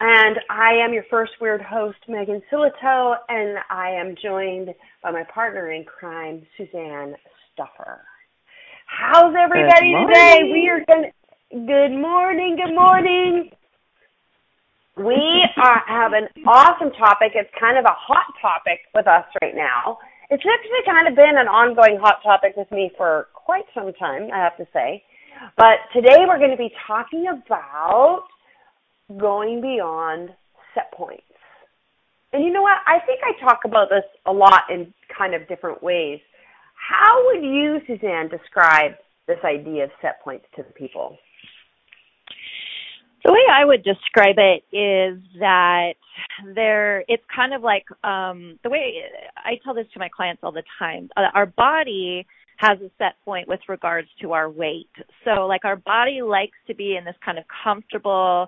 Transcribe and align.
And 0.00 0.38
I 0.48 0.74
am 0.74 0.92
your 0.92 1.02
first 1.10 1.32
weird 1.40 1.60
host, 1.60 1.98
Megan 2.06 2.40
Sillito, 2.52 3.16
and 3.28 3.58
I 3.68 3.90
am 3.90 4.14
joined 4.22 4.68
by 5.02 5.10
my 5.10 5.24
partner 5.24 5.72
in 5.72 5.84
crime, 5.84 6.46
Suzanne 6.56 7.16
Stoffer. 7.50 7.98
How's 8.86 9.34
everybody 9.34 9.94
today? 10.06 10.50
We 10.52 10.68
are 10.68 10.84
going 10.86 11.10
to, 11.10 11.66
good 11.66 12.00
morning, 12.00 12.56
good 12.64 12.74
morning. 12.76 13.50
We 14.96 15.44
are, 15.56 15.82
have 15.88 16.12
an 16.12 16.28
awesome 16.46 16.92
topic. 16.92 17.32
It's 17.34 17.50
kind 17.58 17.76
of 17.76 17.84
a 17.84 17.94
hot 17.94 18.32
topic 18.40 18.78
with 18.94 19.08
us 19.08 19.24
right 19.42 19.54
now. 19.56 19.98
It's 20.30 20.44
actually 20.46 20.84
kind 20.86 21.08
of 21.08 21.16
been 21.16 21.38
an 21.38 21.48
ongoing 21.48 21.98
hot 22.00 22.22
topic 22.22 22.52
with 22.56 22.70
me 22.70 22.92
for 22.96 23.26
quite 23.34 23.64
some 23.74 23.92
time, 23.94 24.30
I 24.32 24.38
have 24.38 24.56
to 24.58 24.66
say. 24.72 25.02
But 25.56 25.82
today 25.92 26.22
we're 26.28 26.38
going 26.38 26.52
to 26.52 26.56
be 26.56 26.70
talking 26.86 27.26
about 27.26 28.26
going 29.16 29.60
beyond 29.60 30.30
set 30.74 30.92
points. 30.92 31.22
And 32.32 32.44
you 32.44 32.52
know 32.52 32.62
what? 32.62 32.76
I 32.86 32.98
think 33.06 33.20
I 33.24 33.40
talk 33.42 33.60
about 33.64 33.88
this 33.88 34.04
a 34.26 34.32
lot 34.32 34.64
in 34.70 34.92
kind 35.16 35.34
of 35.34 35.48
different 35.48 35.82
ways. 35.82 36.20
How 36.74 37.24
would 37.26 37.42
you, 37.42 37.78
Suzanne, 37.86 38.28
describe 38.28 38.92
this 39.26 39.38
idea 39.44 39.84
of 39.84 39.90
set 40.02 40.22
points 40.22 40.44
to 40.56 40.62
the 40.62 40.72
people? 40.72 41.16
The 43.24 43.32
way 43.32 43.40
I 43.52 43.64
would 43.64 43.82
describe 43.82 44.36
it 44.38 44.62
is 44.74 45.20
that 45.40 45.94
there 46.54 47.00
it's 47.08 47.22
kind 47.34 47.52
of 47.52 47.62
like 47.62 47.84
um 48.04 48.58
the 48.62 48.70
way 48.70 49.02
I 49.36 49.58
tell 49.64 49.74
this 49.74 49.86
to 49.94 49.98
my 49.98 50.08
clients 50.08 50.40
all 50.42 50.52
the 50.52 50.62
time. 50.78 51.08
Uh, 51.16 51.22
our 51.34 51.46
body 51.46 52.26
has 52.58 52.78
a 52.80 52.90
set 52.98 53.14
point 53.24 53.48
with 53.48 53.60
regards 53.68 54.08
to 54.20 54.32
our 54.32 54.48
weight. 54.48 54.90
So 55.24 55.46
like 55.46 55.64
our 55.64 55.76
body 55.76 56.22
likes 56.22 56.56
to 56.68 56.74
be 56.74 56.96
in 56.96 57.04
this 57.04 57.14
kind 57.24 57.38
of 57.38 57.44
comfortable 57.64 58.46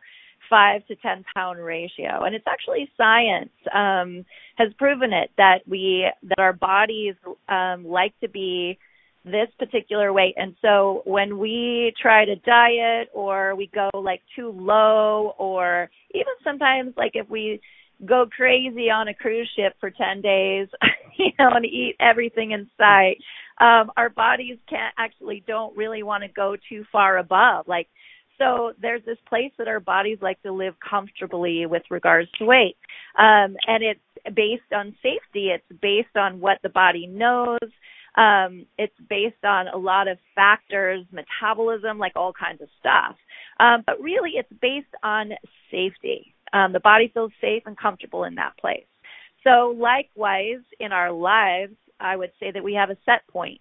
five 0.50 0.86
to 0.88 0.96
ten 0.96 1.24
pound 1.34 1.58
ratio. 1.60 2.24
And 2.24 2.34
it's 2.34 2.46
actually 2.46 2.90
science 2.96 3.50
um 3.72 4.26
has 4.56 4.72
proven 4.76 5.12
it 5.12 5.30
that 5.38 5.60
we 5.66 6.10
that 6.24 6.38
our 6.38 6.52
bodies 6.52 7.14
um 7.48 7.86
like 7.86 8.18
to 8.20 8.28
be 8.28 8.78
this 9.24 9.48
particular 9.58 10.12
weight. 10.12 10.34
And 10.36 10.56
so 10.62 11.02
when 11.04 11.38
we 11.38 11.92
try 12.00 12.24
to 12.24 12.36
diet 12.36 13.10
or 13.14 13.54
we 13.54 13.70
go 13.72 13.90
like 13.94 14.22
too 14.34 14.50
low 14.50 15.34
or 15.38 15.90
even 16.14 16.32
sometimes 16.42 16.94
like 16.96 17.12
if 17.14 17.28
we 17.28 17.60
go 18.06 18.26
crazy 18.34 18.90
on 18.90 19.08
a 19.08 19.14
cruise 19.14 19.50
ship 19.54 19.74
for 19.78 19.90
10 19.90 20.22
days 20.22 20.68
you 21.18 21.32
know 21.38 21.50
and 21.50 21.66
eat 21.66 21.96
everything 22.00 22.52
in 22.52 22.66
sight 22.78 23.18
um 23.60 23.90
our 23.94 24.08
bodies 24.08 24.56
can't 24.70 24.94
actually 24.96 25.44
don't 25.46 25.76
really 25.76 26.02
want 26.02 26.22
to 26.22 26.28
go 26.28 26.56
too 26.68 26.84
far 26.90 27.18
above. 27.18 27.68
Like 27.68 27.88
so 28.40 28.72
there's 28.80 29.04
this 29.04 29.18
place 29.28 29.52
that 29.58 29.68
our 29.68 29.80
bodies 29.80 30.18
like 30.22 30.42
to 30.42 30.52
live 30.52 30.74
comfortably 30.88 31.66
with 31.66 31.82
regards 31.90 32.30
to 32.38 32.46
weight. 32.46 32.76
Um 33.18 33.56
and 33.66 33.82
it's 33.82 34.00
based 34.34 34.72
on 34.74 34.96
safety. 35.02 35.50
It's 35.50 35.80
based 35.80 36.16
on 36.16 36.40
what 36.40 36.58
the 36.62 36.70
body 36.70 37.06
knows. 37.06 37.58
Um 38.16 38.66
it's 38.78 38.98
based 39.08 39.44
on 39.44 39.68
a 39.68 39.76
lot 39.76 40.08
of 40.08 40.18
factors 40.34 41.04
metabolism 41.12 41.98
like 41.98 42.12
all 42.16 42.32
kinds 42.32 42.62
of 42.62 42.68
stuff. 42.78 43.14
Um 43.60 43.84
but 43.86 44.00
really 44.00 44.32
it's 44.36 44.52
based 44.60 44.94
on 45.02 45.32
safety. 45.70 46.34
Um 46.54 46.72
the 46.72 46.80
body 46.80 47.10
feels 47.12 47.32
safe 47.40 47.64
and 47.66 47.76
comfortable 47.76 48.24
in 48.24 48.34
that 48.36 48.56
place. 48.58 48.86
So 49.44 49.74
likewise 49.76 50.62
in 50.78 50.92
our 50.92 51.12
lives 51.12 51.76
I 52.00 52.16
would 52.16 52.32
say 52.40 52.50
that 52.50 52.64
we 52.64 52.72
have 52.74 52.88
a 52.88 52.96
set 53.04 53.26
point 53.28 53.60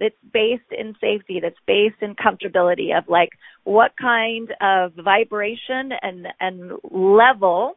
that's 0.00 0.14
based 0.32 0.70
in 0.76 0.94
safety, 1.00 1.40
that's 1.40 1.58
based 1.66 2.00
in 2.00 2.14
comfortability 2.14 2.96
of 2.96 3.04
like 3.08 3.30
what 3.64 3.92
kind 4.00 4.52
of 4.60 4.92
vibration 4.94 5.90
and 6.02 6.26
and 6.40 6.72
level 6.90 7.76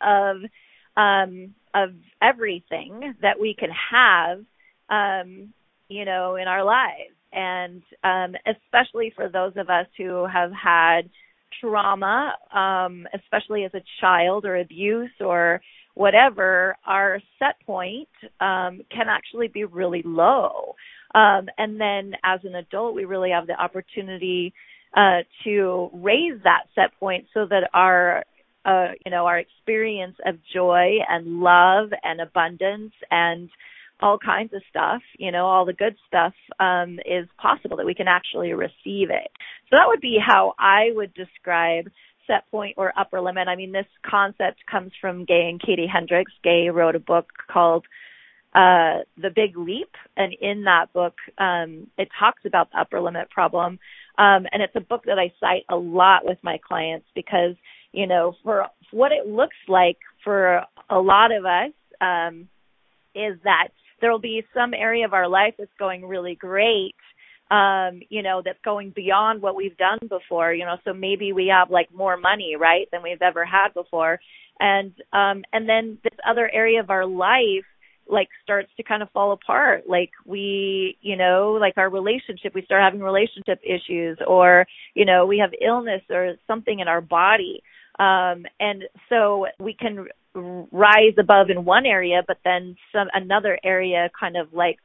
of 0.00 0.36
um 0.96 1.54
of 1.74 1.90
everything 2.22 3.14
that 3.22 3.40
we 3.40 3.54
can 3.58 3.70
have 3.92 4.38
um 4.90 5.52
you 5.88 6.04
know 6.04 6.36
in 6.36 6.48
our 6.48 6.64
lives 6.64 7.14
and 7.32 7.82
um 8.04 8.34
especially 8.46 9.12
for 9.14 9.28
those 9.28 9.52
of 9.56 9.70
us 9.70 9.86
who 9.96 10.26
have 10.26 10.52
had 10.52 11.08
trauma 11.60 12.34
um 12.52 13.06
especially 13.14 13.64
as 13.64 13.72
a 13.74 13.82
child 14.00 14.44
or 14.44 14.56
abuse 14.56 15.10
or 15.20 15.60
whatever, 15.96 16.76
our 16.86 17.20
set 17.38 17.56
point 17.64 18.08
um, 18.40 18.82
can 18.90 19.08
actually 19.08 19.48
be 19.48 19.64
really 19.64 20.02
low. 20.04 20.76
Um, 21.16 21.48
and 21.56 21.80
then 21.80 22.12
as 22.22 22.40
an 22.44 22.54
adult, 22.54 22.94
we 22.94 23.06
really 23.06 23.30
have 23.30 23.46
the 23.46 23.54
opportunity 23.60 24.52
uh, 24.94 25.20
to 25.44 25.90
raise 25.94 26.40
that 26.44 26.64
set 26.74 26.98
point 27.00 27.26
so 27.32 27.46
that 27.46 27.70
our 27.72 28.22
uh, 28.66 28.88
you 29.04 29.10
know 29.10 29.26
our 29.26 29.38
experience 29.38 30.16
of 30.26 30.36
joy 30.54 30.98
and 31.08 31.40
love 31.40 31.88
and 32.04 32.20
abundance 32.20 32.92
and 33.10 33.48
all 34.02 34.18
kinds 34.18 34.52
of 34.52 34.60
stuff, 34.68 35.00
you 35.18 35.32
know, 35.32 35.46
all 35.46 35.64
the 35.64 35.72
good 35.72 35.96
stuff 36.06 36.34
um, 36.60 36.98
is 37.06 37.26
possible 37.40 37.78
that 37.78 37.86
we 37.86 37.94
can 37.94 38.08
actually 38.08 38.52
receive 38.52 39.08
it. 39.08 39.30
So 39.70 39.76
that 39.76 39.86
would 39.86 40.02
be 40.02 40.18
how 40.20 40.52
I 40.58 40.90
would 40.92 41.14
describe 41.14 41.88
set 42.26 42.50
point 42.50 42.74
or 42.76 42.92
upper 42.98 43.22
limit. 43.22 43.48
I 43.48 43.56
mean, 43.56 43.72
this 43.72 43.86
concept 44.04 44.58
comes 44.70 44.92
from 45.00 45.24
Gay 45.24 45.48
and 45.48 45.62
Katie 45.62 45.86
Hendricks. 45.90 46.32
Gay 46.44 46.68
wrote 46.68 46.94
a 46.94 47.00
book 47.00 47.26
called 47.50 47.86
uh, 48.56 49.04
The 49.18 49.30
Big 49.34 49.56
Leap, 49.56 49.90
and 50.16 50.32
in 50.40 50.64
that 50.64 50.86
book, 50.94 51.14
um, 51.36 51.88
it 51.98 52.08
talks 52.18 52.42
about 52.46 52.70
the 52.72 52.80
upper 52.80 53.00
limit 53.00 53.28
problem. 53.30 53.78
Um, 54.16 54.46
and 54.50 54.62
it's 54.62 54.74
a 54.74 54.80
book 54.80 55.02
that 55.04 55.18
I 55.18 55.30
cite 55.38 55.64
a 55.68 55.76
lot 55.76 56.24
with 56.24 56.38
my 56.42 56.58
clients 56.66 57.06
because, 57.14 57.54
you 57.92 58.06
know, 58.06 58.34
for 58.42 58.66
what 58.92 59.12
it 59.12 59.26
looks 59.26 59.56
like 59.68 59.98
for 60.24 60.62
a 60.88 60.98
lot 60.98 61.32
of 61.32 61.44
us, 61.44 61.72
um, 62.00 62.48
is 63.14 63.38
that 63.44 63.68
there 64.00 64.10
will 64.10 64.18
be 64.18 64.42
some 64.54 64.72
area 64.72 65.04
of 65.04 65.12
our 65.12 65.28
life 65.28 65.54
that's 65.58 65.70
going 65.78 66.06
really 66.06 66.34
great 66.34 66.94
um 67.48 68.00
you 68.08 68.22
know 68.22 68.42
that's 68.44 68.58
going 68.64 68.90
beyond 68.90 69.40
what 69.40 69.54
we've 69.54 69.76
done 69.76 70.00
before 70.08 70.52
you 70.52 70.64
know 70.64 70.76
so 70.84 70.92
maybe 70.92 71.32
we 71.32 71.46
have 71.46 71.70
like 71.70 71.88
more 71.94 72.16
money 72.16 72.56
right 72.58 72.88
than 72.90 73.04
we've 73.04 73.22
ever 73.22 73.44
had 73.44 73.72
before 73.72 74.18
and 74.58 74.92
um 75.12 75.44
and 75.52 75.68
then 75.68 75.96
this 76.02 76.18
other 76.28 76.50
area 76.52 76.80
of 76.80 76.90
our 76.90 77.06
life 77.06 77.64
like 78.08 78.28
starts 78.42 78.68
to 78.76 78.82
kind 78.82 79.02
of 79.02 79.10
fall 79.10 79.32
apart 79.32 79.84
like 79.88 80.10
we 80.24 80.96
you 81.00 81.16
know 81.16 81.56
like 81.60 81.74
our 81.76 81.90
relationship 81.90 82.54
we 82.54 82.62
start 82.62 82.82
having 82.82 83.00
relationship 83.00 83.60
issues 83.64 84.18
or 84.26 84.66
you 84.94 85.04
know 85.04 85.26
we 85.26 85.38
have 85.38 85.50
illness 85.64 86.02
or 86.10 86.34
something 86.46 86.80
in 86.80 86.88
our 86.88 87.00
body 87.00 87.62
um 87.98 88.44
and 88.60 88.84
so 89.08 89.46
we 89.58 89.74
can 89.74 90.06
rise 90.70 91.14
above 91.18 91.48
in 91.48 91.64
one 91.64 91.86
area 91.86 92.22
but 92.28 92.38
then 92.44 92.76
some 92.92 93.08
another 93.14 93.58
area 93.64 94.10
kind 94.20 94.36
of 94.36 94.52
like 94.52 94.78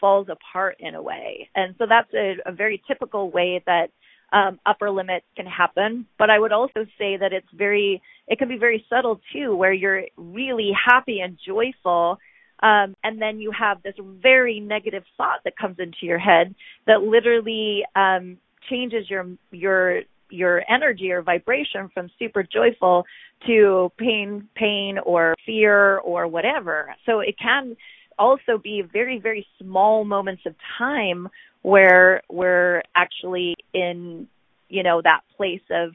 falls 0.00 0.28
apart 0.28 0.76
in 0.80 0.94
a 0.94 1.02
way. 1.02 1.48
And 1.54 1.74
so 1.78 1.86
that's 1.88 2.12
a, 2.14 2.36
a 2.46 2.52
very 2.52 2.82
typical 2.86 3.30
way 3.30 3.62
that 3.66 3.88
um, 4.32 4.58
upper 4.66 4.90
limits 4.90 5.26
can 5.36 5.46
happen. 5.46 6.06
But 6.18 6.30
I 6.30 6.38
would 6.38 6.52
also 6.52 6.84
say 6.98 7.16
that 7.16 7.32
it's 7.32 7.46
very, 7.54 8.02
it 8.28 8.38
can 8.38 8.48
be 8.48 8.58
very 8.58 8.84
subtle 8.90 9.20
too, 9.32 9.54
where 9.54 9.72
you're 9.72 10.02
really 10.16 10.72
happy 10.72 11.20
and 11.20 11.38
joyful. 11.44 12.18
Um, 12.60 12.96
and 13.04 13.20
then 13.20 13.38
you 13.40 13.52
have 13.52 13.82
this 13.82 13.94
very 14.22 14.60
negative 14.60 15.04
thought 15.16 15.40
that 15.44 15.56
comes 15.56 15.76
into 15.78 15.98
your 16.02 16.18
head 16.18 16.54
that 16.86 17.02
literally 17.02 17.84
um, 17.94 18.38
changes 18.68 19.08
your 19.10 19.26
your 19.50 20.02
your 20.30 20.62
energy 20.68 21.12
or 21.12 21.22
vibration 21.22 21.88
from 21.92 22.10
super 22.18 22.42
joyful 22.42 23.04
to 23.46 23.92
pain 23.98 24.48
pain 24.54 24.98
or 25.04 25.34
fear 25.44 25.98
or 25.98 26.26
whatever. 26.26 26.94
So 27.04 27.20
it 27.20 27.36
can 27.38 27.76
also 28.18 28.58
be 28.62 28.82
very 28.82 29.18
very 29.18 29.46
small 29.60 30.04
moments 30.04 30.42
of 30.46 30.54
time 30.78 31.28
where 31.62 32.22
we're 32.30 32.82
actually 32.94 33.54
in 33.74 34.26
you 34.68 34.82
know 34.82 35.02
that 35.02 35.20
place 35.36 35.60
of 35.70 35.90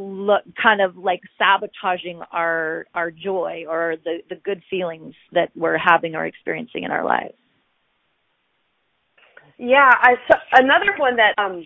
look 0.00 0.42
kind 0.60 0.80
of 0.80 0.96
like 0.96 1.20
sabotaging 1.38 2.20
our 2.32 2.86
our 2.94 3.10
joy 3.10 3.64
or 3.68 3.96
the 4.04 4.18
the 4.28 4.36
good 4.36 4.62
feelings 4.70 5.14
that 5.32 5.50
we're 5.54 5.78
having 5.78 6.14
or 6.14 6.24
experiencing 6.24 6.84
in 6.84 6.90
our 6.90 7.04
lives 7.04 7.34
yeah 9.58 9.90
i 10.00 10.14
so 10.28 10.36
another 10.52 10.94
one 10.98 11.16
that 11.16 11.34
um 11.38 11.64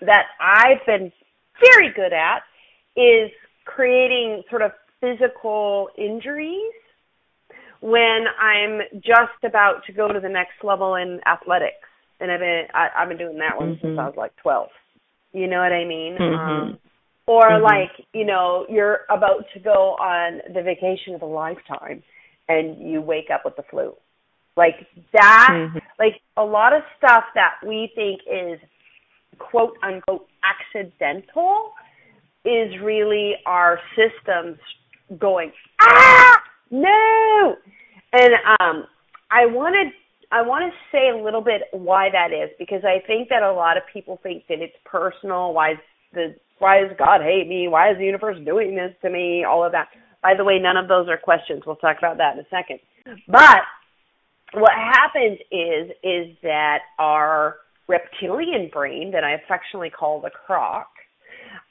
that 0.00 0.24
i've 0.40 0.84
been 0.86 1.12
very 1.60 1.92
good 1.94 2.12
at 2.12 2.42
is 2.96 3.30
creating 3.64 4.42
sort 4.48 4.62
of 4.62 4.70
physical 5.00 5.88
injuries 5.98 6.72
when 7.80 8.24
i'm 8.40 8.80
just 8.94 9.44
about 9.44 9.84
to 9.86 9.92
go 9.92 10.08
to 10.12 10.20
the 10.20 10.28
next 10.28 10.62
level 10.62 10.94
in 10.94 11.20
athletics 11.26 11.88
and 12.20 12.30
i've 12.30 12.40
been 12.40 12.66
I, 12.72 12.88
i've 12.96 13.08
been 13.08 13.18
doing 13.18 13.38
that 13.38 13.58
one 13.58 13.74
mm-hmm. 13.74 13.86
since 13.86 13.98
i 13.98 14.06
was 14.06 14.14
like 14.16 14.36
12 14.36 14.68
you 15.32 15.48
know 15.48 15.58
what 15.58 15.72
i 15.72 15.84
mean 15.84 16.16
mm-hmm. 16.18 16.34
um 16.34 16.78
or 17.32 17.48
mm-hmm. 17.48 17.64
like 17.64 18.06
you 18.12 18.26
know 18.26 18.66
you're 18.68 19.00
about 19.08 19.44
to 19.54 19.60
go 19.60 19.96
on 19.98 20.40
the 20.52 20.62
vacation 20.62 21.14
of 21.14 21.22
a 21.22 21.26
lifetime 21.26 22.02
and 22.48 22.90
you 22.90 23.00
wake 23.00 23.28
up 23.32 23.42
with 23.44 23.56
the 23.56 23.62
flu 23.70 23.94
like 24.56 24.86
that 25.14 25.48
mm-hmm. 25.50 25.78
like 25.98 26.20
a 26.36 26.44
lot 26.44 26.74
of 26.74 26.82
stuff 26.98 27.24
that 27.34 27.54
we 27.66 27.90
think 27.94 28.20
is 28.30 28.60
quote 29.38 29.74
unquote 29.82 30.26
accidental 30.44 31.72
is 32.44 32.70
really 32.82 33.32
our 33.46 33.78
systems 33.96 34.58
going 35.18 35.50
ah 35.80 36.36
no 36.70 37.56
and 38.12 38.32
um 38.60 38.84
i 39.30 39.46
wanted 39.46 39.90
i 40.32 40.42
want 40.42 40.70
to 40.70 40.78
say 40.90 41.08
a 41.08 41.24
little 41.24 41.42
bit 41.42 41.62
why 41.72 42.10
that 42.10 42.30
is 42.30 42.50
because 42.58 42.82
i 42.84 42.98
think 43.06 43.30
that 43.30 43.42
a 43.42 43.52
lot 43.52 43.78
of 43.78 43.82
people 43.90 44.20
think 44.22 44.44
that 44.48 44.60
it's 44.60 44.76
personal 44.84 45.54
why 45.54 45.74
the 46.12 46.34
why 46.62 46.80
does 46.80 46.96
God 46.96 47.20
hate 47.22 47.48
me? 47.48 47.66
Why 47.66 47.90
is 47.90 47.98
the 47.98 48.04
universe 48.04 48.38
doing 48.44 48.76
this 48.76 48.94
to 49.02 49.10
me? 49.10 49.44
All 49.44 49.64
of 49.64 49.72
that. 49.72 49.88
By 50.22 50.34
the 50.36 50.44
way, 50.44 50.60
none 50.60 50.76
of 50.76 50.86
those 50.86 51.08
are 51.08 51.18
questions. 51.18 51.64
We'll 51.66 51.76
talk 51.76 51.98
about 51.98 52.18
that 52.18 52.34
in 52.34 52.40
a 52.40 52.48
second. 52.48 52.78
But 53.26 53.62
what 54.54 54.70
happens 54.72 55.38
is 55.50 55.90
is 56.04 56.36
that 56.44 56.82
our 57.00 57.56
reptilian 57.88 58.70
brain 58.72 59.10
that 59.10 59.24
I 59.24 59.32
affectionately 59.32 59.90
call 59.90 60.20
the 60.20 60.30
croc. 60.30 60.86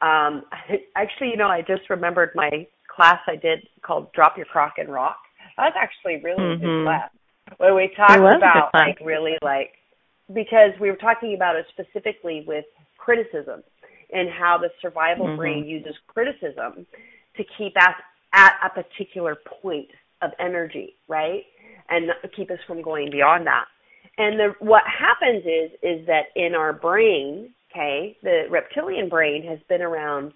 Um, 0.02 0.44
actually, 0.98 1.30
you 1.30 1.38
know, 1.38 1.48
I 1.48 1.62
just 1.62 1.90
remembered 1.90 2.32
my 2.36 2.68
class 2.94 3.20
I 3.28 3.38
did 3.38 3.68
called 3.82 4.12
"Drop 4.12 4.36
Your 4.36 4.46
Croc 4.46 4.74
and 4.78 4.92
Rock." 4.92 5.18
That 5.56 5.74
was 5.74 5.74
actually 5.80 6.22
really 6.22 6.44
mm-hmm. 6.44 6.66
good 6.66 6.84
class 6.84 7.10
where 7.58 7.74
we 7.74 7.90
talked 7.96 8.20
about 8.20 8.72
like 8.74 9.00
really 9.04 9.38
like 9.42 9.72
because 10.34 10.72
we 10.82 10.90
were 10.90 10.98
talking 10.98 11.34
about 11.34 11.56
it 11.56 11.66
specifically 11.72 12.44
with 12.46 12.66
criticism 12.98 13.64
and 14.12 14.30
how 14.30 14.58
the 14.58 14.70
survival 14.82 15.28
mm-hmm. 15.28 15.38
brain 15.38 15.66
uses 15.66 15.96
criticism 16.08 16.86
to 17.38 17.44
keep 17.58 17.76
us 17.78 17.96
at 18.34 18.54
a 18.64 18.70
particular 18.70 19.38
point 19.62 19.90
of 20.22 20.32
energy, 20.40 20.96
right? 21.08 21.44
And 21.90 22.12
keep 22.36 22.52
us 22.52 22.60
from 22.68 22.82
going 22.82 23.12
beyond 23.12 23.48
that. 23.48 23.66
And 24.18 24.40
the, 24.40 24.54
what 24.60 24.84
happens 24.86 25.44
is 25.46 25.72
is 25.82 26.06
that 26.08 26.26
in 26.36 26.56
our 26.56 26.74
brain, 26.74 27.54
okay, 27.72 28.18
the 28.24 28.44
reptilian 28.50 29.10
brain 29.10 29.44
has 29.48 29.60
been 29.68 29.82
around, 29.82 30.34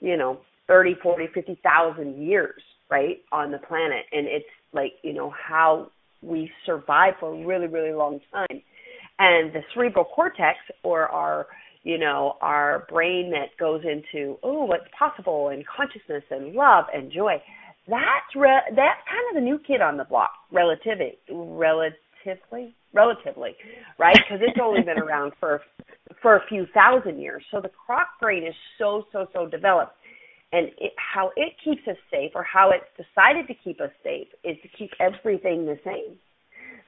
you 0.00 0.16
know, 0.16 0.40
30, 0.68 0.96
40, 1.02 1.28
50,000 1.32 2.22
years, 2.22 2.62
right, 2.90 3.18
on 3.32 3.50
the 3.50 3.58
planet. 3.58 4.04
And 4.12 4.26
it's 4.26 4.46
like, 4.72 4.92
you 5.02 5.12
know, 5.12 5.30
how 5.30 5.90
we 6.22 6.50
survive 6.64 7.14
for 7.20 7.34
a 7.34 7.46
really, 7.46 7.66
really 7.66 7.92
long 7.92 8.20
time. 8.32 8.62
And 9.18 9.52
the 9.52 9.62
cerebral 9.72 10.04
cortex 10.04 10.58
or 10.82 11.08
our 11.08 11.46
you 11.86 11.98
know, 11.98 12.34
our 12.40 12.84
brain 12.90 13.30
that 13.30 13.56
goes 13.60 13.80
into, 13.84 14.36
oh, 14.42 14.64
what's 14.64 14.88
possible 14.98 15.50
and 15.50 15.64
consciousness 15.64 16.24
and 16.32 16.52
love 16.52 16.86
and 16.92 17.12
joy. 17.12 17.40
That's 17.86 18.34
re- 18.34 18.74
that's 18.74 19.00
kind 19.08 19.22
of 19.30 19.36
the 19.36 19.40
new 19.40 19.60
kid 19.64 19.80
on 19.80 19.96
the 19.96 20.02
block, 20.02 20.32
relatively, 20.50 21.16
relatively, 21.30 22.74
relatively, 22.92 23.54
right? 24.00 24.16
Because 24.16 24.42
it's 24.42 24.58
only 24.60 24.82
been 24.82 24.98
around 25.06 25.34
for 25.38 25.60
for 26.20 26.34
a 26.34 26.46
few 26.48 26.66
thousand 26.74 27.20
years. 27.20 27.44
So 27.52 27.60
the 27.60 27.70
croc 27.86 28.08
brain 28.20 28.44
is 28.44 28.54
so 28.78 29.04
so 29.12 29.28
so 29.32 29.46
developed, 29.46 29.92
and 30.52 30.66
it, 30.78 30.92
how 30.96 31.30
it 31.36 31.52
keeps 31.62 31.86
us 31.86 31.96
safe, 32.10 32.32
or 32.34 32.42
how 32.42 32.72
it's 32.72 32.90
decided 32.96 33.46
to 33.46 33.54
keep 33.62 33.80
us 33.80 33.92
safe, 34.02 34.26
is 34.42 34.56
to 34.62 34.68
keep 34.76 34.90
everything 34.98 35.66
the 35.66 35.78
same. 35.84 36.18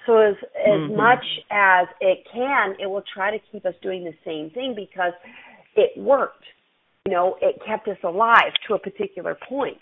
So 0.08 0.16
as 0.16 0.36
as 0.56 0.80
mm-hmm. 0.80 0.96
much 0.96 1.24
as 1.50 1.86
it 2.00 2.26
can, 2.32 2.76
it 2.80 2.86
will 2.86 3.04
try 3.14 3.30
to 3.30 3.38
keep 3.52 3.66
us 3.66 3.74
doing 3.82 4.04
the 4.04 4.14
same 4.24 4.48
thing 4.48 4.72
because 4.74 5.12
it 5.76 5.90
worked. 6.00 6.44
You 7.04 7.12
know, 7.12 7.36
it 7.42 7.60
kept 7.66 7.86
us 7.88 7.98
alive 8.02 8.52
to 8.66 8.74
a 8.74 8.78
particular 8.78 9.36
point. 9.48 9.76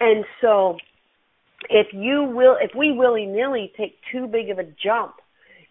And 0.00 0.24
so 0.40 0.78
if 1.68 1.88
you 1.92 2.24
will 2.24 2.56
if 2.58 2.70
we 2.74 2.92
willy 2.92 3.26
nilly 3.26 3.70
take 3.76 3.98
too 4.10 4.26
big 4.26 4.48
of 4.48 4.58
a 4.58 4.64
jump 4.64 5.16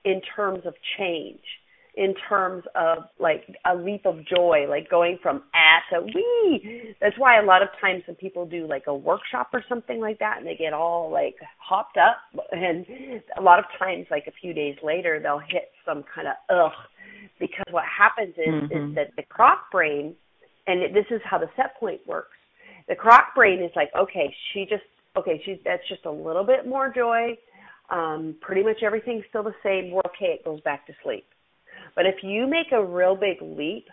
in 0.06 0.22
terms 0.36 0.68
of 0.68 0.76
change, 1.00 1.42
in 2.00 2.16
terms 2.30 2.64
of 2.76 3.00
like 3.20 3.44
a 3.70 3.76
leap 3.76 4.06
of 4.06 4.26
joy, 4.26 4.66
like 4.70 4.90
going 4.90 5.20
from 5.22 5.44
ah 5.54 5.80
to 5.92 6.02
we. 6.02 6.96
That's 7.02 7.18
why 7.18 7.38
a 7.38 7.44
lot 7.44 7.62
of 7.62 7.68
times 7.82 8.04
when 8.08 8.16
people 8.16 8.46
do 8.46 8.66
like 8.66 8.84
a 8.88 8.96
workshop 8.96 9.50
or 9.52 9.66
something 9.68 10.00
like 10.00 10.18
that 10.20 10.38
and 10.38 10.48
they 10.48 10.56
get 10.56 10.72
all 10.72 11.12
like 11.12 11.36
hopped 11.58 11.98
up 11.98 12.16
and 12.54 12.86
a 13.38 13.42
lot 13.42 13.60
of 13.60 13.66
times 13.78 14.08
like 14.10 14.28
a 14.28 14.32
few 14.40 14.54
days 14.54 14.78
later 14.82 15.20
they'll 15.22 15.40
hit 15.40 15.72
some 15.86 16.06
kind 16.16 16.30
of 16.30 16.36
ugh 16.50 16.72
because 17.38 17.66
what 17.72 17.84
happens 17.84 18.34
is 18.38 18.48
mm-hmm. 18.48 18.92
is 18.92 18.96
that 18.96 19.12
the 19.18 19.24
croc 19.24 19.70
brain 19.70 20.16
and 20.68 20.96
this 20.96 21.06
is 21.12 21.20
how 21.26 21.38
the 21.38 21.50
set 21.58 21.78
point 21.78 22.00
works. 22.08 22.38
The 22.88 22.96
croc 22.96 23.36
brain 23.36 23.62
is 23.62 23.72
like, 23.76 23.90
okay, 24.00 24.34
she 24.54 24.62
just 24.62 24.84
okay, 25.18 25.42
she 25.44 25.60
that's 25.66 25.86
just 25.90 26.06
a 26.06 26.12
little 26.12 26.46
bit 26.46 26.66
more 26.66 26.94
joy. 26.96 27.38
Um, 27.90 28.36
pretty 28.40 28.64
much 28.64 28.84
everything's 28.84 29.26
still 29.28 29.44
the 29.44 29.56
same. 29.64 29.92
We're 29.92 30.02
okay. 30.16 30.40
It 30.40 30.46
goes 30.46 30.62
back 30.62 30.88
to 30.88 30.94
sleep. 31.04 31.26
But 31.96 32.06
if 32.06 32.24
you 32.24 32.48
make 32.48 32.72
a 32.72 32.84
real 32.84 33.16
big 33.16 33.38
leap, 33.42 33.88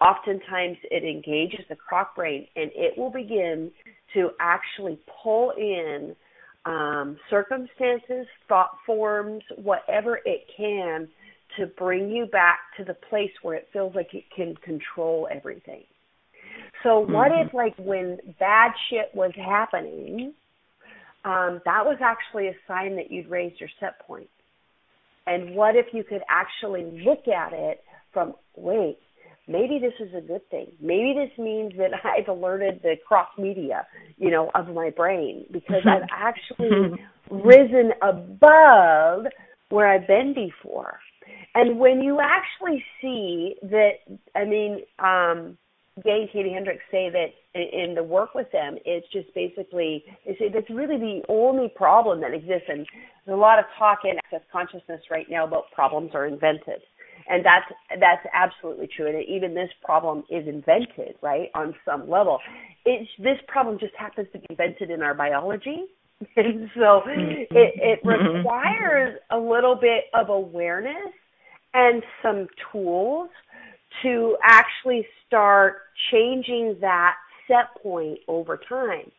oftentimes 0.00 0.76
it 0.90 1.04
engages 1.04 1.64
the 1.68 1.76
croc 1.76 2.14
brain 2.14 2.46
and 2.56 2.70
it 2.74 2.96
will 2.96 3.10
begin 3.10 3.70
to 4.14 4.30
actually 4.40 4.98
pull 5.22 5.52
in 5.56 6.14
um, 6.64 7.16
circumstances, 7.30 8.26
thought 8.48 8.70
forms, 8.86 9.42
whatever 9.56 10.20
it 10.24 10.46
can 10.56 11.08
to 11.56 11.66
bring 11.66 12.10
you 12.10 12.26
back 12.26 12.58
to 12.76 12.84
the 12.84 12.94
place 13.08 13.30
where 13.42 13.56
it 13.56 13.68
feels 13.72 13.94
like 13.94 14.12
it 14.12 14.24
can 14.34 14.54
control 14.56 15.28
everything. 15.34 15.82
So 16.82 17.00
what 17.00 17.32
mm-hmm. 17.32 17.48
if 17.48 17.54
like 17.54 17.74
when 17.78 18.18
bad 18.38 18.72
shit 18.90 19.10
was 19.14 19.32
happening, 19.34 20.34
um, 21.24 21.60
that 21.64 21.84
was 21.84 21.98
actually 22.00 22.48
a 22.48 22.54
sign 22.66 22.96
that 22.96 23.10
you'd 23.10 23.28
raised 23.28 23.60
your 23.60 23.70
set 23.80 23.98
point? 24.00 24.28
And 25.28 25.54
what 25.54 25.76
if 25.76 25.86
you 25.92 26.04
could 26.04 26.22
actually 26.28 27.02
look 27.04 27.28
at 27.28 27.52
it 27.52 27.82
from, 28.12 28.34
wait, 28.56 28.98
maybe 29.46 29.78
this 29.78 29.92
is 30.00 30.14
a 30.14 30.20
good 30.20 30.48
thing. 30.50 30.72
Maybe 30.80 31.14
this 31.14 31.36
means 31.38 31.72
that 31.76 31.90
I've 32.04 32.28
alerted 32.28 32.80
the 32.82 32.94
cross 33.06 33.28
media, 33.36 33.86
you 34.16 34.30
know, 34.30 34.50
of 34.54 34.68
my 34.68 34.90
brain 34.90 35.44
because 35.52 35.82
I've 35.86 36.08
actually 36.12 36.98
risen 37.30 37.92
above 38.00 39.26
where 39.68 39.88
I've 39.88 40.06
been 40.06 40.34
before. 40.34 40.98
And 41.54 41.78
when 41.78 42.00
you 42.00 42.20
actually 42.20 42.82
see 43.02 43.56
that, 43.62 43.98
I 44.34 44.44
mean, 44.44 44.80
um, 44.98 45.58
Gay 46.02 46.22
and 46.22 46.30
Katie 46.32 46.52
Hendricks 46.52 46.84
say 46.90 47.10
that 47.10 47.34
in, 47.58 47.94
the 47.94 48.02
work 48.02 48.34
with 48.34 48.50
them, 48.52 48.76
it's 48.84 49.06
just 49.12 49.32
basically 49.34 50.04
it's, 50.24 50.40
that's 50.52 50.70
really 50.70 50.98
the 50.98 51.22
only 51.28 51.68
problem 51.74 52.20
that 52.20 52.34
exists. 52.34 52.68
And 52.68 52.86
there's 53.26 53.36
a 53.36 53.40
lot 53.40 53.58
of 53.58 53.64
talk 53.78 54.00
in 54.04 54.16
access 54.18 54.46
consciousness 54.50 55.00
right 55.10 55.26
now 55.30 55.46
about 55.46 55.70
problems 55.72 56.12
are 56.14 56.26
invented, 56.26 56.80
and 57.28 57.44
that's 57.44 57.66
that's 58.00 58.26
absolutely 58.32 58.88
true. 58.94 59.06
And 59.06 59.24
even 59.28 59.54
this 59.54 59.70
problem 59.82 60.24
is 60.30 60.46
invented, 60.46 61.16
right, 61.22 61.50
on 61.54 61.74
some 61.84 62.08
level. 62.08 62.38
It's 62.84 63.10
this 63.18 63.38
problem 63.48 63.78
just 63.78 63.94
happens 63.96 64.28
to 64.32 64.38
be 64.38 64.46
invented 64.50 64.90
in 64.90 65.02
our 65.02 65.14
biology, 65.14 65.84
and 66.36 66.70
so 66.74 67.02
mm-hmm. 67.06 67.42
it, 67.50 67.50
it 67.50 68.00
requires 68.04 69.18
a 69.30 69.38
little 69.38 69.74
bit 69.74 70.04
of 70.14 70.28
awareness 70.28 71.12
and 71.74 72.02
some 72.22 72.48
tools 72.72 73.28
to 74.02 74.36
actually 74.42 75.06
start 75.26 75.76
changing 76.10 76.76
that 76.80 77.14
set 77.48 77.82
point 77.82 78.18
over 78.28 78.60
time. 78.68 79.10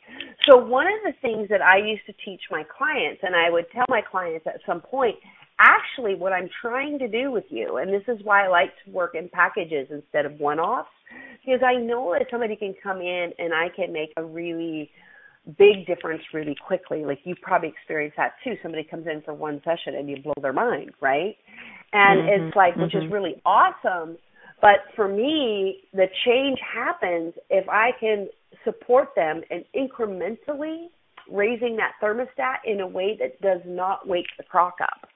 So 0.47 0.57
one 0.57 0.85
of 0.87 0.99
the 1.03 1.13
things 1.21 1.49
that 1.49 1.61
I 1.61 1.77
used 1.77 2.05
to 2.05 2.13
teach 2.23 2.41
my 2.49 2.63
clients, 2.63 3.21
and 3.23 3.35
I 3.35 3.49
would 3.49 3.65
tell 3.71 3.85
my 3.89 4.01
clients 4.01 4.47
at 4.47 4.61
some 4.65 4.79
point, 4.79 5.15
actually 5.59 6.15
what 6.15 6.31
I'm 6.31 6.49
trying 6.61 6.99
to 6.99 7.07
do 7.09 7.31
with 7.31 7.43
you, 7.49 7.77
and 7.77 7.91
this 7.91 8.03
is 8.07 8.23
why 8.23 8.45
I 8.45 8.47
like 8.47 8.69
to 8.85 8.91
work 8.91 9.15
in 9.15 9.27
packages 9.27 9.87
instead 9.91 10.25
of 10.25 10.39
one-offs, 10.39 10.87
because 11.43 11.61
I 11.65 11.75
know 11.75 12.15
that 12.17 12.27
somebody 12.31 12.55
can 12.55 12.73
come 12.81 13.01
in 13.01 13.31
and 13.37 13.53
I 13.53 13.67
can 13.75 13.91
make 13.91 14.13
a 14.15 14.23
really 14.23 14.89
big 15.57 15.87
difference 15.87 16.21
really 16.33 16.55
quickly. 16.65 17.03
Like 17.05 17.19
you 17.23 17.35
probably 17.41 17.69
experienced 17.69 18.17
that 18.17 18.33
too. 18.43 18.53
Somebody 18.61 18.83
comes 18.83 19.07
in 19.07 19.21
for 19.23 19.33
one 19.33 19.61
session 19.63 19.95
and 19.97 20.09
you 20.09 20.21
blow 20.21 20.33
their 20.41 20.53
mind, 20.53 20.91
right? 21.01 21.35
And 21.91 22.21
mm-hmm, 22.21 22.47
it's 22.47 22.55
like, 22.55 22.73
mm-hmm. 22.73 22.83
which 22.83 22.95
is 22.95 23.03
mm-hmm. 23.03 23.13
really 23.13 23.41
awesome. 23.45 24.17
But 24.61 24.79
for 24.95 25.07
me, 25.07 25.83
the 25.93 26.07
change 26.25 26.59
happens 26.61 27.33
if 27.49 27.67
I 27.69 27.91
can 27.99 28.27
support 28.63 29.09
them 29.15 29.41
and 29.49 29.63
incrementally 29.75 30.87
raising 31.31 31.77
that 31.77 31.93
thermostat 32.01 32.57
in 32.65 32.81
a 32.81 32.87
way 32.87 33.17
that 33.19 33.39
does 33.41 33.61
not 33.65 34.07
wake 34.07 34.27
the 34.37 34.43
croc 34.43 34.75
up. 34.81 35.07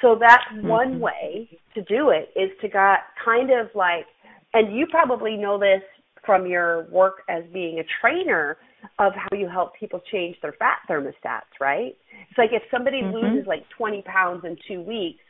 So 0.00 0.16
that's 0.18 0.42
mm-hmm. 0.54 0.68
one 0.68 1.00
way 1.00 1.48
to 1.74 1.82
do 1.82 2.10
it 2.10 2.30
is 2.38 2.50
to 2.60 2.68
got 2.68 3.00
kind 3.24 3.50
of 3.50 3.68
like, 3.74 4.06
and 4.54 4.76
you 4.76 4.86
probably 4.90 5.36
know 5.36 5.58
this 5.58 5.82
from 6.24 6.46
your 6.46 6.88
work 6.90 7.22
as 7.28 7.42
being 7.52 7.78
a 7.78 7.84
trainer 8.00 8.56
of 8.98 9.12
how 9.14 9.36
you 9.36 9.48
help 9.48 9.72
people 9.78 10.00
change 10.10 10.36
their 10.42 10.52
fat 10.52 10.78
thermostats, 10.88 11.58
right? 11.60 11.96
It's 12.28 12.38
like 12.38 12.50
if 12.52 12.62
somebody 12.70 13.02
mm-hmm. 13.02 13.14
loses 13.14 13.46
like 13.46 13.64
20 13.76 14.02
pounds 14.02 14.44
in 14.44 14.56
two 14.68 14.82
weeks, 14.82 15.20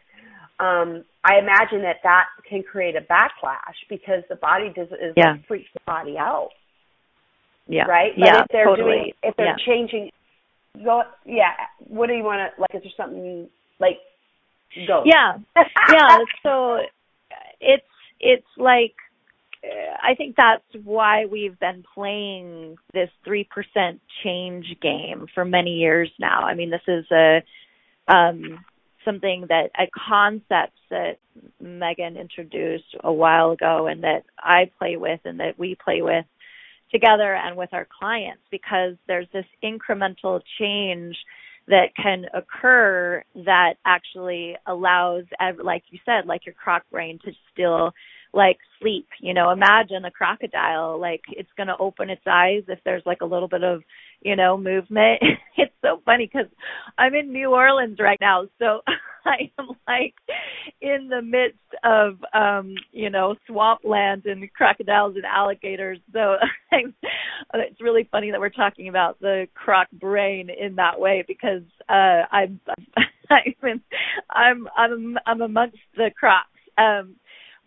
um, 0.60 1.04
I 1.28 1.38
imagine 1.38 1.82
that 1.82 1.96
that 2.02 2.26
can 2.48 2.62
create 2.62 2.96
a 2.96 3.00
backlash 3.00 3.76
because 3.88 4.22
the 4.28 4.36
body 4.36 4.72
does 4.74 4.88
is 4.88 5.14
yeah. 5.16 5.32
like 5.32 5.46
freaks 5.46 5.68
the 5.74 5.80
body 5.86 6.16
out. 6.18 6.50
Yeah. 7.66 7.84
Right. 7.84 8.12
But 8.16 8.26
yeah. 8.26 8.40
If 8.40 8.46
they're 8.50 8.64
totally. 8.64 8.90
doing, 8.90 9.12
if 9.22 9.36
they're 9.36 9.46
yeah. 9.46 9.66
changing, 9.66 10.10
go. 10.82 11.02
Yeah. 11.26 11.52
What 11.86 12.06
do 12.06 12.14
you 12.14 12.24
want 12.24 12.40
to 12.54 12.60
like? 12.60 12.74
Is 12.74 12.82
there 12.82 12.92
something 12.96 13.48
like? 13.78 13.98
Go. 14.86 15.02
Yeah. 15.04 15.38
yeah. 15.56 16.18
So 16.42 16.78
it's 17.60 17.84
it's 18.20 18.46
like 18.56 18.94
I 19.64 20.14
think 20.14 20.36
that's 20.36 20.62
why 20.84 21.26
we've 21.26 21.58
been 21.58 21.84
playing 21.94 22.76
this 22.92 23.10
3% 23.26 23.46
change 24.22 24.76
game 24.80 25.26
for 25.34 25.44
many 25.44 25.78
years 25.78 26.10
now. 26.18 26.42
I 26.42 26.54
mean, 26.54 26.70
this 26.70 26.82
is 26.86 27.04
a 27.10 27.42
um 28.08 28.64
something 29.08 29.46
that 29.48 29.70
a 29.78 29.88
concept 30.08 30.74
that 30.90 31.18
Megan 31.60 32.16
introduced 32.16 32.94
a 33.02 33.12
while 33.12 33.52
ago 33.52 33.86
and 33.86 34.02
that 34.02 34.24
I 34.38 34.70
play 34.78 34.96
with 34.96 35.20
and 35.24 35.40
that 35.40 35.58
we 35.58 35.76
play 35.82 36.02
with 36.02 36.26
together 36.92 37.34
and 37.34 37.56
with 37.56 37.70
our 37.72 37.86
clients 37.98 38.42
because 38.50 38.94
there's 39.06 39.28
this 39.32 39.46
incremental 39.64 40.40
change 40.58 41.16
that 41.68 41.88
can 42.02 42.24
occur 42.34 43.22
that 43.34 43.74
actually 43.84 44.56
allows 44.66 45.24
like 45.62 45.82
you 45.90 45.98
said 46.04 46.26
like 46.26 46.46
your 46.46 46.54
croc 46.54 46.82
brain 46.90 47.18
to 47.24 47.32
still 47.52 47.92
like 48.32 48.58
sleep. 48.80 49.06
You 49.20 49.34
know, 49.34 49.50
imagine 49.50 50.04
a 50.04 50.10
crocodile, 50.10 50.98
like 51.00 51.22
it's 51.30 51.50
going 51.56 51.68
to 51.68 51.76
open 51.78 52.10
its 52.10 52.22
eyes 52.26 52.62
if 52.68 52.78
there's 52.84 53.02
like 53.06 53.20
a 53.20 53.26
little 53.26 53.48
bit 53.48 53.64
of, 53.64 53.82
you 54.20 54.36
know, 54.36 54.56
movement. 54.56 55.22
it's 55.56 55.74
so 55.82 56.00
funny 56.04 56.28
because 56.32 56.50
I'm 56.96 57.14
in 57.14 57.32
New 57.32 57.50
Orleans 57.50 57.98
right 58.00 58.18
now. 58.20 58.46
So 58.58 58.80
I 59.24 59.50
am 59.58 59.68
like 59.86 60.14
in 60.80 61.08
the 61.08 61.22
midst 61.22 61.58
of, 61.84 62.18
um, 62.32 62.74
you 62.92 63.10
know, 63.10 63.36
swampland 63.46 64.26
and 64.26 64.50
crocodiles 64.52 65.16
and 65.16 65.24
alligators. 65.24 65.98
So 66.12 66.36
I'm, 66.72 66.94
it's 67.54 67.80
really 67.80 68.08
funny 68.10 68.30
that 68.30 68.40
we're 68.40 68.48
talking 68.48 68.88
about 68.88 69.20
the 69.20 69.46
croc 69.54 69.88
brain 69.92 70.48
in 70.50 70.76
that 70.76 70.98
way 70.98 71.24
because, 71.26 71.62
uh, 71.88 72.24
I'm, 72.32 72.60
I'm, 73.30 73.84
I'm, 74.30 74.68
I'm, 74.76 75.18
I'm 75.26 75.40
amongst 75.42 75.78
the 75.96 76.10
crocs. 76.18 76.48
Um, 76.78 77.16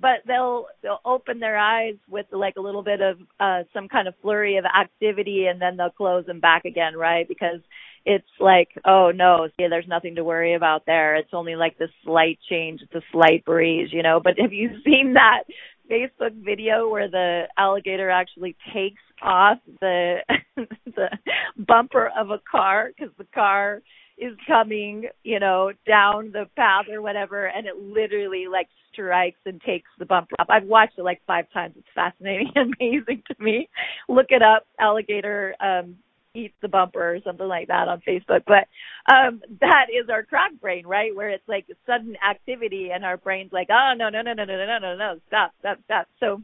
but 0.01 0.22
they'll 0.25 0.65
they'll 0.81 1.00
open 1.05 1.39
their 1.39 1.58
eyes 1.58 1.96
with 2.10 2.25
like 2.31 2.55
a 2.58 2.62
little 2.62 2.84
bit 2.84 3.01
of 3.01 3.17
uh 3.39 3.63
some 3.74 3.88
kind 3.88 4.08
of 4.08 4.15
flurry 4.22 4.58
of 4.58 4.65
activity 4.65 5.46
and 5.46 5.62
then 5.62 5.77
they'll 5.77 5.89
close 5.91 6.25
them 6.25 6.39
back 6.39 6.65
again 6.65 6.96
right? 6.96 7.27
Because 7.27 7.62
it's 8.05 8.25
like 8.39 8.70
oh 8.86 9.12
no 9.13 9.48
see 9.58 9.67
there's 9.70 9.88
nothing 9.88 10.15
to 10.15 10.24
worry 10.24 10.55
about 10.55 10.86
there. 10.86 11.15
It's 11.15 11.34
only 11.34 11.55
like 11.55 11.77
this 11.77 11.91
slight 12.03 12.39
change 12.50 12.81
it's 12.81 12.96
a 12.96 13.01
slight 13.12 13.46
breeze 13.46 13.89
you 13.91 14.03
know? 14.03 14.20
But 14.24 14.39
have 14.39 14.53
you 14.53 14.70
seen 14.86 15.13
that 15.13 15.43
facebook 15.89 16.34
video 16.43 16.89
where 16.89 17.10
the 17.10 17.43
alligator 17.58 18.10
actually 18.10 18.55
takes 18.74 19.01
off 19.22 19.60
the 19.81 20.17
the 20.55 21.10
bumper 21.58 22.10
of 22.17 22.31
a 22.31 22.39
car? 22.50 22.91
Because 22.96 23.13
the 23.17 23.27
car 23.34 23.81
is 24.21 24.37
coming, 24.47 25.07
you 25.23 25.39
know, 25.39 25.71
down 25.87 26.31
the 26.31 26.45
path 26.55 26.85
or 26.89 27.01
whatever, 27.01 27.47
and 27.47 27.65
it 27.65 27.75
literally 27.75 28.45
like 28.49 28.67
strikes 28.93 29.39
and 29.47 29.59
takes 29.61 29.89
the 29.97 30.05
bumper 30.05 30.35
up. 30.39 30.47
I've 30.49 30.67
watched 30.67 30.99
it 30.99 31.03
like 31.03 31.21
five 31.25 31.45
times. 31.51 31.73
It's 31.75 31.87
fascinating 31.95 32.51
and 32.55 32.73
amazing 32.79 33.23
to 33.27 33.43
me. 33.43 33.67
Look 34.07 34.27
it 34.29 34.43
up, 34.43 34.67
alligator 34.79 35.55
um 35.59 35.97
eats 36.33 36.53
the 36.61 36.69
bumper 36.69 37.15
or 37.15 37.19
something 37.25 37.47
like 37.47 37.67
that 37.67 37.87
on 37.87 38.01
Facebook. 38.07 38.43
But 38.45 38.67
um 39.11 39.41
that 39.59 39.87
is 39.89 40.07
our 40.09 40.23
croc 40.23 40.51
brain, 40.61 40.85
right? 40.85 41.15
Where 41.15 41.31
it's 41.31 41.47
like 41.47 41.65
sudden 41.87 42.15
activity 42.23 42.89
and 42.93 43.03
our 43.03 43.17
brain's 43.17 43.51
like, 43.51 43.69
Oh 43.71 43.93
no, 43.97 44.09
no, 44.09 44.21
no, 44.21 44.33
no, 44.33 44.45
no, 44.45 44.55
no, 44.55 44.65
no, 44.65 44.79
no, 44.79 44.95
no, 44.95 45.19
stop, 45.27 45.51
stop, 45.59 45.79
stop. 45.85 46.07
So 46.19 46.43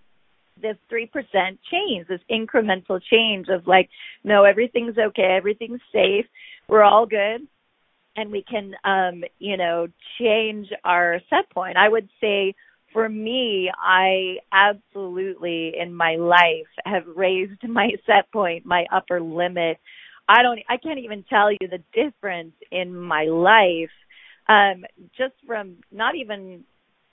this 0.59 0.77
3% 0.91 1.07
change, 1.71 2.07
this 2.07 2.19
incremental 2.31 2.99
change 2.99 3.47
of 3.47 3.67
like, 3.67 3.91
no, 4.23 4.43
everything's 4.43 4.97
okay, 4.97 5.35
everything's 5.37 5.81
safe, 5.93 6.25
we're 6.67 6.81
all 6.81 7.05
good 7.05 7.47
and 8.17 8.31
we 8.31 8.43
can 8.43 8.73
um 8.83 9.23
you 9.39 9.55
know 9.55 9.87
change 10.19 10.67
our 10.83 11.21
set 11.29 11.49
point. 11.51 11.77
I 11.77 11.87
would 11.87 12.09
say 12.19 12.55
for 12.93 13.07
me 13.09 13.69
i 13.77 14.37
absolutely 14.51 15.73
in 15.79 15.93
my 15.93 16.15
life 16.15 16.67
have 16.85 17.03
raised 17.15 17.61
my 17.67 17.89
set 18.05 18.29
point 18.31 18.65
my 18.65 18.85
upper 18.91 19.21
limit. 19.21 19.77
I 20.27 20.41
don't 20.41 20.59
i 20.67 20.77
can't 20.77 20.99
even 20.99 21.23
tell 21.29 21.51
you 21.51 21.59
the 21.69 21.83
difference 21.93 22.55
in 22.71 22.93
my 22.93 23.25
life 23.25 23.91
um 24.49 24.83
just 25.17 25.35
from 25.45 25.77
not 25.91 26.15
even 26.15 26.63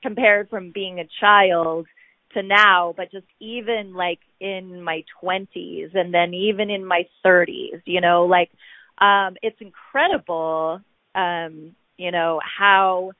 compared 0.03 0.49
from 0.51 0.71
being 0.73 1.01
a 1.01 1.09
child 1.21 1.87
to 2.35 2.43
now, 2.43 2.93
but 2.97 3.11
just 3.13 3.27
even 3.41 3.95
like 3.95 4.19
in 4.41 4.83
my 4.83 5.05
20s 5.23 5.95
and 5.95 6.13
then 6.13 6.35
even 6.35 6.69
in 6.69 6.85
my 6.85 7.05
30s, 7.25 7.81
you 7.87 8.01
know, 8.01 8.25
like 8.27 8.51
um 8.99 9.37
it's 9.43 9.57
incredible 9.61 10.81
um, 11.14 11.75
you 11.97 12.11
know, 12.11 12.40
how 12.59 13.12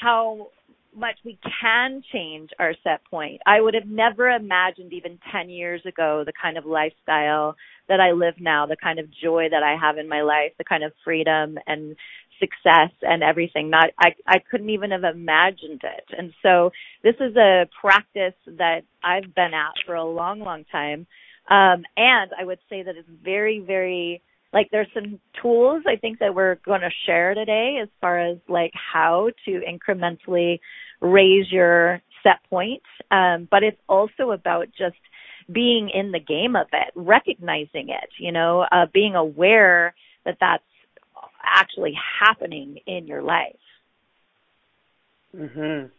how 0.00 0.48
much 0.96 1.16
we 1.24 1.38
can 1.60 2.02
change 2.12 2.50
our 2.58 2.74
set 2.84 3.04
point. 3.10 3.40
I 3.46 3.60
would 3.60 3.74
have 3.74 3.86
never 3.86 4.28
imagined 4.28 4.92
even 4.92 5.18
10 5.32 5.50
years 5.50 5.82
ago 5.86 6.22
the 6.24 6.32
kind 6.40 6.56
of 6.56 6.66
lifestyle 6.66 7.56
that 7.88 8.00
I 8.00 8.12
live 8.12 8.34
now, 8.40 8.66
the 8.66 8.76
kind 8.80 8.98
of 8.98 9.06
joy 9.10 9.48
that 9.50 9.62
I 9.62 9.76
have 9.80 9.98
in 9.98 10.08
my 10.08 10.22
life, 10.22 10.52
the 10.56 10.64
kind 10.64 10.84
of 10.84 10.92
freedom 11.04 11.58
and 11.66 11.96
success 12.40 12.92
and 13.02 13.22
everything. 13.22 13.70
Not 13.70 13.90
I 13.98 14.14
I 14.26 14.38
couldn't 14.50 14.70
even 14.70 14.90
have 14.90 15.04
imagined 15.04 15.82
it. 15.82 16.04
And 16.16 16.32
so 16.42 16.70
this 17.02 17.14
is 17.20 17.36
a 17.36 17.68
practice 17.80 18.34
that 18.46 18.80
I've 19.02 19.34
been 19.34 19.54
at 19.54 19.74
for 19.86 19.94
a 19.94 20.04
long 20.04 20.40
long 20.40 20.64
time. 20.70 21.06
Um 21.48 21.84
and 21.96 22.30
I 22.38 22.44
would 22.44 22.60
say 22.68 22.82
that 22.82 22.96
it's 22.96 23.08
very 23.22 23.60
very 23.60 24.22
like 24.54 24.70
there's 24.70 24.88
some 24.94 25.18
tools 25.42 25.82
I 25.86 25.96
think 25.96 26.20
that 26.20 26.34
we're 26.34 26.54
going 26.64 26.80
to 26.80 26.90
share 27.04 27.34
today 27.34 27.80
as 27.82 27.88
far 28.00 28.18
as 28.20 28.38
like 28.48 28.72
how 28.72 29.30
to 29.44 29.60
incrementally 29.60 30.60
raise 31.00 31.50
your 31.50 32.00
set 32.22 32.38
point. 32.48 32.82
Um, 33.10 33.48
but 33.50 33.64
it's 33.64 33.80
also 33.88 34.30
about 34.30 34.68
just 34.68 34.96
being 35.52 35.90
in 35.92 36.12
the 36.12 36.20
game 36.20 36.56
of 36.56 36.68
it, 36.72 36.92
recognizing 36.94 37.90
it, 37.90 38.08
you 38.18 38.32
know, 38.32 38.64
uh, 38.72 38.86
being 38.94 39.16
aware 39.16 39.94
that 40.24 40.38
that's 40.40 40.62
actually 41.44 41.94
happening 42.20 42.78
in 42.86 43.06
your 43.06 43.22
life. 43.22 43.56
Mhm. 45.34 45.90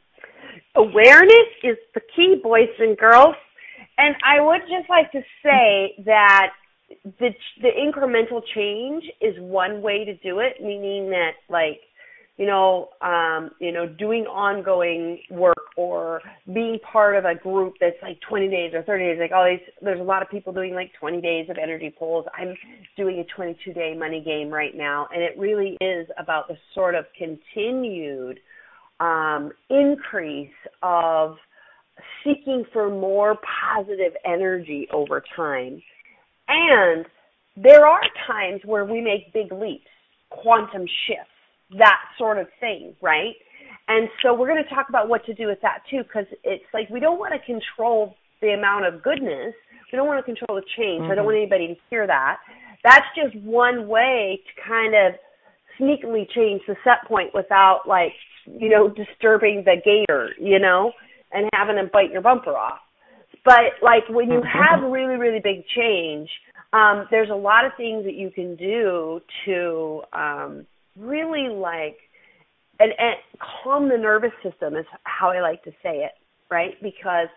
Awareness 0.75 1.49
is 1.61 1.77
the 1.93 2.01
key, 2.15 2.35
boys 2.41 2.69
and 2.79 2.97
girls. 2.97 3.35
And 3.97 4.15
I 4.23 4.41
would 4.41 4.61
just 4.61 4.89
like 4.89 5.11
to 5.11 5.23
say 5.43 5.95
that 6.05 6.53
the 7.19 7.29
the 7.61 7.69
incremental 7.69 8.41
change 8.53 9.03
is 9.21 9.35
one 9.39 9.81
way 9.81 10.05
to 10.05 10.15
do 10.17 10.39
it, 10.39 10.61
meaning 10.61 11.09
that 11.09 11.31
like 11.49 11.79
you 12.37 12.45
know, 12.45 12.89
um, 13.01 13.51
you 13.59 13.71
know, 13.71 13.87
doing 13.87 14.23
ongoing 14.23 15.19
work 15.29 15.55
or 15.77 16.21
being 16.53 16.79
part 16.79 17.15
of 17.15 17.23
a 17.23 17.33
group 17.33 17.75
that's 17.79 17.95
like 18.01 18.19
20 18.27 18.49
days 18.49 18.73
or 18.73 18.83
30 18.83 19.05
days. 19.05 19.17
Like 19.21 19.31
all 19.31 19.45
these, 19.45 19.65
there's 19.81 20.01
a 20.01 20.03
lot 20.03 20.21
of 20.21 20.29
people 20.29 20.51
doing 20.51 20.73
like 20.73 20.91
20 20.99 21.21
days 21.21 21.49
of 21.49 21.57
energy 21.57 21.95
pulls. 21.97 22.25
I'm 22.37 22.53
doing 22.97 23.19
a 23.19 23.35
22 23.35 23.71
day 23.71 23.95
money 23.97 24.21
game 24.21 24.49
right 24.49 24.75
now, 24.75 25.07
and 25.13 25.23
it 25.23 25.37
really 25.37 25.77
is 25.79 26.07
about 26.17 26.49
the 26.49 26.57
sort 26.73 26.95
of 26.95 27.05
continued 27.17 28.39
um, 28.99 29.51
increase 29.69 30.51
of 30.83 31.37
seeking 32.21 32.65
for 32.73 32.89
more 32.89 33.37
positive 33.63 34.11
energy 34.25 34.89
over 34.91 35.23
time 35.37 35.81
and 36.47 37.05
there 37.55 37.85
are 37.87 38.01
times 38.27 38.61
where 38.65 38.85
we 38.85 39.01
make 39.01 39.33
big 39.33 39.51
leaps, 39.51 39.87
quantum 40.29 40.85
shifts, 41.07 41.31
that 41.77 41.99
sort 42.17 42.37
of 42.37 42.47
thing, 42.59 42.95
right? 43.01 43.35
And 43.87 44.09
so 44.21 44.33
we're 44.33 44.47
going 44.47 44.63
to 44.63 44.69
talk 44.69 44.89
about 44.89 45.09
what 45.09 45.25
to 45.25 45.33
do 45.33 45.47
with 45.47 45.61
that 45.61 45.79
too, 45.89 46.03
because 46.03 46.25
it's 46.43 46.65
like 46.73 46.89
we 46.89 46.99
don't 46.99 47.19
want 47.19 47.33
to 47.33 47.39
control 47.45 48.15
the 48.41 48.49
amount 48.49 48.85
of 48.85 49.03
goodness. 49.03 49.53
We 49.91 49.97
don't 49.97 50.07
want 50.07 50.19
to 50.19 50.35
control 50.35 50.59
the 50.59 50.65
change. 50.77 51.03
Mm-hmm. 51.03 51.11
I 51.11 51.15
don't 51.15 51.25
want 51.25 51.37
anybody 51.37 51.67
to 51.67 51.75
hear 51.89 52.07
that. 52.07 52.37
That's 52.83 53.05
just 53.15 53.35
one 53.43 53.87
way 53.87 54.41
to 54.43 54.61
kind 54.67 54.93
of 54.93 55.13
sneakily 55.79 56.27
change 56.35 56.61
the 56.67 56.75
set 56.83 57.07
point 57.07 57.33
without 57.33 57.81
like, 57.87 58.13
you 58.45 58.69
know, 58.69 58.89
disturbing 58.89 59.63
the 59.65 59.75
gator, 59.83 60.29
you 60.39 60.59
know, 60.59 60.91
and 61.31 61.49
having 61.53 61.75
them 61.75 61.89
bite 61.91 62.11
your 62.11 62.21
bumper 62.21 62.55
off. 62.55 62.79
But 63.45 63.79
like 63.81 64.03
when 64.09 64.31
you 64.31 64.41
have 64.41 64.83
really, 64.83 65.15
really 65.15 65.39
big 65.39 65.65
change, 65.75 66.29
um, 66.73 67.07
there's 67.11 67.29
a 67.29 67.35
lot 67.35 67.65
of 67.65 67.71
things 67.77 68.03
that 68.05 68.15
you 68.15 68.31
can 68.31 68.55
do 68.55 69.21
to 69.45 70.01
um, 70.13 70.65
really 70.97 71.47
like 71.49 71.97
and, 72.79 72.91
and 72.97 73.15
calm 73.63 73.87
the 73.87 73.97
nervous 73.97 74.33
system 74.43 74.75
is 74.75 74.85
how 75.03 75.29
I 75.29 75.39
like 75.39 75.63
to 75.63 75.71
say 75.81 76.03
it, 76.03 76.11
right? 76.51 76.73
Because 76.81 77.27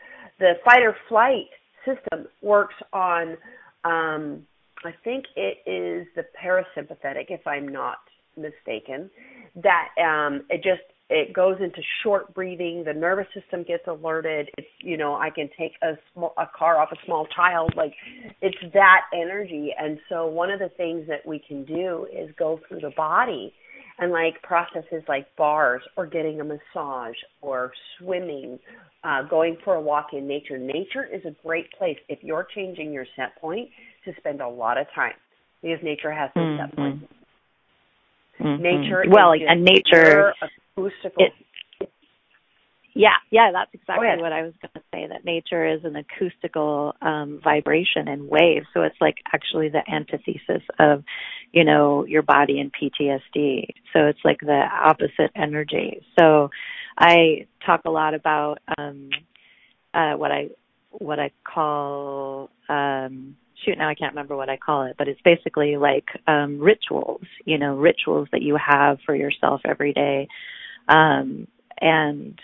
the 0.40 0.54
fight 0.64 0.82
or 0.82 0.96
flight 1.08 1.46
system 1.84 2.26
works 2.42 2.74
on 2.92 3.36
um, 3.84 4.42
I 4.84 4.92
think 5.02 5.24
it 5.36 5.58
is 5.68 6.06
the 6.14 6.24
parasympathetic, 6.40 7.26
if 7.30 7.46
I'm 7.46 7.66
not 7.66 7.98
mistaken, 8.36 9.10
that 9.56 9.88
um, 10.00 10.44
it 10.50 10.62
just 10.62 10.82
it 11.10 11.32
goes 11.32 11.56
into 11.60 11.80
short 12.02 12.34
breathing. 12.34 12.84
The 12.84 12.92
nervous 12.92 13.26
system 13.32 13.62
gets 13.62 13.86
alerted. 13.86 14.50
It's 14.58 14.68
you 14.82 14.96
know 14.96 15.14
I 15.14 15.30
can 15.30 15.48
take 15.58 15.72
a 15.82 15.92
small 16.12 16.34
a 16.36 16.46
car 16.56 16.78
off 16.80 16.90
a 16.92 16.96
small 17.06 17.26
child. 17.34 17.74
Like 17.76 17.94
it's 18.42 18.56
that 18.74 19.02
energy. 19.14 19.74
And 19.78 19.98
so 20.08 20.26
one 20.26 20.50
of 20.50 20.58
the 20.58 20.68
things 20.76 21.06
that 21.08 21.26
we 21.26 21.38
can 21.46 21.64
do 21.64 22.06
is 22.12 22.30
go 22.38 22.60
through 22.68 22.80
the 22.80 22.92
body 22.96 23.54
and 23.98 24.12
like 24.12 24.40
processes 24.42 25.02
like 25.08 25.26
bars 25.36 25.82
or 25.96 26.06
getting 26.06 26.40
a 26.40 26.44
massage 26.44 27.16
or 27.40 27.72
swimming, 27.98 28.58
uh, 29.02 29.22
going 29.22 29.56
for 29.64 29.74
a 29.74 29.80
walk 29.80 30.08
in 30.12 30.28
nature. 30.28 30.58
Nature 30.58 31.06
is 31.10 31.24
a 31.24 31.34
great 31.42 31.66
place 31.78 31.98
if 32.08 32.18
you're 32.22 32.46
changing 32.54 32.92
your 32.92 33.06
set 33.16 33.40
point 33.40 33.68
to 34.04 34.12
spend 34.18 34.40
a 34.40 34.48
lot 34.48 34.78
of 34.78 34.86
time 34.94 35.14
because 35.62 35.78
nature 35.82 36.12
has 36.12 36.30
no 36.36 36.42
mm-hmm. 36.42 36.64
set 36.64 36.76
point. 36.76 37.10
Mm-hmm. 38.40 38.62
Nature 38.62 39.04
well, 39.08 39.32
is 39.32 39.40
and 39.48 39.64
nature 39.64 40.32
acoustical. 40.78 41.26
It, 41.26 41.32
yeah, 42.94 43.16
yeah, 43.30 43.50
that's 43.52 43.70
exactly 43.74 44.20
what 44.20 44.32
I 44.32 44.42
was 44.42 44.54
going 44.60 44.72
to 44.74 44.82
say. 44.92 45.06
That 45.06 45.24
nature 45.24 45.66
is 45.66 45.84
an 45.84 45.94
acoustical 45.94 46.94
um, 47.00 47.40
vibration 47.44 48.08
and 48.08 48.28
wave, 48.28 48.64
so 48.74 48.82
it's 48.82 48.96
like 49.00 49.18
actually 49.32 49.68
the 49.68 49.88
antithesis 49.88 50.62
of, 50.80 51.04
you 51.52 51.64
know, 51.64 52.04
your 52.06 52.22
body 52.22 52.58
and 52.58 52.72
PTSD. 52.72 53.68
So 53.92 54.06
it's 54.06 54.18
like 54.24 54.40
the 54.40 54.62
opposite 54.82 55.30
energy. 55.36 56.00
So 56.18 56.50
I 56.98 57.46
talk 57.64 57.82
a 57.84 57.90
lot 57.90 58.14
about 58.14 58.58
um, 58.76 59.10
uh, 59.94 60.14
what 60.14 60.32
I 60.32 60.48
what 60.90 61.20
I 61.20 61.30
call 61.44 62.50
um, 62.68 63.36
shoot 63.64 63.78
now 63.78 63.88
I 63.88 63.94
can't 63.94 64.12
remember 64.12 64.36
what 64.36 64.48
I 64.48 64.56
call 64.56 64.84
it, 64.84 64.96
but 64.98 65.08
it's 65.08 65.20
basically 65.24 65.76
like 65.76 66.06
um 66.26 66.58
rituals, 66.58 67.22
you 67.44 67.58
know, 67.58 67.76
rituals 67.76 68.28
that 68.32 68.42
you 68.42 68.56
have 68.56 68.98
for 69.06 69.14
yourself 69.14 69.60
every 69.64 69.92
day. 69.92 70.28
Um 70.88 71.46
and 71.80 72.38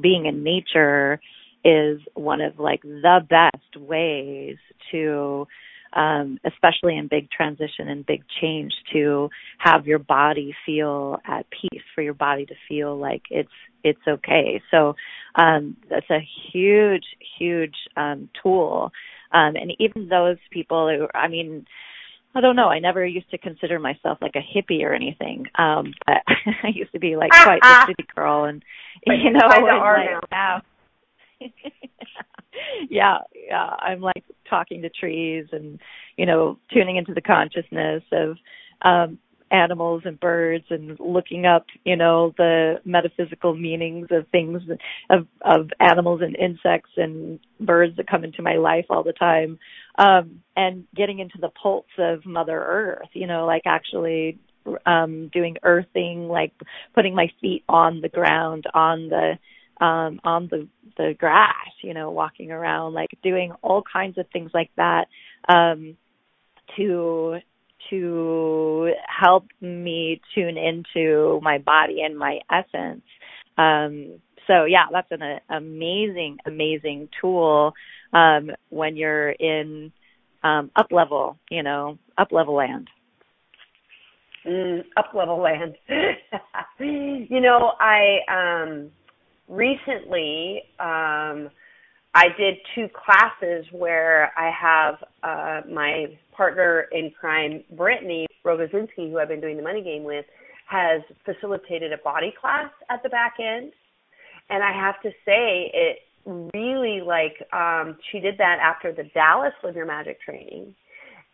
being 0.00 0.26
in 0.26 0.42
nature 0.42 1.20
is 1.64 2.00
one 2.14 2.40
of 2.40 2.58
like 2.58 2.82
the 2.82 3.20
best 3.28 3.76
ways 3.76 4.56
to 4.92 5.46
um, 5.92 6.38
especially 6.44 6.96
in 6.96 7.08
big 7.08 7.30
transition 7.30 7.88
and 7.88 8.04
big 8.04 8.22
change 8.40 8.72
to 8.92 9.30
have 9.58 9.86
your 9.86 9.98
body 9.98 10.54
feel 10.66 11.18
at 11.26 11.46
peace 11.50 11.82
for 11.94 12.02
your 12.02 12.14
body 12.14 12.44
to 12.46 12.54
feel 12.68 12.96
like 12.96 13.22
it's 13.30 13.48
it's 13.82 14.06
okay. 14.06 14.60
So 14.70 14.94
um, 15.36 15.76
that's 15.88 16.10
a 16.10 16.20
huge 16.52 17.04
huge 17.38 17.76
um, 17.96 18.28
tool. 18.42 18.92
Um, 19.32 19.56
and 19.56 19.72
even 19.78 20.08
those 20.08 20.38
people 20.50 20.88
who, 20.88 21.08
I 21.18 21.28
mean, 21.28 21.66
I 22.36 22.42
don't 22.42 22.54
know. 22.54 22.68
I 22.68 22.80
never 22.80 23.04
used 23.04 23.30
to 23.30 23.38
consider 23.38 23.78
myself 23.78 24.18
like 24.20 24.34
a 24.36 24.40
hippie 24.40 24.84
or 24.84 24.92
anything. 24.92 25.46
Um, 25.54 25.94
but 26.06 26.22
I 26.26 26.68
used 26.74 26.92
to 26.92 26.98
be 26.98 27.16
like 27.16 27.30
quite 27.30 27.64
a 27.64 27.86
city 27.86 28.06
girl 28.14 28.44
and 28.44 28.62
but 29.06 29.14
you 29.14 29.30
know, 29.30 29.48
and 29.50 29.64
like 29.64 30.30
now 30.30 30.62
yeah, 32.90 33.18
yeah. 33.34 33.70
I'm 33.78 34.00
like 34.00 34.24
talking 34.48 34.82
to 34.82 34.90
trees 34.90 35.46
and, 35.52 35.80
you 36.16 36.26
know, 36.26 36.58
tuning 36.72 36.96
into 36.96 37.14
the 37.14 37.20
consciousness 37.20 38.02
of 38.12 38.36
um 38.82 39.18
animals 39.50 40.02
and 40.04 40.18
birds 40.18 40.64
and 40.70 40.98
looking 40.98 41.46
up, 41.46 41.66
you 41.84 41.96
know, 41.96 42.34
the 42.36 42.80
metaphysical 42.84 43.54
meanings 43.54 44.08
of 44.10 44.26
things 44.28 44.62
of 45.10 45.26
of 45.42 45.70
animals 45.80 46.20
and 46.22 46.36
insects 46.36 46.90
and 46.96 47.38
birds 47.60 47.96
that 47.96 48.08
come 48.08 48.24
into 48.24 48.42
my 48.42 48.56
life 48.56 48.86
all 48.90 49.02
the 49.02 49.12
time. 49.12 49.58
Um 49.98 50.42
and 50.56 50.84
getting 50.94 51.18
into 51.18 51.38
the 51.40 51.50
pulse 51.50 51.84
of 51.98 52.26
Mother 52.26 52.58
Earth, 52.58 53.08
you 53.12 53.26
know, 53.26 53.46
like 53.46 53.62
actually 53.66 54.38
um 54.84 55.28
doing 55.32 55.56
earthing, 55.62 56.28
like 56.28 56.52
putting 56.94 57.14
my 57.14 57.28
feet 57.40 57.64
on 57.68 58.00
the 58.00 58.08
ground, 58.08 58.64
on 58.74 59.08
the 59.08 59.38
um 59.84 60.20
on 60.24 60.48
the 60.50 60.68
the 60.96 61.14
grass, 61.18 61.72
you 61.82 61.94
know, 61.94 62.10
walking 62.10 62.50
around, 62.50 62.94
like 62.94 63.10
doing 63.22 63.52
all 63.62 63.82
kinds 63.90 64.18
of 64.18 64.26
things 64.32 64.50
like 64.54 64.70
that 64.76 65.06
um 65.48 65.96
to 66.76 67.38
to 67.90 68.92
help 69.06 69.44
me 69.60 70.20
tune 70.34 70.56
into 70.56 71.40
my 71.42 71.58
body 71.58 72.02
and 72.02 72.18
my 72.18 72.40
essence. 72.50 73.02
Um, 73.58 74.20
so 74.46 74.64
yeah, 74.64 74.86
that's 74.92 75.10
an 75.10 75.22
a, 75.22 75.40
amazing, 75.50 76.38
amazing 76.46 77.08
tool 77.20 77.72
um, 78.16 78.50
when 78.70 78.96
you're 78.96 79.30
in 79.30 79.92
um, 80.42 80.70
up 80.76 80.86
level, 80.90 81.36
you 81.50 81.62
know, 81.62 81.98
up 82.16 82.32
level 82.32 82.54
land. 82.54 82.88
Mm, 84.46 84.84
up 84.96 85.12
level 85.14 85.40
land. 85.40 85.74
you 86.78 87.40
know, 87.40 87.72
I 87.78 88.18
um, 88.30 88.90
recently 89.48 90.62
um, 90.78 91.50
I 92.14 92.28
did 92.38 92.54
two 92.74 92.88
classes 92.94 93.66
where 93.72 94.32
I 94.38 94.50
have 94.50 94.94
uh, 95.22 95.68
my 95.70 96.06
partner 96.34 96.86
in 96.92 97.10
crime, 97.18 97.64
Brittany 97.76 98.26
Rogozinski, 98.44 99.10
who 99.10 99.18
I've 99.18 99.28
been 99.28 99.40
doing 99.40 99.56
the 99.56 99.62
money 99.62 99.82
game 99.82 100.04
with, 100.04 100.24
has 100.68 101.02
facilitated 101.24 101.92
a 101.92 101.98
body 101.98 102.32
class 102.40 102.70
at 102.88 103.02
the 103.02 103.08
back 103.08 103.34
end. 103.40 103.72
And 104.48 104.62
I 104.62 104.72
have 104.72 105.02
to 105.02 105.10
say, 105.24 105.70
it 105.74 105.98
really 106.26 107.00
like 107.00 107.34
um 107.52 107.96
she 108.10 108.20
did 108.20 108.38
that 108.38 108.58
after 108.60 108.92
the 108.92 109.04
Dallas 109.14 109.54
Live 109.62 109.76
Your 109.76 109.86
Magic 109.86 110.20
training, 110.20 110.74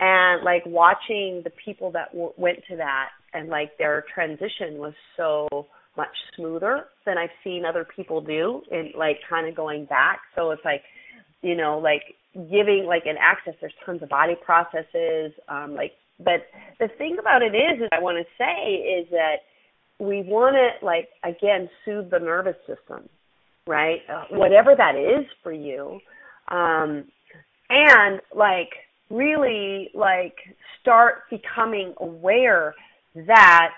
and 0.00 0.42
like 0.44 0.64
watching 0.66 1.42
the 1.44 1.52
people 1.64 1.90
that 1.92 2.12
w- 2.12 2.32
went 2.36 2.58
to 2.68 2.76
that 2.76 3.08
and 3.32 3.48
like 3.48 3.78
their 3.78 4.04
transition 4.14 4.78
was 4.78 4.92
so 5.16 5.48
much 5.96 6.08
smoother 6.36 6.86
than 7.04 7.18
I've 7.18 7.30
seen 7.44 7.64
other 7.64 7.86
people 7.96 8.20
do 8.20 8.62
and 8.70 8.94
like 8.96 9.18
kind 9.28 9.48
of 9.48 9.54
going 9.54 9.84
back. 9.86 10.20
So 10.34 10.50
it's 10.50 10.64
like, 10.64 10.82
you 11.42 11.54
know, 11.54 11.78
like 11.78 12.02
giving 12.34 12.84
like 12.86 13.04
an 13.06 13.16
access, 13.20 13.54
there's 13.60 13.74
tons 13.84 14.02
of 14.02 14.08
body 14.08 14.34
processes, 14.44 15.32
um, 15.48 15.74
like, 15.74 15.92
but 16.18 16.46
the 16.78 16.88
thing 16.98 17.16
about 17.18 17.42
it 17.42 17.54
is, 17.54 17.82
is 17.82 17.88
I 17.92 18.00
want 18.00 18.18
to 18.18 18.24
say 18.38 18.74
is 18.74 19.08
that 19.10 19.36
we 19.98 20.22
want 20.22 20.56
to 20.56 20.84
like, 20.84 21.08
again, 21.24 21.68
soothe 21.84 22.10
the 22.10 22.18
nervous 22.18 22.56
system, 22.66 23.08
right? 23.66 24.00
Uh, 24.08 24.24
whatever 24.30 24.74
that 24.76 24.96
is 24.96 25.26
for 25.42 25.52
you. 25.52 26.00
Um, 26.48 27.04
and 27.70 28.20
like 28.34 28.70
really 29.10 29.90
like 29.94 30.34
start 30.80 31.22
becoming 31.30 31.94
aware 31.98 32.74
that 33.14 33.70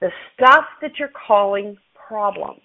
the 0.00 0.10
stuff 0.34 0.64
that 0.82 0.92
you're 0.98 1.10
calling 1.26 1.76
problems 2.06 2.60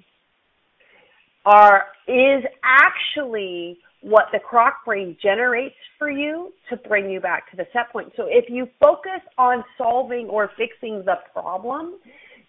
are 1.45 1.83
is 2.07 2.43
actually 2.63 3.77
what 4.01 4.25
the 4.31 4.39
croc 4.39 4.85
brain 4.85 5.17
generates 5.21 5.75
for 5.97 6.09
you 6.09 6.53
to 6.69 6.77
bring 6.77 7.09
you 7.09 7.19
back 7.19 7.49
to 7.51 7.57
the 7.57 7.65
set 7.73 7.91
point. 7.91 8.11
So 8.15 8.25
if 8.27 8.45
you 8.49 8.67
focus 8.81 9.21
on 9.37 9.63
solving 9.77 10.27
or 10.27 10.51
fixing 10.57 11.03
the 11.05 11.15
problem, 11.33 11.95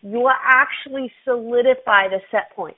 you 0.02 0.18
will 0.18 0.32
actually 0.44 1.10
solidify 1.24 2.08
the 2.08 2.20
set 2.30 2.54
point. 2.54 2.76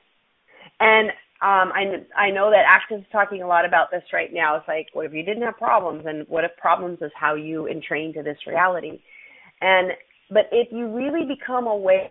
And 0.80 1.08
um, 1.42 1.72
I 1.74 2.04
I 2.16 2.30
know 2.30 2.50
that 2.50 2.80
is 2.90 3.02
talking 3.10 3.42
a 3.42 3.46
lot 3.46 3.64
about 3.64 3.90
this 3.90 4.04
right 4.12 4.32
now. 4.32 4.56
It's 4.56 4.68
like, 4.68 4.86
what 4.92 5.06
if 5.06 5.12
you 5.12 5.24
didn't 5.24 5.42
have 5.42 5.56
problems, 5.56 6.04
and 6.06 6.26
what 6.28 6.44
if 6.44 6.56
problems 6.56 6.98
is 7.02 7.10
how 7.14 7.34
you 7.34 7.66
entrain 7.66 8.14
to 8.14 8.22
this 8.22 8.38
reality? 8.46 9.00
And 9.60 9.92
but 10.30 10.48
if 10.52 10.68
you 10.70 10.88
really 10.88 11.26
become 11.26 11.66
aware 11.66 12.10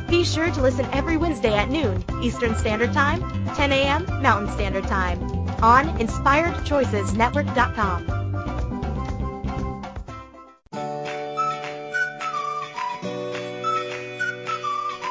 Be 0.11 0.23
sure 0.25 0.51
to 0.51 0.61
listen 0.61 0.85
every 0.91 1.15
Wednesday 1.15 1.53
at 1.53 1.69
noon 1.69 2.03
Eastern 2.21 2.53
Standard 2.57 2.91
Time, 2.91 3.21
10 3.55 3.71
a.m. 3.71 4.05
Mountain 4.21 4.51
Standard 4.51 4.83
Time 4.83 5.23
on 5.63 5.87
InspiredChoicesNetwork.com. 5.99 8.07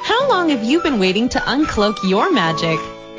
How 0.04 0.28
long 0.28 0.50
have 0.50 0.62
you 0.62 0.82
been 0.82 0.98
waiting 0.98 1.30
to 1.30 1.38
uncloak 1.38 1.96
your 2.06 2.30
magic? 2.30 2.78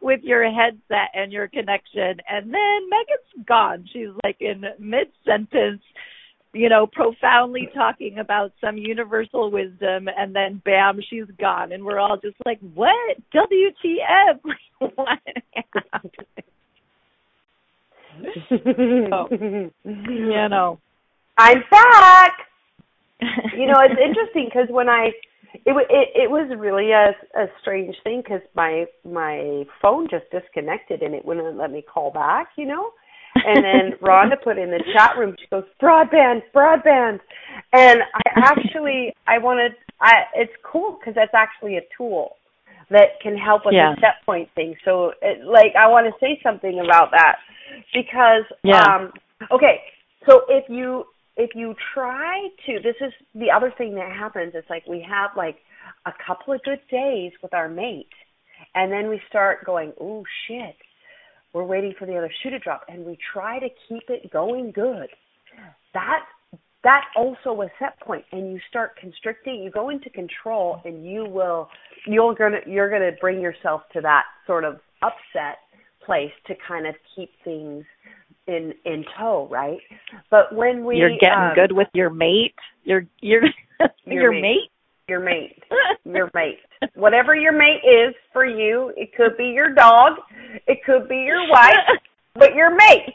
with 0.00 0.20
your 0.22 0.44
headset 0.48 1.10
and 1.12 1.32
your 1.32 1.48
connection. 1.48 2.20
And 2.30 2.54
then 2.54 2.88
Megan's 2.88 3.46
gone. 3.48 3.88
She's 3.92 4.10
like 4.22 4.36
in 4.38 4.62
mid 4.78 5.08
sentence, 5.26 5.82
you 6.52 6.68
know, 6.68 6.86
profoundly 6.86 7.68
talking 7.74 8.18
about 8.20 8.52
some 8.60 8.76
universal 8.76 9.50
wisdom. 9.50 10.06
And 10.16 10.36
then 10.36 10.62
bam, 10.64 11.00
she's 11.10 11.26
gone. 11.40 11.72
And 11.72 11.84
we're 11.84 11.98
all 11.98 12.18
just 12.22 12.36
like, 12.46 12.60
what? 12.74 13.16
WTF? 13.34 14.38
what 14.94 15.18
happened? 15.92 16.33
Oh, 19.12 19.28
you 19.30 20.48
know, 20.48 20.78
I'm 21.38 21.62
back. 21.70 22.32
you 23.20 23.66
know, 23.66 23.80
it's 23.80 24.00
interesting 24.00 24.46
because 24.46 24.68
when 24.70 24.88
I 24.88 25.10
it, 25.54 25.62
it 25.66 26.08
it 26.14 26.30
was 26.30 26.50
really 26.58 26.90
a 26.92 27.14
a 27.38 27.46
strange 27.60 27.94
thing 28.04 28.22
because 28.22 28.42
my 28.54 28.86
my 29.04 29.64
phone 29.80 30.08
just 30.08 30.24
disconnected 30.30 31.02
and 31.02 31.14
it 31.14 31.24
wouldn't 31.24 31.56
let 31.56 31.70
me 31.70 31.82
call 31.82 32.10
back. 32.10 32.48
You 32.56 32.66
know. 32.66 32.90
and 33.34 33.64
then 33.64 33.98
Rhonda 34.02 34.40
put 34.42 34.58
in 34.58 34.70
the 34.70 34.82
chat 34.92 35.16
room. 35.18 35.34
She 35.40 35.46
goes, 35.48 35.64
"Broadband, 35.82 36.42
broadband," 36.54 37.20
and 37.72 38.00
I 38.14 38.22
actually 38.36 39.14
I 39.26 39.38
wanted. 39.38 39.72
I 40.00 40.24
it's 40.34 40.52
cool 40.62 40.98
because 40.98 41.14
that's 41.14 41.34
actually 41.34 41.76
a 41.76 41.82
tool 41.96 42.36
that 42.90 43.20
can 43.20 43.36
help 43.36 43.64
with 43.64 43.74
Yeah. 43.74 43.94
the 43.94 44.00
set 44.00 44.24
point 44.26 44.50
thing. 44.54 44.76
So, 44.84 45.12
it, 45.22 45.44
like, 45.44 45.74
I 45.76 45.88
want 45.88 46.06
to 46.06 46.18
say 46.20 46.40
something 46.42 46.80
about 46.80 47.10
that 47.12 47.36
because, 47.92 48.44
Yeah. 48.62 48.82
um, 48.82 49.12
okay, 49.50 49.82
so 50.26 50.44
if 50.48 50.68
you 50.68 51.06
if 51.36 51.50
you 51.56 51.74
try 51.92 52.48
to, 52.64 52.78
this 52.78 52.94
is 53.00 53.12
the 53.34 53.50
other 53.50 53.72
thing 53.72 53.96
that 53.96 54.12
happens. 54.12 54.54
It's 54.54 54.70
like 54.70 54.86
we 54.86 55.00
have 55.00 55.30
like 55.36 55.56
a 56.06 56.12
couple 56.24 56.54
of 56.54 56.62
good 56.62 56.80
days 56.88 57.32
with 57.42 57.52
our 57.52 57.68
mate, 57.68 58.12
and 58.74 58.92
then 58.92 59.08
we 59.08 59.20
start 59.28 59.64
going, 59.64 59.92
oh 60.00 60.24
shit, 60.46 60.76
we're 61.52 61.64
waiting 61.64 61.92
for 61.98 62.06
the 62.06 62.16
other 62.16 62.30
shoe 62.42 62.50
to 62.50 62.58
drop, 62.60 62.84
and 62.88 63.04
we 63.04 63.18
try 63.32 63.58
to 63.58 63.68
keep 63.88 64.08
it 64.08 64.30
going 64.30 64.70
good. 64.70 65.08
That 65.92 66.24
that 66.84 67.04
also 67.16 67.62
a 67.62 67.68
set 67.78 67.98
point 68.00 68.24
and 68.32 68.52
you 68.52 68.60
start 68.68 68.96
constricting 68.96 69.62
you 69.62 69.70
go 69.70 69.88
into 69.90 70.08
control 70.10 70.80
and 70.84 71.04
you 71.04 71.24
will 71.24 71.68
you're 72.06 72.34
gonna 72.34 72.58
you're 72.66 72.90
gonna 72.90 73.10
bring 73.20 73.40
yourself 73.40 73.82
to 73.92 74.00
that 74.00 74.22
sort 74.46 74.64
of 74.64 74.78
upset 75.02 75.58
place 76.04 76.32
to 76.46 76.54
kind 76.68 76.86
of 76.86 76.94
keep 77.16 77.30
things 77.42 77.84
in 78.46 78.72
in 78.84 79.04
tow 79.18 79.48
right 79.50 79.78
but 80.30 80.54
when 80.54 80.84
we 80.84 80.96
you're 80.98 81.10
getting 81.18 81.38
um, 81.38 81.54
good 81.54 81.72
with 81.72 81.88
your 81.94 82.10
mate. 82.10 82.54
You're 82.84 83.06
you're 83.20 83.42
Your 84.06 84.22
your 84.22 84.32
mate. 84.32 84.42
mate. 84.42 84.70
your 85.08 85.20
mate 85.20 85.62
your 86.04 86.30
mate 86.34 86.58
whatever 86.94 87.34
your 87.34 87.52
mate 87.52 87.80
is 87.84 88.14
for 88.32 88.44
you 88.44 88.92
it 88.96 89.14
could 89.16 89.36
be 89.36 89.46
your 89.46 89.74
dog 89.74 90.12
it 90.66 90.78
could 90.84 91.08
be 91.08 91.16
your 91.16 91.48
wife 91.48 91.74
but 92.34 92.54
your 92.54 92.74
mate 92.74 93.14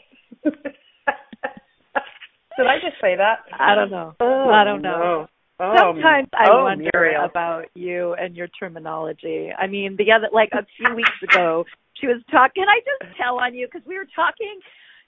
did 2.60 2.68
i 2.68 2.76
just 2.76 3.00
say 3.00 3.16
that 3.16 3.40
I 3.58 3.74
don't 3.74 3.90
know. 3.90 4.14
Oh, 4.20 4.50
I 4.50 4.64
don't 4.64 4.82
know. 4.82 5.26
no. 5.26 5.28
Oh, 5.62 5.74
Sometimes 5.76 6.28
I 6.32 6.48
oh, 6.48 6.64
wonder 6.64 6.88
Muriel. 6.94 7.24
about 7.26 7.66
you 7.74 8.14
and 8.14 8.34
your 8.34 8.48
terminology. 8.48 9.50
I 9.52 9.66
mean, 9.66 9.94
the 9.98 10.10
other 10.12 10.28
like 10.32 10.48
a 10.52 10.64
few 10.78 10.94
weeks 10.94 11.20
ago, 11.22 11.66
she 12.00 12.06
was 12.06 12.16
talking. 12.30 12.64
Can 12.64 12.68
I 12.68 12.80
just 12.80 13.16
tell 13.18 13.38
on 13.38 13.54
you 13.54 13.68
because 13.70 13.86
we 13.86 13.96
were 13.98 14.08
talking 14.16 14.58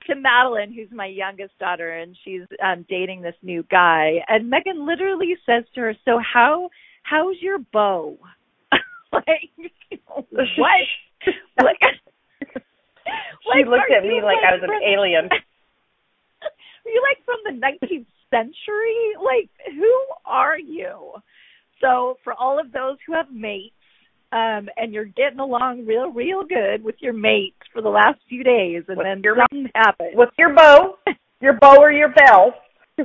to 0.08 0.14
Madeline, 0.14 0.72
who's 0.74 0.90
my 0.92 1.06
youngest 1.06 1.58
daughter, 1.58 1.92
and 1.92 2.14
she's 2.22 2.42
um 2.62 2.84
dating 2.88 3.22
this 3.22 3.34
new 3.42 3.64
guy. 3.70 4.16
And 4.28 4.50
Megan 4.50 4.84
literally 4.86 5.36
says 5.46 5.64
to 5.74 5.80
her, 5.80 5.94
"So 6.04 6.20
how 6.20 6.68
how's 7.02 7.36
your 7.40 7.58
beau?" 7.72 8.18
like 9.12 9.24
what? 10.06 10.74
like, 11.64 11.80
She 13.56 13.64
looked 13.64 13.90
at 13.90 14.02
me 14.04 14.20
like 14.22 14.38
I 14.44 14.52
was 14.56 14.62
an 14.62 14.70
alien. 14.86 15.30
Are 16.84 16.90
you 16.90 17.02
like 17.02 17.24
from 17.24 17.38
the 17.44 17.52
19th 17.60 18.06
century? 18.30 19.12
Like, 19.22 19.50
who 19.74 19.94
are 20.26 20.58
you? 20.58 21.12
So, 21.80 22.18
for 22.24 22.34
all 22.34 22.58
of 22.60 22.72
those 22.72 22.96
who 23.06 23.14
have 23.14 23.30
mates, 23.30 23.74
um, 24.32 24.68
and 24.76 24.92
you're 24.92 25.04
getting 25.04 25.40
along 25.40 25.84
real, 25.86 26.10
real 26.10 26.42
good 26.44 26.82
with 26.82 26.96
your 27.00 27.12
mate 27.12 27.54
for 27.72 27.82
the 27.82 27.88
last 27.88 28.18
few 28.28 28.42
days, 28.42 28.82
and 28.88 28.96
With 28.96 29.06
then 29.06 29.20
your 29.22 29.36
something 29.36 29.70
happens. 29.74 30.10
With 30.14 30.30
your 30.38 30.54
beau, 30.54 30.96
your 31.40 31.54
beau 31.54 31.76
or 31.78 31.92
your 31.92 32.08
bell. 32.08 32.54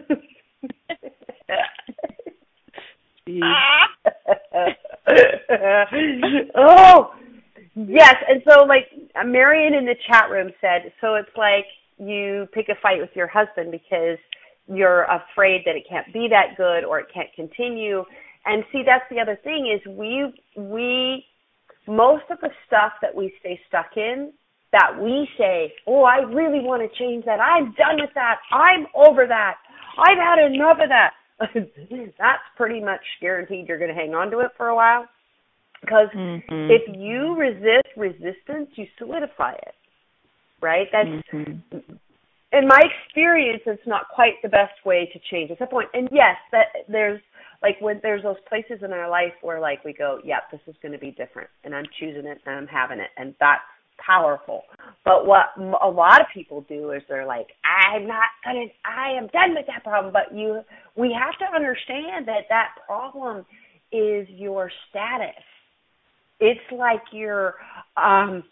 oh, 6.56 7.12
yes. 7.76 8.16
And 8.30 8.42
so, 8.50 8.64
like, 8.64 8.90
Marion 9.26 9.74
in 9.74 9.86
the 9.86 9.96
chat 10.10 10.30
room 10.30 10.52
said, 10.62 10.94
so 11.02 11.16
it's 11.16 11.36
like 11.36 11.66
you 11.98 12.48
pick 12.54 12.70
a 12.70 12.76
fight 12.82 13.00
with 13.00 13.10
your 13.16 13.28
husband 13.28 13.72
because 13.72 14.18
you're 14.68 15.04
afraid 15.04 15.62
that 15.66 15.76
it 15.76 15.84
can't 15.90 16.12
be 16.14 16.28
that 16.30 16.58
good 16.58 16.84
or 16.84 17.00
it 17.00 17.08
can't 17.14 17.34
continue. 17.36 18.04
And 18.46 18.64
see, 18.72 18.84
that's 18.86 19.06
the 19.10 19.20
other 19.20 19.38
thing 19.44 19.74
is 19.74 19.86
we 19.92 20.42
we 20.56 21.26
most 21.88 22.24
of 22.30 22.40
the 22.42 22.50
stuff 22.66 22.94
that 23.02 23.16
we 23.16 23.34
stay 23.40 23.60
stuck 23.68 23.96
in 23.96 24.34
that 24.74 25.02
we 25.02 25.28
say, 25.38 25.74
oh, 25.88 26.04
I 26.04 26.18
really 26.18 26.60
want 26.60 26.82
to 26.82 27.00
change 27.00 27.26
that. 27.26 27.40
I'm 27.40 27.74
done 27.78 27.98
with 28.00 28.10
that. 28.16 28.40
I'm 28.52 28.86
over 28.94 29.26
that. 29.26 29.56
I've 29.98 30.18
had 30.18 30.46
enough 30.46 30.78
of 30.84 30.90
that. 30.90 31.14
That's 32.20 32.44
pretty 32.58 32.82
much 32.82 33.02
guaranteed 33.22 33.68
you're 33.68 33.80
going 33.80 33.94
to 33.94 33.96
hang 33.96 34.14
on 34.14 34.30
to 34.32 34.40
it 34.40 34.52
for 34.58 34.68
a 34.68 34.76
while. 34.76 35.06
Because 35.82 36.10
mm-hmm. 36.16 36.72
if 36.72 36.82
you 36.98 37.36
resist 37.36 37.96
resistance, 37.96 38.70
you 38.76 38.86
solidify 38.98 39.54
it. 39.54 39.76
Right? 40.62 40.88
That's 40.92 41.08
mm-hmm. 41.08 41.80
in 42.52 42.68
my 42.68 42.82
experience 42.82 43.62
it's 43.66 43.86
not 43.86 44.10
quite 44.14 44.34
the 44.42 44.50
best 44.50 44.74
way 44.86 45.10
to 45.14 45.20
change 45.32 45.52
at 45.52 45.60
that 45.60 45.70
point. 45.70 45.90
And 45.94 46.10
yes, 46.12 46.36
that 46.52 46.68
there's 46.88 47.22
like 47.62 47.76
when 47.80 48.00
there's 48.04 48.24
those 48.24 48.38
places 48.48 48.84
in 48.84 48.92
our 48.94 49.10
life 49.10 49.34
where 49.42 49.60
like 49.60 49.84
we 49.84 49.94
go, 49.94 50.20
yep, 50.24 50.44
this 50.52 50.62
is 50.68 50.76
going 50.82 50.92
to 50.92 50.98
be 51.00 51.12
different 51.12 51.50
and 51.64 51.76
I'm 51.76 51.86
choosing 52.00 52.26
it 52.26 52.40
and 52.46 52.56
I'm 52.56 52.68
having 52.68 53.00
it 53.00 53.10
and 53.18 53.34
that's 53.40 53.62
powerful. 54.06 54.64
But 55.04 55.26
what 55.26 55.48
a 55.58 55.90
lot 55.90 56.22
of 56.22 56.28
people 56.34 56.66
do 56.70 56.92
is 56.92 57.02
they're 57.10 57.26
like, 57.26 57.48
I'm 57.66 58.08
not 58.08 58.30
gonna, 58.44 58.66
I 58.86 59.12
am 59.18 59.28
done 59.28 59.56
with 59.56 59.66
that 59.68 59.84
problem. 59.84 60.14
But 60.14 60.36
you, 60.36 60.62
we 60.96 61.16
have 61.20 61.38
to 61.40 61.56
understand 61.56 62.28
that 62.28 62.44
that 62.50 62.70
problem 62.86 63.46
is 63.92 64.28
your 64.30 64.72
status. 64.90 65.44
It's 66.40 66.60
like 66.72 67.02
your, 67.12 67.56
um, 67.96 68.44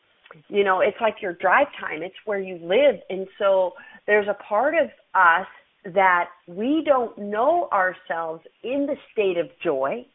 you 0.47 0.63
know, 0.63 0.81
it's 0.81 0.97
like 1.01 1.15
your 1.21 1.33
drive 1.33 1.67
time. 1.79 2.01
It's 2.01 2.15
where 2.25 2.39
you 2.39 2.55
live, 2.55 3.01
and 3.09 3.27
so 3.39 3.73
there's 4.07 4.27
a 4.27 4.43
part 4.43 4.75
of 4.75 4.87
us 5.13 5.47
that 5.93 6.29
we 6.47 6.83
don't 6.85 7.17
know 7.17 7.69
ourselves 7.71 8.43
in 8.63 8.87
the 8.87 8.95
state 9.13 9.37
of 9.37 9.47
joy 9.63 10.05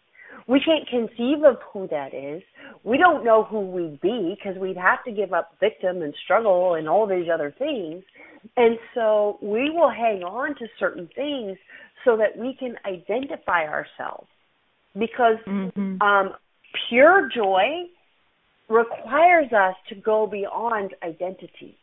we 0.46 0.60
can't 0.60 0.88
conceive 0.88 1.44
of 1.44 1.56
who 1.72 1.88
that 1.88 2.14
is. 2.14 2.42
We 2.84 2.98
don't 2.98 3.24
know 3.24 3.44
who 3.44 3.60
we'd 3.60 4.00
be 4.00 4.36
because 4.36 4.58
we'd 4.60 4.76
have 4.76 5.04
to 5.04 5.12
give 5.12 5.32
up 5.32 5.52
victim 5.60 6.02
and 6.02 6.14
struggle 6.24 6.74
and 6.74 6.88
all 6.88 7.06
these 7.06 7.26
other 7.32 7.54
things. 7.56 8.02
And 8.56 8.78
so 8.94 9.38
we 9.42 9.70
will 9.70 9.90
hang 9.90 10.22
on 10.22 10.56
to 10.56 10.66
certain 10.78 11.08
things 11.14 11.58
so 12.04 12.16
that 12.16 12.36
we 12.38 12.56
can 12.58 12.76
identify 12.86 13.64
ourselves. 13.64 14.28
Because 14.94 15.36
mm-hmm. 15.46 16.02
um, 16.02 16.32
pure 16.88 17.28
joy 17.34 17.84
requires 18.70 19.52
us 19.52 19.74
to 19.88 19.94
go 19.96 20.26
beyond 20.26 20.94
identity. 21.02 21.76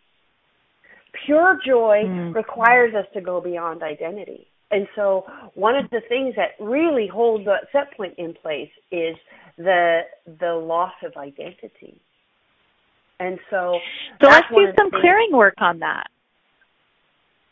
Pure 1.26 1.60
joy 1.66 2.04
mm-hmm. 2.06 2.34
requires 2.34 2.96
us 2.96 3.06
to 3.14 3.22
go 3.22 3.42
beyond 3.42 3.84
identity. 3.84 4.48
And 4.72 4.88
so 4.96 5.26
one 5.54 5.76
of 5.76 5.90
the 5.92 6.02
things 6.10 6.36
that 6.36 6.64
really 6.64 7.08
holds 7.08 7.46
that 7.46 7.68
set 7.72 7.96
point 7.96 8.16
in 8.18 8.34
place 8.34 8.70
is 8.92 9.16
the 9.58 10.02
the 10.40 10.54
loss 10.54 10.94
of 11.04 11.16
identity. 11.16 12.00
And 13.20 13.40
so 13.50 13.80
So 14.22 14.28
let's 14.28 14.48
do 14.50 14.68
some 14.78 14.92
clearing 14.92 15.32
work 15.32 15.56
on 15.60 15.80
that. 15.80 16.08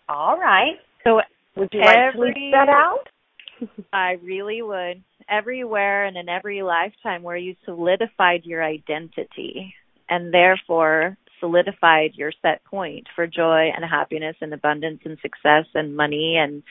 All 0.07 0.37
right. 0.37 0.75
So 1.03 1.21
would 1.55 1.69
you 1.71 1.81
like 1.81 2.13
to 2.13 2.21
leave 2.21 2.51
that 2.51 2.69
out? 2.69 3.07
I 3.93 4.17
really 4.23 4.61
would. 4.61 5.01
Everywhere 5.29 6.05
and 6.05 6.17
in 6.17 6.29
every 6.29 6.61
lifetime 6.61 7.23
where 7.23 7.37
you 7.37 7.55
solidified 7.65 8.45
your 8.45 8.63
identity 8.63 9.73
and 10.07 10.33
therefore 10.33 11.17
solidified 11.39 12.11
your 12.15 12.31
set 12.41 12.63
point 12.65 13.07
for 13.15 13.27
joy 13.27 13.69
and 13.75 13.83
happiness 13.83 14.35
and 14.41 14.53
abundance 14.53 15.01
and 15.03 15.17
success 15.21 15.65
and 15.73 15.95
money 15.95 16.37
and 16.37 16.63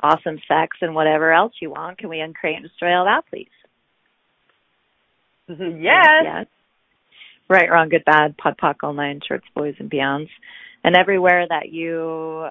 awesome 0.00 0.38
sex 0.48 0.76
and 0.80 0.94
whatever 0.94 1.32
else 1.32 1.52
you 1.60 1.70
want. 1.70 1.98
Can 1.98 2.08
we 2.08 2.20
uncreate 2.20 2.56
and 2.56 2.64
destroy 2.64 2.94
all 2.96 3.06
that, 3.06 3.24
please? 3.28 3.48
yes. 5.48 6.22
Yes. 6.24 6.46
Right, 7.48 7.70
wrong, 7.70 7.90
good, 7.90 8.04
bad, 8.04 8.36
POD 8.38 8.56
POC, 8.56 8.74
all 8.82 8.94
nine, 8.94 9.20
shorts, 9.26 9.44
boys, 9.54 9.74
and 9.78 9.90
beyonds. 9.90 10.30
And 10.82 10.96
everywhere 10.96 11.46
that 11.48 11.70
you 11.72 12.46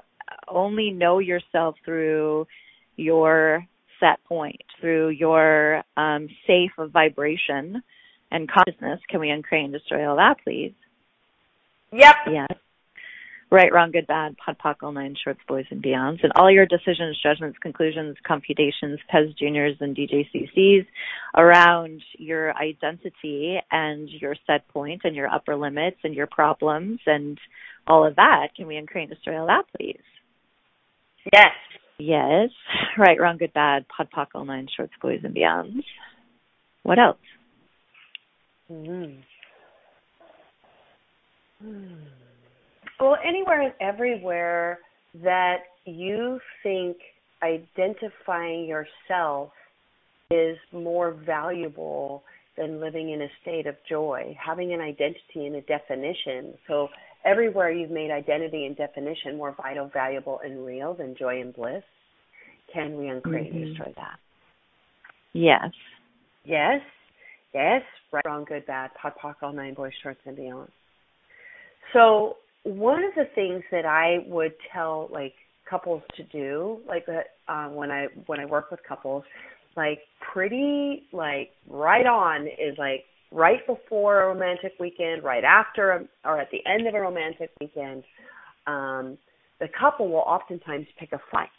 only 0.48 0.92
know 0.92 1.20
yourself 1.20 1.76
through 1.84 2.48
your 2.96 3.66
set 4.04 4.24
point, 4.26 4.62
through 4.82 5.10
your 5.10 5.84
um, 5.96 6.28
safe 6.48 6.72
vibration 6.78 7.82
and 8.32 8.50
consciousness, 8.50 9.00
can 9.10 9.20
we 9.20 9.30
uncreate 9.30 9.66
and 9.66 9.74
destroy 9.74 10.10
all 10.10 10.18
that, 10.18 10.38
please? 10.44 10.74
Yep. 11.92 12.16
Yes 12.32 12.58
right, 13.54 13.72
wrong, 13.72 13.92
good, 13.92 14.08
bad, 14.08 14.36
POD 14.44 14.58
POC, 14.58 14.76
all 14.82 14.92
nine 14.92 15.16
shorts, 15.24 15.40
boys, 15.48 15.66
and 15.70 15.82
beyonds, 15.82 16.24
and 16.24 16.34
all 16.36 16.52
your 16.52 16.66
decisions, 16.66 17.20
judgments, 17.22 17.58
conclusions, 17.62 18.18
computations, 18.28 19.00
Pez 19.14 19.38
Juniors, 19.38 19.78
and 19.80 19.96
DJCCs 19.96 20.88
around 21.38 22.02
your 22.18 22.58
identity 22.58 23.60
and 23.72 24.10
your 24.10 24.36
set 24.48 24.68
point 24.70 25.02
and 25.04 25.16
your 25.16 25.30
upper 25.30 25.56
limits 25.56 25.98
and 26.04 26.16
your 26.16 26.28
problems 26.28 27.00
and 27.06 27.38
all 27.86 28.06
of 28.08 28.16
that. 28.16 28.48
Can 28.58 28.66
we 28.66 28.76
uncreate 28.76 29.10
and 29.10 29.16
destroy 29.16 29.40
all 29.40 29.48
that, 29.48 29.66
please? 29.78 30.02
Yes. 31.32 31.52
Yes. 32.06 32.50
Right, 32.98 33.20
wrong, 33.20 33.38
good, 33.38 33.54
bad, 33.54 33.86
POD 33.88 34.08
POC, 34.16 34.28
all 34.36 34.46
nine 34.46 34.68
shorts, 34.76 34.94
boys, 35.02 35.22
and 35.24 35.36
beyonds. 35.36 35.84
What 36.84 37.00
else? 37.00 37.18
Hmm 38.68 39.22
well, 43.00 43.18
anywhere 43.26 43.62
and 43.62 43.74
everywhere 43.82 44.80
that 45.24 45.58
you 45.86 46.40
think 46.62 46.98
identifying 47.42 48.66
yourself 48.66 49.52
is 50.32 50.58
more 50.72 51.12
valuable 51.12 52.24
than 52.58 52.80
living 52.80 53.12
in 53.12 53.22
a 53.22 53.28
state 53.42 53.68
of 53.68 53.76
joy, 53.90 54.36
having 54.44 54.74
an 54.74 54.80
identity 54.80 55.46
and 55.46 55.56
a 55.56 55.62
definition. 55.62 56.54
So 56.68 56.90
everywhere 57.26 57.72
you've 57.72 57.92
made 57.92 58.12
identity 58.12 58.66
and 58.66 58.78
definition 58.78 59.38
more 59.38 59.56
vital, 59.56 59.90
valuable, 59.92 60.40
and 60.44 60.66
real 60.66 60.94
than 60.94 61.16
joy 61.18 61.42
and 61.42 61.54
bliss, 61.54 61.84
can 62.74 62.98
we 62.98 63.08
uncreate 63.08 63.54
mm-hmm. 63.54 63.58
and 63.58 63.76
destroy 63.76 63.94
that? 63.96 64.20
Yes. 65.34 65.72
Yes. 66.46 66.82
Yes. 67.54 67.82
Right, 68.12 68.26
wrong, 68.26 68.46
good, 68.48 68.66
bad, 68.66 68.92
POD 69.02 69.14
POC, 69.22 69.36
all 69.42 69.54
nine 69.54 69.74
boys, 69.74 69.92
shorts, 70.02 70.20
and 70.26 70.36
beyond. 70.36 70.70
So 71.94 72.38
one 72.64 73.04
of 73.04 73.12
the 73.16 73.26
things 73.36 73.64
that 73.72 73.86
I 73.86 74.20
would 74.28 74.54
tell 74.74 75.10
like 75.12 75.34
couples 75.70 76.02
to 76.18 76.24
do, 76.24 76.80
like 76.88 77.06
that 77.06 77.26
uh, 77.48 77.68
when 77.70 77.92
I 77.92 78.08
when 78.26 78.40
I 78.40 78.46
work 78.46 78.72
with 78.72 78.80
couples, 78.88 79.24
like 79.76 80.00
pretty 80.34 81.04
like 81.12 81.50
right 81.70 82.06
on 82.06 82.48
is 82.48 82.78
like 82.78 83.04
right 83.32 83.66
before 83.68 84.24
a 84.24 84.28
romantic 84.28 84.74
weekend, 84.80 85.24
right 85.24 85.44
after, 85.44 85.92
a, 85.92 86.06
or 86.26 86.40
at 86.40 86.50
the 86.52 86.60
end 86.70 86.88
of 86.88 86.94
a 86.94 87.00
romantic 87.00 87.50
weekend. 87.60 88.04
Um, 88.68 89.18
the 89.60 89.68
couple 89.80 90.10
will 90.10 90.18
oftentimes 90.18 90.88
pick 91.00 91.12
a 91.14 91.20
fight, 91.32 91.50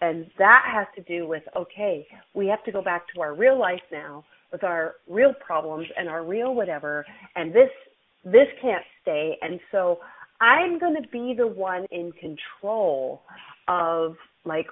and 0.00 0.26
that 0.38 0.64
has 0.72 0.86
to 0.96 1.02
do 1.02 1.26
with 1.26 1.42
okay, 1.56 2.06
we 2.34 2.46
have 2.46 2.64
to 2.64 2.72
go 2.72 2.82
back 2.82 3.02
to 3.14 3.20
our 3.20 3.34
real 3.34 3.58
life 3.58 3.82
now 3.92 4.24
with 4.52 4.64
our 4.64 4.94
real 5.08 5.32
problems 5.44 5.86
and 5.96 6.08
our 6.08 6.24
real 6.24 6.54
whatever, 6.54 7.04
and 7.36 7.52
this 7.52 7.70
this 8.24 8.48
can't 8.60 8.84
stay, 9.02 9.36
and 9.42 9.60
so 9.70 9.98
I'm 10.40 10.78
going 10.78 10.96
to 11.00 11.08
be 11.08 11.34
the 11.36 11.46
one 11.46 11.86
in 11.90 12.12
control 12.12 13.22
of 13.68 14.16
like 14.44 14.66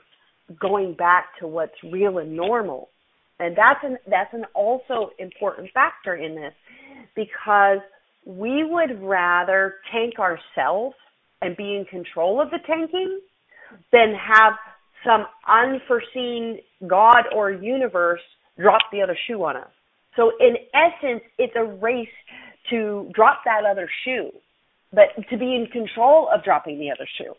going 0.59 0.95
back 0.95 1.27
to 1.41 1.47
what's 1.47 1.75
real 1.85 2.19
and 2.19 2.35
normal. 2.35 2.89
And 3.39 3.57
that's 3.57 3.81
an 3.85 3.99
that's 4.09 4.33
an 4.33 4.47
also 4.55 5.11
important 5.19 5.71
factor 5.73 6.15
in 6.15 6.35
this 6.35 6.55
because 7.15 7.79
we 8.27 8.65
would 8.65 9.01
rather 9.03 9.77
tank 9.93 10.15
ourselves 10.19 10.97
and 11.41 11.57
be 11.57 11.77
in 11.77 11.85
control 11.85 12.43
of 12.43 12.51
the 12.51 12.59
tanking 12.67 13.21
than 13.93 14.15
have 14.15 14.55
some 15.05 15.27
unforeseen 15.47 16.59
God 16.87 17.25
or 17.35 17.51
universe 17.51 18.21
drop 18.59 18.83
the 18.93 19.03
other 19.03 19.17
shoe 19.27 19.43
on 19.45 19.57
us. 19.57 19.71
So 20.17 20.33
in 20.41 20.57
essence, 20.75 21.23
it's 21.39 21.55
a 21.57 21.65
race 21.65 22.09
to 22.71 23.11
drop 23.15 23.43
that 23.45 23.63
other 23.65 23.89
shoe 24.05 24.31
but 24.93 25.09
to 25.31 25.37
be 25.37 25.55
in 25.55 25.67
control 25.71 26.29
of 26.35 26.43
dropping 26.45 26.79
the 26.79 26.91
other 26.91 27.07
shoe, 27.19 27.35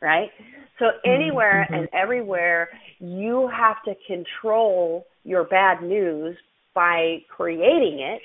right? 0.00 0.30
So 0.78 0.86
mm-hmm. 0.86 1.10
anywhere 1.10 1.66
mm-hmm. 1.66 1.74
and 1.74 1.88
everywhere, 1.92 2.68
you 2.98 3.50
have 3.54 3.76
to 3.84 3.94
control 4.06 5.06
your 5.24 5.44
bad 5.44 5.82
news 5.82 6.36
by 6.74 7.18
creating 7.34 8.00
it. 8.00 8.22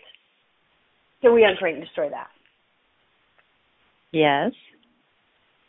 Can 1.21 1.33
we 1.33 1.43
uncreate 1.43 1.75
and 1.75 1.83
destroy 1.83 2.09
that? 2.09 2.29
Yes. 4.11 4.51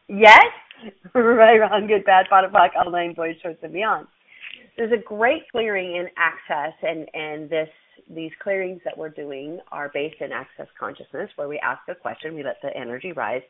Yes? 0.09 0.45
right, 1.15 1.59
wrong, 1.59 1.87
good, 1.87 2.05
bad, 2.05 2.27
bottom, 2.31 2.51
black, 2.51 2.73
all 2.77 2.91
nine 2.91 3.15
boys, 3.15 3.37
shorts, 3.43 3.59
and 3.63 3.73
beyond. 3.73 4.07
There's 4.77 4.93
a 4.93 5.03
great 5.03 5.43
clearing 5.51 5.97
in 5.97 6.09
access 6.17 6.75
and, 6.83 7.07
and 7.15 7.51
this 7.51 7.69
these 8.13 8.33
clearings 8.43 8.81
that 8.85 8.97
we're 8.97 9.09
doing 9.09 9.61
are 9.71 9.91
based 9.95 10.21
in 10.21 10.33
access 10.33 10.67
consciousness, 10.79 11.31
where 11.37 11.49
we 11.49 11.61
ask 11.61 11.81
a 11.89 11.95
question, 11.95 12.35
we 12.35 12.43
let 12.43 12.57
the 12.61 12.77
energy 12.77 13.13
rise, 13.13 13.43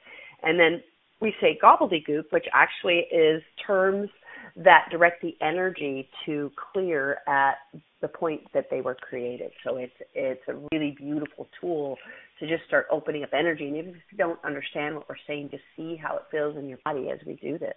and 0.42 0.60
then 0.60 0.82
we 1.20 1.34
say 1.40 1.58
gobbledygook, 1.62 2.24
which 2.30 2.46
actually 2.52 3.06
is 3.12 3.42
terms 3.66 4.08
that 4.56 4.88
direct 4.90 5.22
the 5.22 5.36
energy 5.40 6.08
to 6.26 6.50
clear 6.72 7.18
at 7.28 7.56
the 8.00 8.08
point 8.08 8.40
that 8.54 8.66
they 8.70 8.80
were 8.80 8.94
created. 8.94 9.50
So 9.64 9.76
it's 9.76 9.92
it's 10.14 10.42
a 10.48 10.54
really 10.72 10.92
beautiful 10.92 11.48
tool 11.60 11.96
to 12.38 12.48
just 12.48 12.66
start 12.66 12.86
opening 12.90 13.22
up 13.22 13.30
energy. 13.32 13.66
And 13.66 13.76
even 13.76 13.90
if 13.90 14.02
you 14.10 14.18
don't 14.18 14.42
understand 14.44 14.94
what 14.94 15.08
we're 15.08 15.16
saying, 15.26 15.50
just 15.50 15.62
see 15.76 15.96
how 15.96 16.16
it 16.16 16.22
feels 16.30 16.56
in 16.56 16.68
your 16.68 16.78
body 16.84 17.10
as 17.10 17.18
we 17.26 17.34
do 17.34 17.58
this, 17.58 17.74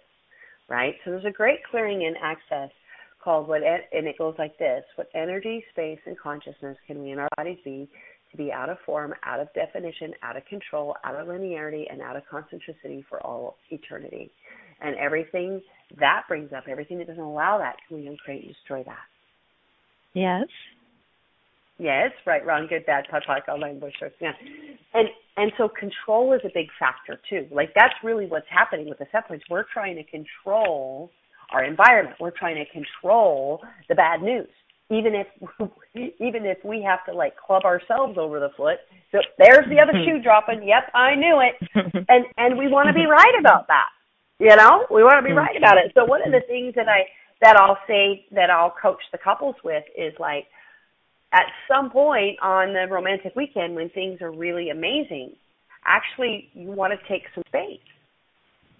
right? 0.68 0.94
So 1.04 1.10
there's 1.10 1.26
a 1.26 1.30
great 1.30 1.58
clearing 1.70 2.02
in 2.02 2.14
access 2.22 2.70
called 3.22 3.48
what, 3.48 3.62
and 3.62 4.06
it 4.06 4.18
goes 4.18 4.34
like 4.38 4.58
this: 4.58 4.84
What 4.96 5.08
energy, 5.14 5.64
space, 5.70 6.00
and 6.06 6.18
consciousness 6.18 6.76
can 6.86 7.02
we 7.02 7.10
in 7.10 7.18
our 7.18 7.28
bodies 7.36 7.58
be 7.64 7.88
to 8.36 8.42
be 8.42 8.52
out 8.52 8.68
of 8.68 8.78
form, 8.84 9.14
out 9.22 9.40
of 9.40 9.48
definition, 9.54 10.12
out 10.22 10.36
of 10.36 10.44
control, 10.46 10.96
out 11.04 11.14
of 11.14 11.28
linearity, 11.28 11.84
and 11.90 12.02
out 12.02 12.16
of 12.16 12.22
concentricity 12.30 13.04
for 13.08 13.24
all 13.24 13.56
eternity? 13.70 14.30
And 14.80 14.96
everything 14.96 15.62
that 15.98 16.22
brings 16.28 16.52
up, 16.52 16.64
everything 16.68 16.98
that 16.98 17.06
doesn't 17.06 17.22
allow 17.22 17.58
that, 17.58 17.76
can 17.86 17.98
we 17.98 18.06
uncreate 18.06 18.44
and 18.44 18.54
destroy 18.54 18.82
that? 18.84 19.04
Yes. 20.14 20.46
Yes, 21.78 22.12
right, 22.24 22.44
wrong, 22.46 22.66
good, 22.68 22.86
bad, 22.86 23.06
POD, 23.10 23.22
POC, 23.28 23.48
all 23.48 23.58
nine 23.58 23.82
Yeah. 24.20 24.32
And 24.94 25.08
and 25.36 25.52
so 25.58 25.68
control 25.68 26.32
is 26.32 26.40
a 26.44 26.50
big 26.54 26.68
factor 26.78 27.18
too. 27.28 27.48
Like 27.50 27.70
that's 27.74 27.94
really 28.04 28.26
what's 28.26 28.46
happening 28.48 28.88
with 28.88 28.98
the 28.98 29.06
set 29.10 29.26
points. 29.26 29.44
We're 29.50 29.66
trying 29.72 29.96
to 29.96 30.04
control 30.04 31.10
our 31.50 31.64
environment. 31.64 32.16
We're 32.20 32.30
trying 32.30 32.64
to 32.64 32.70
control 32.70 33.60
the 33.88 33.96
bad 33.96 34.22
news. 34.22 34.48
Even 34.90 35.14
if 35.14 35.26
even 35.94 36.44
if 36.44 36.58
we 36.64 36.82
have 36.82 37.04
to 37.06 37.12
like 37.12 37.36
club 37.36 37.64
ourselves 37.64 38.18
over 38.18 38.38
the 38.38 38.50
foot. 38.56 38.78
So 39.12 39.18
there's 39.38 39.68
the 39.68 39.80
other 39.80 39.92
shoe 40.04 40.22
dropping. 40.22 40.62
Yep, 40.66 40.90
I 40.94 41.14
knew 41.14 41.40
it. 41.40 41.54
And 42.08 42.26
and 42.36 42.58
we 42.58 42.68
want 42.68 42.88
to 42.88 42.94
be 42.94 43.06
right 43.06 43.34
about 43.38 43.66
that. 43.68 43.88
You 44.38 44.54
know? 44.56 44.86
We 44.90 45.02
want 45.02 45.24
to 45.24 45.28
be 45.28 45.32
right 45.32 45.56
about 45.56 45.78
it. 45.78 45.92
So 45.94 46.04
one 46.04 46.20
of 46.22 46.32
the 46.32 46.38
mm-hmm. 46.38 46.52
things 46.52 46.74
that 46.74 46.88
I 46.88 47.06
that 47.40 47.56
I'll 47.56 47.78
say 47.86 48.26
that 48.32 48.50
I'll 48.50 48.74
coach 48.80 49.02
the 49.12 49.18
couples 49.18 49.56
with 49.64 49.84
is 49.96 50.12
like 50.18 50.46
at 51.32 51.46
some 51.68 51.90
point 51.90 52.38
on 52.42 52.72
the 52.72 52.86
romantic 52.90 53.34
weekend 53.34 53.74
when 53.74 53.90
things 53.90 54.20
are 54.20 54.32
really 54.32 54.70
amazing, 54.70 55.32
actually 55.84 56.48
you 56.52 56.70
want 56.70 56.92
to 56.92 57.08
take 57.08 57.22
some 57.34 57.44
space. 57.48 57.80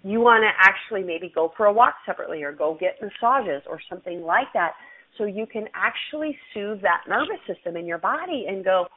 You 0.03 0.19
want 0.19 0.43
to 0.43 0.51
actually 0.59 1.03
maybe 1.03 1.31
go 1.33 1.51
for 1.57 1.65
a 1.65 1.73
walk 1.73 1.95
separately 2.05 2.43
or 2.43 2.51
go 2.51 2.77
get 2.79 3.01
massages 3.01 3.63
or 3.67 3.79
something 3.89 4.21
like 4.21 4.47
that 4.53 4.73
so 5.17 5.25
you 5.25 5.45
can 5.45 5.67
actually 5.73 6.37
soothe 6.53 6.81
that 6.81 7.03
nervous 7.07 7.39
system 7.47 7.77
in 7.77 7.85
your 7.85 7.97
body 7.97 8.45
and 8.47 8.63
go, 8.63 8.87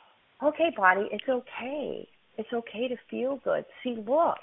okay, 0.43 0.71
body, 0.77 1.09
it's 1.11 1.29
okay. 1.29 2.09
It's 2.37 2.53
okay 2.53 2.89
to 2.89 2.97
feel 3.11 3.41
good. 3.43 3.65
See, 3.83 3.97
look, 4.07 4.39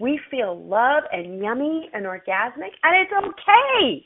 we 0.00 0.20
feel 0.30 0.62
love 0.66 1.04
and 1.12 1.38
yummy 1.42 1.90
and 1.92 2.06
orgasmic, 2.06 2.72
and 2.82 2.96
it's 2.96 3.12
okay. 3.12 4.04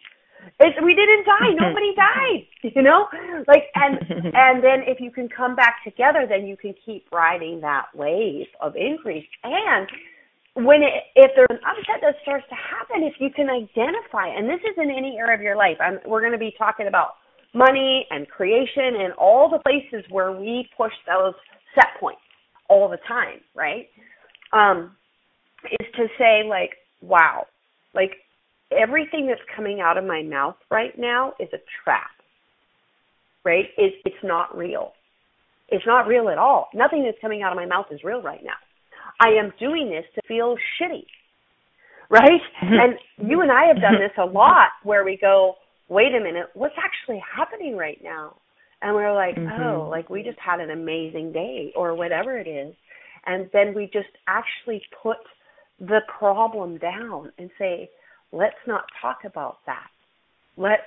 It's 0.59 0.77
we 0.83 0.95
didn't 0.95 1.27
die. 1.27 1.51
Nobody 1.61 1.95
died. 1.95 2.73
You 2.75 2.83
know, 2.83 3.07
like 3.47 3.65
and 3.75 3.99
and 4.35 4.65
then 4.65 4.83
if 4.87 5.01
you 5.01 5.11
can 5.11 5.29
come 5.29 5.55
back 5.55 5.77
together, 5.85 6.27
then 6.29 6.47
you 6.47 6.57
can 6.57 6.75
keep 6.85 7.07
riding 7.13 7.61
that 7.61 7.87
wave 7.95 8.47
of 8.61 8.75
increase. 8.77 9.27
And 9.45 9.89
when 10.65 10.83
it, 10.83 11.05
if 11.15 11.31
there's 11.37 11.51
an 11.51 11.65
upset 11.65 12.01
that 12.03 12.17
starts 12.23 12.45
to 12.49 12.55
happen, 12.55 13.03
if 13.05 13.15
you 13.21 13.31
can 13.31 13.49
identify, 13.49 14.29
and 14.29 14.49
this 14.49 14.61
is 14.61 14.77
in 14.77 14.91
any 14.91 15.17
area 15.19 15.37
of 15.37 15.43
your 15.43 15.57
life, 15.57 15.77
I'm, 15.81 15.99
we're 16.07 16.21
going 16.21 16.33
to 16.33 16.39
be 16.39 16.55
talking 16.59 16.87
about 16.87 17.15
money 17.55 18.07
and 18.11 18.29
creation 18.29 19.01
and 19.01 19.13
all 19.15 19.51
the 19.51 19.59
places 19.59 20.05
where 20.11 20.33
we 20.33 20.69
push 20.77 20.93
those 21.07 21.35
set 21.75 21.89
points 21.99 22.21
all 22.69 22.89
the 22.89 22.99
time, 23.09 23.41
right? 23.55 23.89
Um, 24.53 24.97
is 25.65 25.87
to 25.97 26.07
say 26.19 26.43
like, 26.49 26.71
wow, 27.03 27.47
like 27.95 28.13
everything 28.71 29.27
that's 29.27 29.41
coming 29.55 29.81
out 29.81 29.99
of 29.99 30.05
my 30.05 30.23
mouth 30.23 30.57
right 30.71 30.97
now 30.99 31.35
is 31.41 31.49
a 31.53 31.59
trap. 31.83 32.11
Right? 33.45 33.67
It's 33.79 33.97
it's 34.05 34.23
not 34.23 34.57
real. 34.57 34.93
It's 35.71 35.87
not 35.87 36.07
real 36.07 36.29
at 36.29 36.37
all. 36.37 36.69
Nothing 36.75 37.05
that's 37.05 37.17
coming 37.23 37.43
out 37.43 37.53
of 37.53 37.57
my 37.57 37.65
mouth 37.65 37.87
is 37.91 38.05
real 38.05 38.21
right 38.21 38.43
now. 38.45 38.59
I 39.21 39.29
am 39.39 39.53
doing 39.61 39.91
this 39.91 40.05
to 40.15 40.23
feel 40.27 40.57
shitty. 40.81 41.05
Right? 42.11 42.41
And 42.63 42.99
you 43.29 43.43
and 43.43 43.53
I 43.53 43.67
have 43.67 43.81
done 43.81 44.01
this 44.01 44.17
a 44.19 44.25
lot 44.25 44.71
where 44.83 45.05
we 45.05 45.17
go, 45.21 45.55
wait 45.89 46.15
a 46.15 46.21
minute, 46.21 46.47
what's 46.55 46.75
actually 46.83 47.23
happening 47.37 47.77
right 47.77 48.01
now? 48.03 48.37
And 48.83 48.95
we're 48.95 49.15
like, 49.15 49.37
mm-hmm. 49.37 49.63
oh, 49.63 49.89
like 49.89 50.09
we 50.09 50.23
just 50.23 50.39
had 50.39 50.61
an 50.61 50.71
amazing 50.71 51.33
day 51.33 51.73
or 51.77 51.95
whatever 51.95 52.39
it 52.39 52.49
is. 52.49 52.75
And 53.27 53.51
then 53.53 53.75
we 53.75 53.85
just 53.93 54.09
actually 54.27 54.83
put 55.03 55.19
the 55.79 56.01
problem 56.19 56.79
down 56.79 57.33
and 57.39 57.51
say, 57.59 57.91
let's 58.33 58.55
not 58.67 58.85
talk 59.01 59.19
about 59.25 59.59
that. 59.67 59.89
Let's 60.57 60.83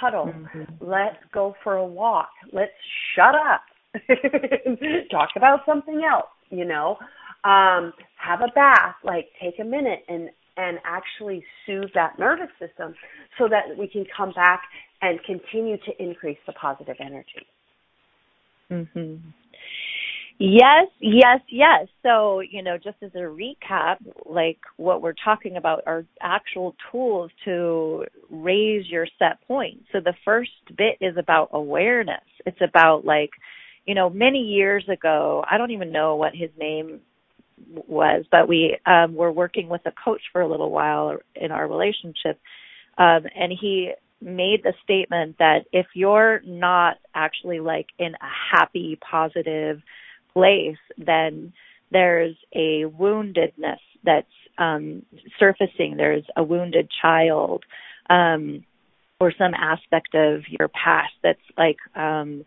cuddle. 0.00 0.26
Mm-hmm. 0.26 0.84
Let's 0.84 1.16
go 1.32 1.54
for 1.64 1.74
a 1.74 1.86
walk. 1.86 2.30
Let's 2.52 2.72
shut 3.14 3.34
up. 3.34 3.62
talk 5.10 5.30
about 5.36 5.60
something 5.66 6.02
else, 6.08 6.30
you 6.50 6.64
know. 6.64 6.96
Um, 7.44 7.92
have 8.16 8.40
a 8.40 8.52
bath, 8.54 8.94
like 9.02 9.26
take 9.40 9.58
a 9.60 9.64
minute 9.64 10.04
and 10.08 10.30
and 10.56 10.78
actually 10.84 11.44
soothe 11.66 11.90
that 11.94 12.18
nervous 12.18 12.50
system 12.60 12.94
so 13.38 13.48
that 13.48 13.76
we 13.78 13.88
can 13.88 14.04
come 14.14 14.32
back 14.32 14.62
and 15.00 15.18
continue 15.24 15.76
to 15.78 16.02
increase 16.02 16.38
the 16.46 16.52
positive 16.52 16.96
energy. 17.00 17.46
Mhm. 18.70 19.20
Yes, 20.38 20.88
yes, 20.98 21.40
yes. 21.48 21.86
So, 22.02 22.40
you 22.40 22.62
know, 22.62 22.76
just 22.76 22.96
as 23.02 23.14
a 23.14 23.18
recap, 23.18 23.98
like 24.26 24.58
what 24.76 25.02
we're 25.02 25.14
talking 25.24 25.56
about 25.56 25.82
are 25.86 26.04
actual 26.20 26.74
tools 26.90 27.30
to 27.44 28.04
raise 28.30 28.88
your 28.90 29.06
set 29.18 29.40
point. 29.46 29.84
So 29.92 30.00
the 30.00 30.14
first 30.24 30.50
bit 30.76 30.96
is 31.00 31.16
about 31.16 31.50
awareness. 31.52 32.24
It's 32.44 32.60
about 32.60 33.04
like, 33.04 33.30
you 33.86 33.94
know, 33.94 34.10
many 34.10 34.40
years 34.40 34.84
ago, 34.88 35.44
I 35.48 35.58
don't 35.58 35.70
even 35.70 35.92
know 35.92 36.16
what 36.16 36.34
his 36.34 36.50
name 36.58 37.00
was, 37.86 38.24
but 38.30 38.48
we 38.48 38.76
um 38.86 39.14
were 39.14 39.32
working 39.32 39.68
with 39.68 39.82
a 39.86 39.92
coach 40.04 40.22
for 40.32 40.40
a 40.40 40.48
little 40.48 40.70
while 40.70 41.18
in 41.34 41.50
our 41.50 41.68
relationship. 41.68 42.40
Um 42.98 43.26
and 43.34 43.52
he 43.58 43.92
made 44.20 44.62
the 44.62 44.72
statement 44.84 45.36
that 45.38 45.64
if 45.72 45.86
you're 45.94 46.40
not 46.44 46.98
actually 47.14 47.60
like 47.60 47.86
in 47.98 48.14
a 48.14 48.56
happy, 48.56 48.98
positive, 49.10 49.82
place, 50.32 50.78
then 50.98 51.52
there's 51.90 52.36
a 52.54 52.84
woundedness 52.84 53.80
that's 54.04 54.26
um, 54.58 55.04
surfacing. 55.38 55.96
There's 55.96 56.24
a 56.36 56.42
wounded 56.42 56.88
child 57.00 57.64
um, 58.08 58.64
or 59.20 59.32
some 59.36 59.54
aspect 59.54 60.14
of 60.14 60.42
your 60.48 60.68
past 60.68 61.12
that's 61.22 61.38
like 61.56 61.76
um, 61.94 62.44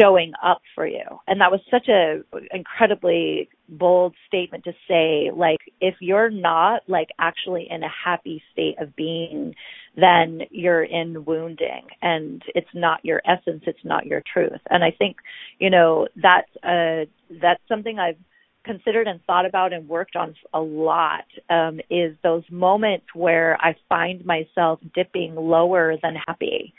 showing 0.00 0.32
up 0.42 0.62
for 0.74 0.86
you. 0.86 1.04
And 1.26 1.40
that 1.40 1.50
was 1.50 1.60
such 1.70 1.88
a 1.88 2.22
incredibly 2.52 3.48
bold 3.70 4.14
statement 4.26 4.64
to 4.64 4.72
say 4.88 5.30
like 5.34 5.58
if 5.80 5.94
you're 6.00 6.30
not 6.30 6.82
like 6.88 7.08
actually 7.18 7.66
in 7.70 7.82
a 7.82 7.88
happy 8.04 8.42
state 8.52 8.74
of 8.80 8.94
being 8.96 9.54
then 9.96 10.40
you're 10.50 10.82
in 10.82 11.24
wounding 11.24 11.86
and 12.02 12.42
it's 12.54 12.68
not 12.74 13.04
your 13.04 13.22
essence 13.24 13.62
it's 13.66 13.84
not 13.84 14.06
your 14.06 14.22
truth 14.32 14.60
and 14.70 14.82
i 14.82 14.90
think 14.90 15.16
you 15.58 15.70
know 15.70 16.08
that's 16.16 16.50
uh 16.64 17.04
that's 17.40 17.62
something 17.68 17.98
i've 17.98 18.18
considered 18.64 19.06
and 19.06 19.20
thought 19.24 19.46
about 19.46 19.72
and 19.72 19.88
worked 19.88 20.16
on 20.16 20.34
a 20.52 20.60
lot 20.60 21.24
um 21.48 21.80
is 21.90 22.16
those 22.22 22.44
moments 22.50 23.06
where 23.14 23.56
i 23.60 23.74
find 23.88 24.24
myself 24.24 24.80
dipping 24.94 25.34
lower 25.36 25.96
than 26.02 26.14
happy 26.26 26.74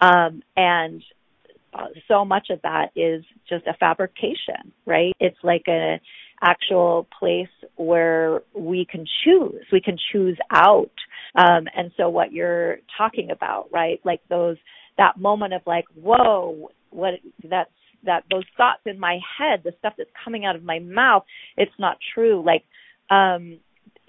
um 0.00 0.42
and 0.56 1.02
uh, 1.76 1.88
so 2.08 2.24
much 2.24 2.48
of 2.50 2.60
that 2.62 2.90
is 2.96 3.24
just 3.48 3.66
a 3.66 3.74
fabrication, 3.74 4.72
right? 4.86 5.14
It's 5.20 5.36
like 5.42 5.64
a 5.68 6.00
actual 6.42 7.06
place 7.18 7.48
where 7.76 8.42
we 8.54 8.86
can 8.90 9.06
choose. 9.24 9.64
We 9.72 9.80
can 9.80 9.96
choose 10.12 10.38
out. 10.50 10.90
Um, 11.34 11.66
and 11.76 11.90
so 11.96 12.08
what 12.08 12.32
you're 12.32 12.78
talking 12.96 13.30
about, 13.30 13.68
right? 13.72 14.00
Like 14.04 14.20
those, 14.28 14.56
that 14.98 15.18
moment 15.18 15.54
of 15.54 15.62
like, 15.66 15.84
whoa, 15.94 16.70
what, 16.90 17.14
that's, 17.42 17.70
that 18.04 18.24
those 18.30 18.44
thoughts 18.56 18.82
in 18.86 18.98
my 18.98 19.18
head, 19.38 19.62
the 19.64 19.72
stuff 19.78 19.94
that's 19.98 20.10
coming 20.24 20.44
out 20.44 20.56
of 20.56 20.62
my 20.62 20.78
mouth, 20.78 21.24
it's 21.56 21.72
not 21.78 21.98
true. 22.14 22.44
Like, 22.44 22.64
um, 23.10 23.58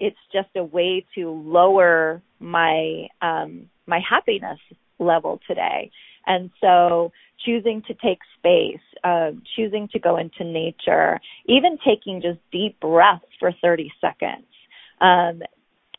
it's 0.00 0.16
just 0.32 0.48
a 0.56 0.62
way 0.62 1.04
to 1.16 1.30
lower 1.30 2.22
my, 2.38 3.08
um, 3.20 3.68
my 3.86 4.00
happiness 4.08 4.60
level 4.98 5.40
today. 5.46 5.90
And 6.26 6.50
so 6.60 7.12
choosing 7.44 7.82
to 7.86 7.94
take 7.94 8.18
space, 8.38 8.80
uh, 9.04 9.30
choosing 9.56 9.88
to 9.92 9.98
go 9.98 10.16
into 10.16 10.44
nature, 10.44 11.18
even 11.46 11.78
taking 11.84 12.20
just 12.20 12.38
deep 12.52 12.78
breaths 12.80 13.24
for 13.38 13.52
30 13.62 13.90
seconds, 14.00 14.46
um, 15.00 15.42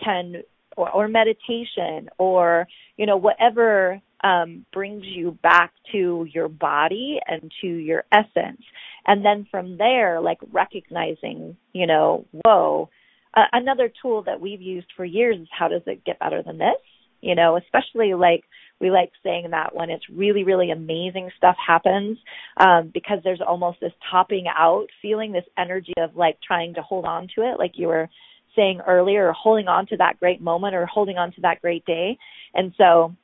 can, 0.03 0.43
or, 0.77 0.89
or 0.91 1.07
meditation 1.07 2.09
or, 2.17 2.67
you 2.97 3.05
know, 3.05 3.17
whatever 3.17 4.01
um, 4.23 4.65
brings 4.73 5.05
you 5.05 5.37
back 5.41 5.71
to 5.91 6.27
your 6.31 6.49
body 6.49 7.19
and 7.27 7.51
to 7.61 7.67
your 7.67 8.03
essence. 8.11 8.61
And 9.07 9.25
then 9.25 9.47
from 9.49 9.77
there, 9.77 10.19
like 10.19 10.39
recognizing, 10.51 11.55
you 11.73 11.87
know, 11.87 12.25
whoa, 12.45 12.89
uh, 13.33 13.45
another 13.53 13.91
tool 14.01 14.23
that 14.23 14.41
we've 14.41 14.61
used 14.61 14.87
for 14.95 15.05
years 15.05 15.37
is 15.39 15.47
how 15.57 15.69
does 15.69 15.81
it 15.87 16.03
get 16.03 16.19
better 16.19 16.43
than 16.43 16.57
this? 16.57 16.75
you 17.21 17.35
know, 17.35 17.57
especially 17.57 18.13
like 18.13 18.43
we 18.79 18.91
like 18.91 19.11
saying 19.23 19.49
that 19.51 19.75
when 19.75 19.89
it's 19.89 20.09
really, 20.09 20.43
really 20.43 20.71
amazing 20.71 21.29
stuff 21.37 21.55
happens, 21.65 22.17
um, 22.57 22.91
because 22.93 23.19
there's 23.23 23.41
almost 23.45 23.79
this 23.81 23.93
topping 24.09 24.45
out 24.47 24.87
feeling, 25.01 25.31
this 25.31 25.45
energy 25.57 25.93
of 25.97 26.15
like 26.15 26.37
trying 26.41 26.73
to 26.75 26.81
hold 26.81 27.05
on 27.05 27.27
to 27.35 27.41
it, 27.41 27.59
like 27.59 27.73
you 27.75 27.87
were 27.87 28.09
saying 28.55 28.81
earlier, 28.87 29.27
or 29.29 29.33
holding 29.33 29.67
on 29.67 29.85
to 29.87 29.97
that 29.97 30.19
great 30.19 30.41
moment 30.41 30.75
or 30.75 30.85
holding 30.85 31.17
on 31.17 31.31
to 31.33 31.41
that 31.41 31.61
great 31.61 31.85
day. 31.85 32.17
And 32.53 32.73
so 32.77 33.15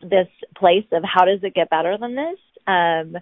this 0.00 0.28
place 0.56 0.84
of 0.92 1.02
how 1.04 1.24
does 1.24 1.40
it 1.42 1.54
get 1.54 1.70
better 1.70 1.96
than 1.98 2.14
this? 2.14 2.38
Um, 2.66 3.16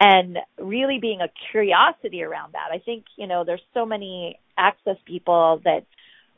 and 0.00 0.38
really 0.60 0.98
being 1.00 1.20
a 1.20 1.28
curiosity 1.50 2.22
around 2.22 2.52
that. 2.52 2.68
I 2.72 2.78
think, 2.78 3.04
you 3.16 3.26
know, 3.26 3.44
there's 3.44 3.62
so 3.74 3.84
many 3.84 4.38
access 4.56 4.96
people 5.04 5.60
that 5.64 5.86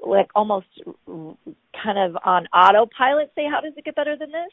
like 0.05 0.31
almost 0.35 0.67
kind 1.07 1.99
of 1.99 2.17
on 2.25 2.47
autopilot 2.47 3.33
say, 3.35 3.47
how 3.51 3.61
does 3.61 3.75
it 3.77 3.85
get 3.85 3.95
better 3.95 4.17
than 4.17 4.31
this? 4.31 4.53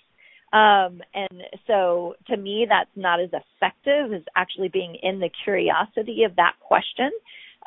Um, 0.54 1.02
and 1.14 1.44
so 1.66 2.16
to 2.28 2.38
me, 2.38 2.66
that's 2.70 2.90
not 2.96 3.20
as 3.20 3.30
effective 3.30 4.14
as 4.14 4.24
actually 4.36 4.70
being 4.70 4.96
in 5.02 5.20
the 5.20 5.30
curiosity 5.44 6.24
of 6.24 6.36
that 6.38 6.54
question. 6.62 7.12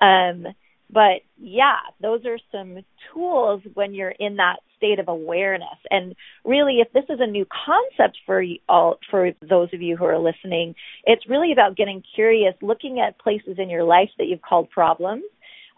Um, 0.01 0.47
but 0.93 1.23
yeah, 1.39 1.77
those 2.01 2.25
are 2.25 2.39
some 2.51 2.79
tools 3.13 3.63
when 3.75 3.95
you're 3.95 4.15
in 4.19 4.37
that 4.37 4.57
state 4.77 4.99
of 4.99 5.09
awareness. 5.09 5.69
And 5.91 6.15
really, 6.45 6.79
if 6.81 6.93
this 6.93 7.05
is 7.09 7.21
a 7.21 7.31
new 7.31 7.47
concept 7.67 8.19
for 8.27 8.43
you 8.43 8.59
all, 8.69 8.99
for 9.11 9.31
those 9.47 9.69
of 9.73 9.83
you 9.83 9.97
who 9.97 10.07
are 10.07 10.19
listening, 10.19 10.75
it's 11.05 11.29
really 11.29 11.53
about 11.53 11.77
getting 11.77 12.03
curious, 12.15 12.55
looking 12.63 12.99
at 12.99 13.19
places 13.19 13.57
in 13.59 13.69
your 13.69 13.85
life 13.85 14.11
that 14.19 14.27
you've 14.27 14.43
called 14.43 14.71
problems, 14.71 15.25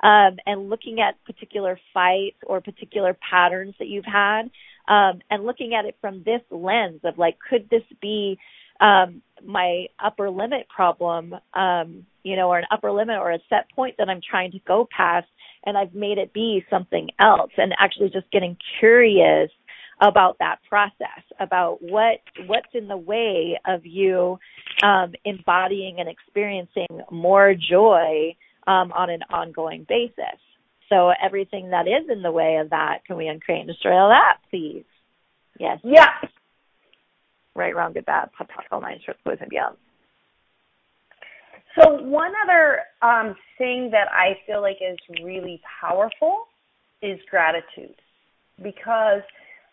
um, 0.02 0.36
and 0.46 0.70
looking 0.70 1.00
at 1.00 1.22
particular 1.24 1.78
fights 1.92 2.38
or 2.46 2.60
particular 2.60 3.16
patterns 3.28 3.74
that 3.78 3.88
you've 3.88 4.04
had, 4.04 4.50
um, 4.88 5.20
and 5.30 5.44
looking 5.44 5.74
at 5.74 5.84
it 5.84 5.96
from 6.00 6.22
this 6.24 6.42
lens 6.50 7.00
of 7.04 7.18
like, 7.18 7.38
could 7.48 7.68
this 7.70 7.82
be 8.00 8.38
um, 8.80 9.22
my 9.44 9.86
upper 10.04 10.30
limit 10.30 10.66
problem, 10.68 11.34
um, 11.54 12.06
you 12.24 12.36
know, 12.36 12.48
or 12.48 12.58
an 12.58 12.64
upper 12.70 12.90
limit 12.90 13.16
or 13.18 13.30
a 13.30 13.38
set 13.48 13.70
point 13.74 13.96
that 13.98 14.08
I'm 14.08 14.20
trying 14.28 14.52
to 14.52 14.58
go 14.66 14.88
past, 14.94 15.28
and 15.64 15.78
I've 15.78 15.94
made 15.94 16.18
it 16.18 16.32
be 16.32 16.64
something 16.68 17.08
else, 17.20 17.52
and 17.56 17.72
actually 17.78 18.10
just 18.10 18.30
getting 18.32 18.56
curious 18.80 19.50
about 20.00 20.38
that 20.40 20.56
process, 20.68 21.22
about 21.38 21.78
what 21.80 22.20
what's 22.46 22.74
in 22.74 22.88
the 22.88 22.96
way 22.96 23.58
of 23.66 23.86
you 23.86 24.38
um, 24.82 25.12
embodying 25.24 26.00
and 26.00 26.08
experiencing 26.08 26.88
more 27.10 27.54
joy 27.54 28.34
um, 28.66 28.92
on 28.92 29.10
an 29.10 29.22
ongoing 29.30 29.86
basis. 29.88 30.40
So 30.92 31.12
everything 31.24 31.70
that 31.70 31.86
is 31.86 32.08
in 32.10 32.22
the 32.22 32.30
way 32.30 32.56
of 32.56 32.70
that, 32.70 33.04
can 33.06 33.16
we 33.16 33.28
uncreate 33.28 33.60
and 33.60 33.68
destroy 33.68 33.96
all 33.96 34.10
that, 34.10 34.38
please? 34.50 34.84
Yes. 35.58 35.78
Yeah 35.82 36.06
right, 37.54 37.74
wrong, 37.74 37.92
good, 37.92 38.06
bad, 38.06 38.30
POD, 38.36 38.48
POC, 38.48 38.64
all 38.70 38.80
nine 38.80 39.00
boys 39.24 39.38
and 39.40 39.50
beyond. 39.50 39.76
So 41.78 42.02
one 42.02 42.32
other 42.44 42.80
um, 43.00 43.34
thing 43.56 43.90
that 43.92 44.08
I 44.12 44.38
feel 44.46 44.60
like 44.60 44.76
is 44.80 44.98
really 45.22 45.60
powerful 45.80 46.44
is 47.02 47.18
gratitude, 47.30 47.96
because 48.62 49.22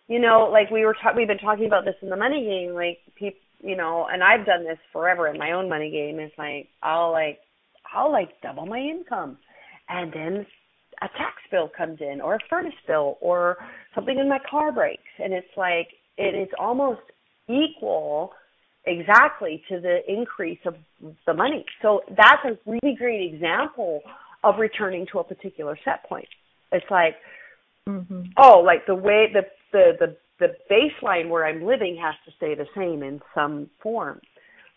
you 0.08 0.20
know, 0.20 0.50
like 0.52 0.72
we 0.72 0.86
were 0.86 0.96
ta- 1.04 1.14
we've 1.16 1.28
been 1.28 1.38
talking 1.38 1.66
about 1.66 1.86
this 1.86 1.96
in 2.02 2.10
the 2.10 2.16
money 2.16 2.44
game, 2.44 2.74
like 2.74 3.00
people, 3.16 3.40
you 3.62 3.76
know, 3.76 4.08
and 4.12 4.24
I've 4.24 4.46
done 4.46 4.64
this 4.64 4.80
forever 4.94 5.28
in 5.28 5.38
my 5.38 5.52
own 5.52 5.70
money 5.70 5.92
game. 5.92 6.20
It's 6.20 6.34
like 6.38 6.70
I'll 6.82 7.12
like 7.12 7.40
I'll 7.94 8.12
like 8.12 8.30
double 8.42 8.66
my 8.66 8.80
income, 8.80 9.38
and 9.90 10.12
then 10.12 10.46
a 11.02 11.08
tax 11.18 11.36
bill 11.52 11.70
comes 11.76 12.00
in, 12.02 12.22
or 12.22 12.36
a 12.36 12.40
furnace 12.50 12.74
bill, 12.88 13.18
or 13.22 13.58
something 13.96 14.18
in 14.18 14.30
my 14.30 14.40
car 14.50 14.72
breaks, 14.72 15.04
and 15.24 15.34
it's 15.34 15.48
like 15.58 15.88
it 16.18 16.36
is 16.36 16.50
almost 16.60 17.02
equal 17.48 18.32
exactly 18.86 19.64
to 19.70 19.80
the 19.80 20.00
increase 20.08 20.60
of 20.66 20.76
the 21.26 21.34
money. 21.34 21.66
So 21.82 22.02
that's 22.10 22.44
a 22.46 22.58
really 22.66 22.96
great 22.98 23.34
example 23.34 24.02
of 24.44 24.56
returning 24.58 25.06
to 25.12 25.20
a 25.20 25.24
particular 25.24 25.78
set 25.84 26.08
point. 26.08 26.28
It's 26.72 26.86
like, 26.90 27.16
mm-hmm. 27.88 28.22
oh, 28.38 28.60
like 28.60 28.86
the 28.86 28.96
way 28.96 29.28
the, 29.34 29.44
the 29.72 29.92
the 30.00 30.18
the 30.40 30.56
baseline 30.72 31.30
where 31.30 31.46
I'm 31.46 31.66
living 31.66 32.00
has 32.02 32.16
to 32.26 32.32
stay 32.38 32.56
the 32.56 32.68
same 32.76 33.04
in 33.04 33.22
some 33.36 33.70
form. 33.84 34.22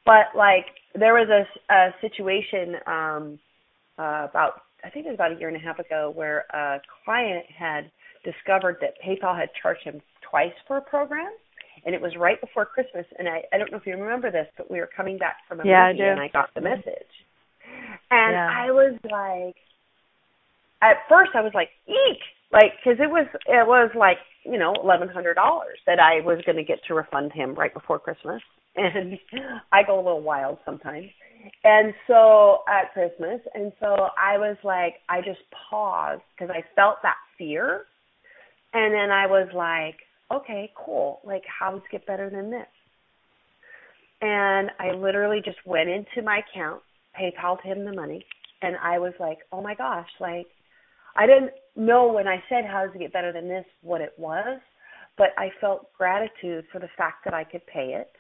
But 0.04 0.26
like 0.36 0.66
there 0.94 1.14
was 1.14 1.28
a, 1.28 1.72
a 1.72 1.94
situation 2.00 2.74
um, 2.86 3.38
uh, 3.98 4.26
about 4.28 4.62
I 4.85 4.91
think 4.91 5.07
it 5.07 5.11
was 5.11 5.16
about 5.16 5.33
a 5.33 5.39
year 5.39 5.49
and 5.49 5.57
a 5.57 5.61
half 5.61 5.78
ago 5.78 6.12
where 6.14 6.45
a 6.53 6.80
client 7.05 7.47
had 7.57 7.91
discovered 8.24 8.78
that 8.80 8.95
PayPal 9.05 9.39
had 9.39 9.49
charged 9.61 9.83
him 9.85 10.01
twice 10.28 10.53
for 10.66 10.76
a 10.76 10.83
program 10.83 11.30
and 11.85 11.95
it 11.95 12.01
was 12.01 12.12
right 12.18 12.41
before 12.41 12.64
Christmas. 12.64 13.07
And 13.18 13.28
I, 13.28 13.43
I 13.53 13.59
don't 13.59 13.70
know 13.70 13.78
if 13.78 13.87
you 13.87 13.97
remember 13.97 14.30
this, 14.30 14.47
but 14.57 14.70
we 14.70 14.78
were 14.78 14.91
coming 14.95 15.18
back 15.18 15.37
from 15.49 15.61
a 15.61 15.64
yeah, 15.64 15.91
movie, 15.93 16.05
I 16.05 16.09
and 16.09 16.20
I 16.20 16.28
got 16.28 16.51
the 16.55 16.61
message, 16.61 17.12
and 18.11 18.33
yeah. 18.33 18.51
I 18.51 18.70
was 18.70 18.99
like, 19.05 19.57
at 20.83 20.97
first 21.09 21.33
I 21.35 21.41
was 21.41 21.53
like, 21.55 21.70
eek, 21.89 22.20
like 22.53 22.72
because 22.83 22.99
it 23.01 23.11
was 23.11 23.26
it 23.47 23.66
was 23.66 23.91
like 23.97 24.18
you 24.45 24.59
know 24.59 24.74
eleven 24.83 25.09
hundred 25.09 25.35
dollars 25.35 25.78
that 25.87 25.99
I 25.99 26.24
was 26.24 26.41
going 26.45 26.57
to 26.57 26.64
get 26.64 26.78
to 26.89 26.95
refund 26.95 27.33
him 27.33 27.55
right 27.55 27.72
before 27.72 27.99
Christmas, 27.99 28.43
and 28.76 29.18
I 29.72 29.83
go 29.83 29.97
a 29.97 30.03
little 30.03 30.22
wild 30.22 30.59
sometimes. 30.64 31.09
And 31.64 31.95
so 32.07 32.61
at 32.68 32.93
Christmas, 32.93 33.40
and 33.55 33.72
so 33.80 33.86
I 33.86 34.38
was 34.38 34.57
like, 34.62 34.95
I 35.09 35.20
just 35.20 35.40
paused 35.70 36.22
because 36.36 36.55
I 36.55 36.64
felt 36.74 36.97
that 37.03 37.16
fear. 37.38 37.84
And 38.74 38.95
then 38.95 39.11
I 39.11 39.26
was 39.26 39.49
like, 39.55 39.97
okay, 40.32 40.70
cool. 40.76 41.20
Like, 41.24 41.43
how 41.47 41.72
does 41.72 41.80
it 41.80 41.93
get 41.93 42.07
better 42.07 42.30
than 42.30 42.51
this? 42.51 42.66
And 44.20 44.70
I 44.78 44.93
literally 44.93 45.43
just 45.45 45.59
went 45.66 45.88
into 45.88 46.22
my 46.24 46.40
account, 46.40 46.80
PayPal'd 47.20 47.61
him 47.62 47.84
the 47.84 47.93
money, 47.93 48.24
and 48.62 48.76
I 48.82 48.99
was 48.99 49.12
like, 49.18 49.38
oh 49.51 49.61
my 49.61 49.74
gosh, 49.74 50.09
like, 50.20 50.47
I 51.16 51.26
didn't 51.26 51.51
know 51.76 52.12
when 52.12 52.28
I 52.28 52.43
said 52.49 52.64
how 52.64 52.86
does 52.86 52.95
it 52.95 53.01
get 53.01 53.12
better 53.12 53.32
than 53.32 53.49
this 53.49 53.64
what 53.82 54.01
it 54.01 54.12
was, 54.16 54.61
but 55.18 55.28
I 55.36 55.51
felt 55.61 55.93
gratitude 55.99 56.64
for 56.72 56.78
the 56.78 56.88
fact 56.97 57.24
that 57.24 57.34
I 57.34 57.45
could 57.45 57.66
pay 57.66 57.95
it. 58.01 58.11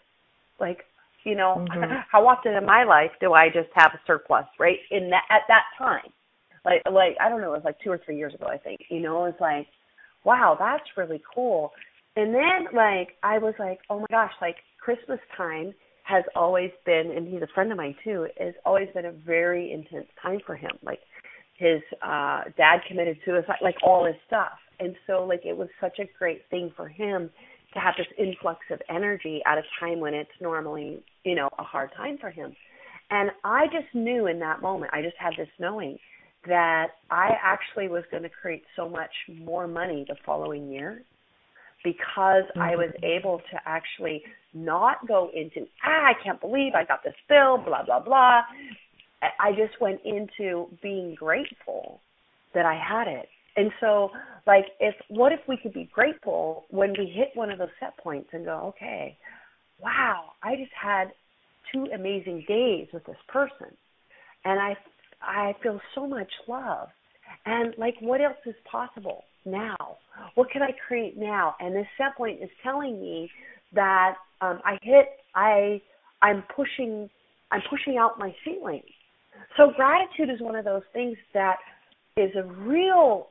Like, 0.60 0.84
you 1.24 1.34
know, 1.34 1.64
mm-hmm. 1.68 1.92
how 2.10 2.26
often 2.26 2.54
in 2.54 2.66
my 2.66 2.84
life 2.84 3.10
do 3.20 3.32
I 3.32 3.48
just 3.48 3.68
have 3.74 3.92
a 3.94 4.00
surplus, 4.06 4.46
right? 4.58 4.78
In 4.90 5.10
that 5.10 5.24
at 5.30 5.42
that 5.48 5.64
time. 5.78 6.12
Like 6.64 6.82
like 6.90 7.16
I 7.20 7.28
don't 7.28 7.40
know, 7.40 7.54
it 7.54 7.58
was 7.58 7.64
like 7.64 7.78
two 7.82 7.90
or 7.90 8.00
three 8.04 8.16
years 8.16 8.34
ago 8.34 8.46
I 8.46 8.58
think. 8.58 8.80
You 8.88 9.00
know, 9.00 9.24
it's 9.24 9.40
like, 9.40 9.66
wow, 10.24 10.56
that's 10.58 10.88
really 10.96 11.22
cool. 11.34 11.72
And 12.16 12.34
then 12.34 12.74
like 12.74 13.16
I 13.22 13.38
was 13.38 13.54
like, 13.58 13.80
oh 13.90 14.00
my 14.00 14.06
gosh, 14.10 14.32
like 14.40 14.56
Christmas 14.80 15.20
time 15.36 15.72
has 16.04 16.24
always 16.34 16.70
been, 16.84 17.12
and 17.16 17.28
he's 17.28 17.42
a 17.42 17.46
friend 17.54 17.70
of 17.70 17.78
mine 17.78 17.94
too, 18.02 18.26
has 18.38 18.54
always 18.66 18.88
been 18.92 19.06
a 19.06 19.12
very 19.12 19.72
intense 19.72 20.08
time 20.20 20.40
for 20.44 20.56
him. 20.56 20.72
Like 20.82 21.00
his 21.58 21.80
uh 22.02 22.44
dad 22.56 22.80
committed 22.88 23.18
suicide, 23.24 23.56
like 23.62 23.76
all 23.82 24.04
his 24.04 24.16
stuff. 24.26 24.58
And 24.80 24.94
so 25.06 25.24
like 25.24 25.42
it 25.44 25.56
was 25.56 25.68
such 25.80 25.98
a 25.98 26.08
great 26.18 26.42
thing 26.50 26.72
for 26.76 26.88
him 26.88 27.30
to 27.74 27.80
have 27.80 27.94
this 27.96 28.06
influx 28.18 28.60
of 28.70 28.80
energy 28.88 29.40
at 29.46 29.58
a 29.58 29.62
time 29.80 30.00
when 30.00 30.14
it's 30.14 30.30
normally, 30.40 31.02
you 31.24 31.34
know, 31.34 31.48
a 31.58 31.62
hard 31.62 31.90
time 31.96 32.18
for 32.18 32.30
him. 32.30 32.54
And 33.10 33.30
I 33.44 33.66
just 33.66 33.94
knew 33.94 34.26
in 34.26 34.38
that 34.40 34.62
moment, 34.62 34.92
I 34.94 35.02
just 35.02 35.16
had 35.18 35.32
this 35.36 35.48
knowing 35.58 35.98
that 36.46 36.88
I 37.10 37.30
actually 37.42 37.88
was 37.88 38.04
going 38.10 38.22
to 38.24 38.28
create 38.28 38.64
so 38.74 38.88
much 38.88 39.12
more 39.28 39.68
money 39.68 40.04
the 40.08 40.16
following 40.24 40.70
year 40.70 41.02
because 41.84 42.44
mm-hmm. 42.50 42.60
I 42.60 42.76
was 42.76 42.90
able 43.02 43.38
to 43.38 43.60
actually 43.66 44.22
not 44.54 45.06
go 45.06 45.30
into, 45.34 45.66
ah, 45.84 46.06
I 46.06 46.12
can't 46.22 46.40
believe 46.40 46.72
I 46.74 46.84
got 46.84 47.04
this 47.04 47.14
bill, 47.28 47.58
blah, 47.58 47.84
blah, 47.84 48.00
blah. 48.00 48.42
I 49.38 49.52
just 49.52 49.80
went 49.80 50.00
into 50.04 50.66
being 50.82 51.14
grateful 51.14 52.00
that 52.54 52.66
I 52.66 52.74
had 52.74 53.08
it. 53.08 53.28
And 53.56 53.70
so, 53.80 54.10
like, 54.46 54.66
if 54.80 54.94
what 55.08 55.32
if 55.32 55.40
we 55.48 55.56
could 55.56 55.72
be 55.72 55.90
grateful 55.92 56.64
when 56.70 56.90
we 56.98 57.06
hit 57.06 57.28
one 57.34 57.50
of 57.50 57.58
those 57.58 57.68
set 57.80 57.96
points 57.98 58.30
and 58.32 58.44
go, 58.44 58.74
okay, 58.76 59.16
wow, 59.80 60.30
I 60.42 60.56
just 60.56 60.72
had 60.80 61.12
two 61.72 61.86
amazing 61.94 62.44
days 62.48 62.88
with 62.92 63.04
this 63.04 63.16
person, 63.28 63.68
and 64.44 64.60
I 64.60 64.76
I 65.20 65.54
feel 65.62 65.80
so 65.94 66.06
much 66.06 66.30
love, 66.48 66.88
and 67.44 67.74
like, 67.78 67.94
what 68.00 68.20
else 68.20 68.36
is 68.46 68.54
possible? 68.70 69.24
now? 69.44 69.76
What 70.34 70.50
can 70.50 70.62
I 70.62 70.70
create 70.86 71.16
now? 71.16 71.54
And 71.60 71.74
this 71.74 71.86
set 71.96 72.16
point 72.16 72.42
is 72.42 72.50
telling 72.62 73.00
me 73.00 73.30
that 73.74 74.14
um, 74.40 74.60
I 74.64 74.78
hit 74.82 75.06
I 75.34 75.80
I'm 76.20 76.42
pushing 76.54 77.08
I'm 77.50 77.62
pushing 77.68 77.96
out 77.98 78.18
my 78.18 78.34
ceiling. 78.44 78.82
So 79.56 79.72
gratitude 79.74 80.30
is 80.32 80.40
one 80.40 80.56
of 80.56 80.64
those 80.64 80.82
things 80.92 81.16
that 81.34 81.56
is 82.16 82.30
a 82.36 82.44
real 82.44 83.28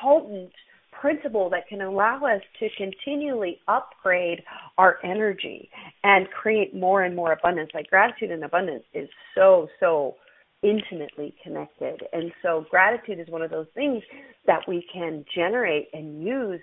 potent 0.00 0.52
principle 1.00 1.50
that 1.50 1.68
can 1.68 1.82
allow 1.82 2.24
us 2.24 2.40
to 2.58 2.68
continually 2.76 3.60
upgrade 3.68 4.42
our 4.78 4.98
energy 5.04 5.70
and 6.04 6.26
create 6.30 6.74
more 6.74 7.02
and 7.02 7.14
more 7.14 7.32
abundance. 7.32 7.70
Like 7.74 7.88
gratitude 7.88 8.30
and 8.30 8.44
abundance 8.44 8.84
is 8.94 9.08
so 9.34 9.68
so 9.78 10.16
intimately 10.62 11.34
connected. 11.42 12.02
And 12.12 12.32
so 12.42 12.64
gratitude 12.70 13.20
is 13.20 13.28
one 13.28 13.42
of 13.42 13.50
those 13.50 13.66
things 13.74 14.02
that 14.46 14.60
we 14.66 14.84
can 14.92 15.24
generate 15.34 15.88
and 15.92 16.22
use 16.22 16.60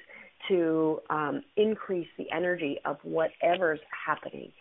to 0.49 0.99
um, 1.09 1.43
increase 1.55 2.07
the 2.18 2.26
energy 2.36 2.78
of 2.86 2.97
whatever's 3.03 3.80
happening, 4.05 4.51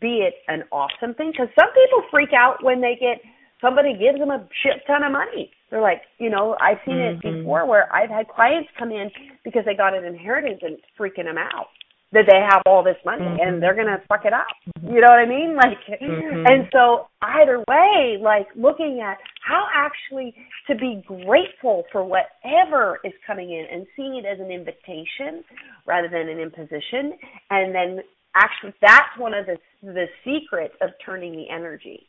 be 0.00 0.18
it 0.18 0.34
an 0.46 0.62
awesome 0.70 1.14
thing. 1.14 1.32
Because 1.32 1.48
some 1.58 1.68
people 1.74 2.04
freak 2.10 2.30
out 2.36 2.62
when 2.62 2.80
they 2.80 2.96
get 3.00 3.20
somebody 3.62 3.96
gives 3.96 4.18
them 4.18 4.30
a 4.30 4.44
shit 4.62 4.82
ton 4.86 5.02
of 5.02 5.12
money. 5.12 5.50
They're 5.70 5.80
like, 5.80 6.02
you 6.18 6.28
know, 6.28 6.56
I've 6.60 6.82
seen 6.84 6.96
mm-hmm. 6.96 7.26
it 7.26 7.40
before 7.40 7.66
where 7.66 7.88
I've 7.94 8.10
had 8.10 8.28
clients 8.28 8.68
come 8.78 8.90
in 8.90 9.10
because 9.44 9.62
they 9.64 9.74
got 9.74 9.96
an 9.96 10.04
inheritance 10.04 10.60
and 10.60 10.74
it's 10.74 10.84
freaking 10.98 11.24
them 11.24 11.38
out 11.38 11.72
that 12.12 12.28
they 12.28 12.44
have 12.44 12.60
all 12.66 12.84
this 12.84 13.00
money 13.06 13.24
mm-hmm. 13.24 13.40
and 13.40 13.62
they're 13.62 13.74
gonna 13.74 14.02
fuck 14.06 14.26
it 14.26 14.34
up. 14.34 14.52
You 14.82 15.00
know 15.00 15.08
what 15.08 15.18
I 15.18 15.26
mean? 15.26 15.56
Like, 15.62 15.78
mm-hmm. 16.00 16.44
and 16.44 16.68
so 16.72 17.06
either 17.22 17.62
way, 17.68 18.18
like 18.20 18.48
looking 18.56 19.00
at 19.00 19.16
how 19.46 19.64
actually 19.72 20.34
to 20.68 20.74
be 20.74 21.02
grateful 21.06 21.84
for 21.92 22.04
whatever 22.04 22.98
is 23.04 23.12
coming 23.26 23.50
in 23.52 23.64
and 23.72 23.86
seeing 23.94 24.16
it 24.16 24.26
as 24.26 24.40
an 24.40 24.50
invitation 24.50 25.44
rather 25.86 26.08
than 26.08 26.28
an 26.28 26.40
imposition, 26.40 27.16
and 27.50 27.72
then 27.72 28.00
actually 28.34 28.74
that's 28.82 29.16
one 29.18 29.32
of 29.34 29.46
the 29.46 29.56
the 29.82 30.06
secrets 30.24 30.74
of 30.82 30.90
turning 31.04 31.32
the 31.32 31.48
energy 31.48 32.06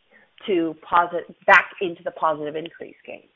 to 0.47 0.75
positive 0.87 1.35
back 1.45 1.71
into 1.81 2.03
the 2.03 2.11
positive 2.11 2.55
increase 2.55 2.95
game. 3.05 3.27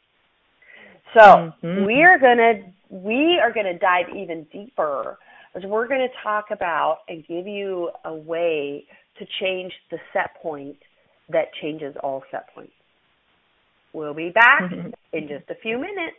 So 1.13 1.21
mm-hmm. 1.21 1.85
we're 1.85 2.19
gonna 2.19 2.73
we 2.89 3.39
are 3.41 3.51
gonna 3.53 3.77
dive 3.77 4.07
even 4.15 4.45
deeper 4.51 5.17
as 5.57 5.63
we're 5.63 5.87
going 5.87 6.01
to 6.01 6.13
talk 6.23 6.45
about 6.51 6.99
and 7.07 7.25
give 7.27 7.47
you 7.47 7.89
a 8.05 8.13
way 8.13 8.85
to 9.17 9.25
change 9.39 9.73
the 9.89 9.97
set 10.13 10.41
point 10.41 10.77
that 11.29 11.45
changes 11.61 11.95
all 12.03 12.23
set 12.31 12.53
points. 12.53 12.71
We'll 13.93 14.13
be 14.13 14.29
back 14.29 14.63
mm-hmm. 14.63 14.89
in 15.13 15.27
just 15.27 15.49
a 15.49 15.55
few 15.55 15.79
minutes. 15.79 16.17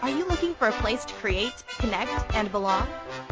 Are 0.00 0.08
you 0.08 0.26
looking 0.28 0.54
for 0.54 0.68
a 0.68 0.72
place 0.72 1.04
to 1.04 1.14
create, 1.14 1.52
connect, 1.78 2.10
and 2.34 2.50
belong? 2.50 2.86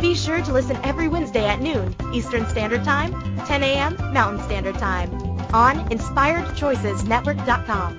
Be 0.00 0.14
sure 0.14 0.40
to 0.42 0.52
listen 0.52 0.76
every 0.84 1.08
Wednesday 1.08 1.46
at 1.46 1.60
noon 1.60 1.96
Eastern 2.12 2.46
Standard 2.46 2.84
Time, 2.84 3.12
10 3.46 3.64
a.m. 3.64 3.96
Mountain 4.12 4.44
Standard 4.44 4.76
Time 4.76 5.10
on 5.52 5.88
InspiredChoicesNetwork.com. 5.90 7.98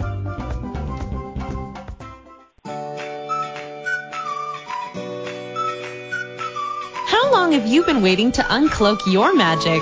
How 7.08 7.32
long 7.32 7.52
have 7.52 7.68
you 7.68 7.84
been 7.84 8.02
waiting 8.02 8.32
to 8.34 8.42
uncloak 8.44 9.00
your 9.12 9.36
magic? 9.36 9.82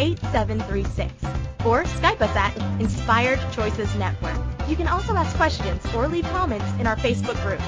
613-800-8736 0.00 1.66
or 1.66 1.84
Skype 1.84 2.20
us 2.22 2.34
at 2.34 2.56
Inspired 2.80 3.38
Choices 3.52 3.94
Network. 3.96 4.38
You 4.68 4.76
can 4.76 4.88
also 4.88 5.14
ask 5.14 5.36
questions 5.36 5.84
or 5.94 6.08
leave 6.08 6.24
comments 6.26 6.66
in 6.78 6.86
our 6.86 6.96
Facebook 6.96 7.40
group. 7.42 7.60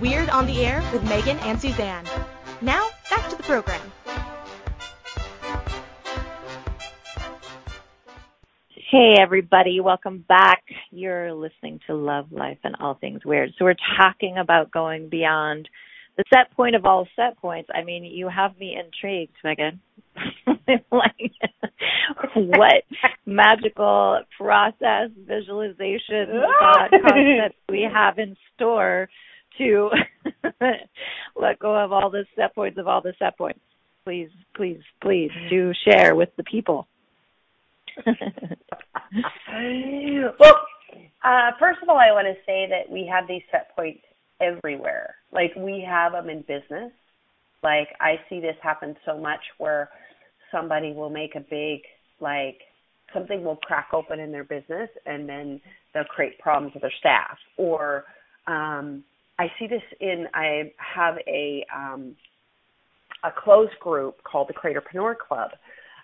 Weird 0.00 0.30
on 0.30 0.46
the 0.46 0.64
Air 0.64 0.82
with 0.92 1.02
Megan 1.04 1.38
and 1.40 1.60
Suzanne. 1.60 2.04
Now, 2.60 2.88
back 3.10 3.28
to 3.30 3.36
the 3.36 3.42
program. 3.42 3.80
Hey, 8.90 9.14
everybody. 9.18 9.80
Welcome 9.80 10.24
back. 10.28 10.62
You're 10.90 11.32
listening 11.32 11.80
to 11.86 11.94
Love, 11.94 12.30
Life, 12.30 12.58
and 12.62 12.76
All 12.78 12.94
Things 12.94 13.24
Weird. 13.24 13.52
So, 13.58 13.64
we're 13.64 13.74
talking 13.96 14.36
about 14.38 14.70
going 14.70 15.08
beyond 15.08 15.68
the 16.16 16.24
set 16.32 16.54
point 16.54 16.74
of 16.76 16.84
all 16.84 17.08
set 17.16 17.38
points. 17.38 17.70
I 17.74 17.84
mean, 17.84 18.04
you 18.04 18.28
have 18.28 18.56
me 18.58 18.76
intrigued, 18.78 19.34
Megan. 19.42 19.80
like, 20.92 21.32
what 22.34 22.84
magical 23.26 24.20
process, 24.38 25.10
visualization, 25.26 26.28
thought 26.60 26.90
concept 26.90 27.56
we 27.68 27.86
have 27.92 28.18
in 28.18 28.36
store 28.54 29.08
to 29.58 29.90
let 31.36 31.58
go 31.58 31.76
of 31.76 31.92
all 31.92 32.10
the 32.10 32.24
set 32.36 32.54
points 32.54 32.78
of 32.78 32.86
all 32.86 33.00
the 33.00 33.14
set 33.18 33.36
points? 33.36 33.60
Please, 34.04 34.30
please, 34.56 34.80
please 35.00 35.30
do 35.48 35.72
share 35.84 36.14
with 36.14 36.30
the 36.36 36.44
people. 36.44 36.86
well, 38.06 38.16
uh, 41.24 41.50
first 41.58 41.78
of 41.82 41.88
all, 41.88 41.98
I 41.98 42.10
want 42.10 42.26
to 42.26 42.34
say 42.44 42.66
that 42.68 42.90
we 42.90 43.08
have 43.12 43.28
these 43.28 43.42
set 43.50 43.74
points 43.76 44.02
everywhere. 44.40 45.14
Like 45.32 45.52
we 45.56 45.86
have 45.88 46.12
them 46.12 46.28
in 46.28 46.40
business. 46.40 46.90
Like 47.62 47.88
I 48.00 48.16
see 48.28 48.40
this 48.40 48.56
happen 48.62 48.96
so 49.06 49.18
much 49.18 49.40
where 49.58 49.88
somebody 50.50 50.92
will 50.92 51.10
make 51.10 51.34
a 51.34 51.40
big 51.40 51.80
like 52.20 52.58
something 53.14 53.44
will 53.44 53.56
crack 53.56 53.88
open 53.92 54.20
in 54.20 54.32
their 54.32 54.44
business 54.44 54.88
and 55.06 55.28
then 55.28 55.60
they'll 55.92 56.04
create 56.04 56.38
problems 56.38 56.74
with 56.74 56.82
their 56.82 56.92
staff 56.98 57.36
or 57.56 58.04
um 58.46 59.02
I 59.38 59.46
see 59.58 59.66
this 59.66 59.82
in 60.00 60.26
I 60.34 60.72
have 60.76 61.16
a 61.26 61.64
um 61.74 62.16
a 63.24 63.30
closed 63.36 63.78
group 63.80 64.22
called 64.24 64.48
the 64.48 64.54
Creatorpreneur 64.54 65.16
Club 65.16 65.50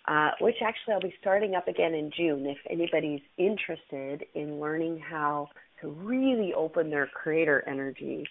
uh, 0.08 0.30
which 0.40 0.56
actually 0.64 0.94
I'll 0.94 1.00
be 1.00 1.14
starting 1.20 1.54
up 1.54 1.68
again 1.68 1.92
in 1.94 2.10
June. 2.16 2.46
If 2.46 2.56
anybody's 2.70 3.20
interested 3.36 4.24
in 4.34 4.58
learning 4.58 5.00
how 5.00 5.48
to 5.82 5.88
really 5.88 6.54
open 6.54 6.88
their 6.88 7.06
creator 7.08 7.62
energy 7.68 8.24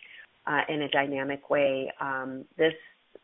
uh, 0.47 0.61
in 0.69 0.81
a 0.81 0.89
dynamic 0.89 1.51
way, 1.51 1.91
um, 2.01 2.45
this 2.57 2.73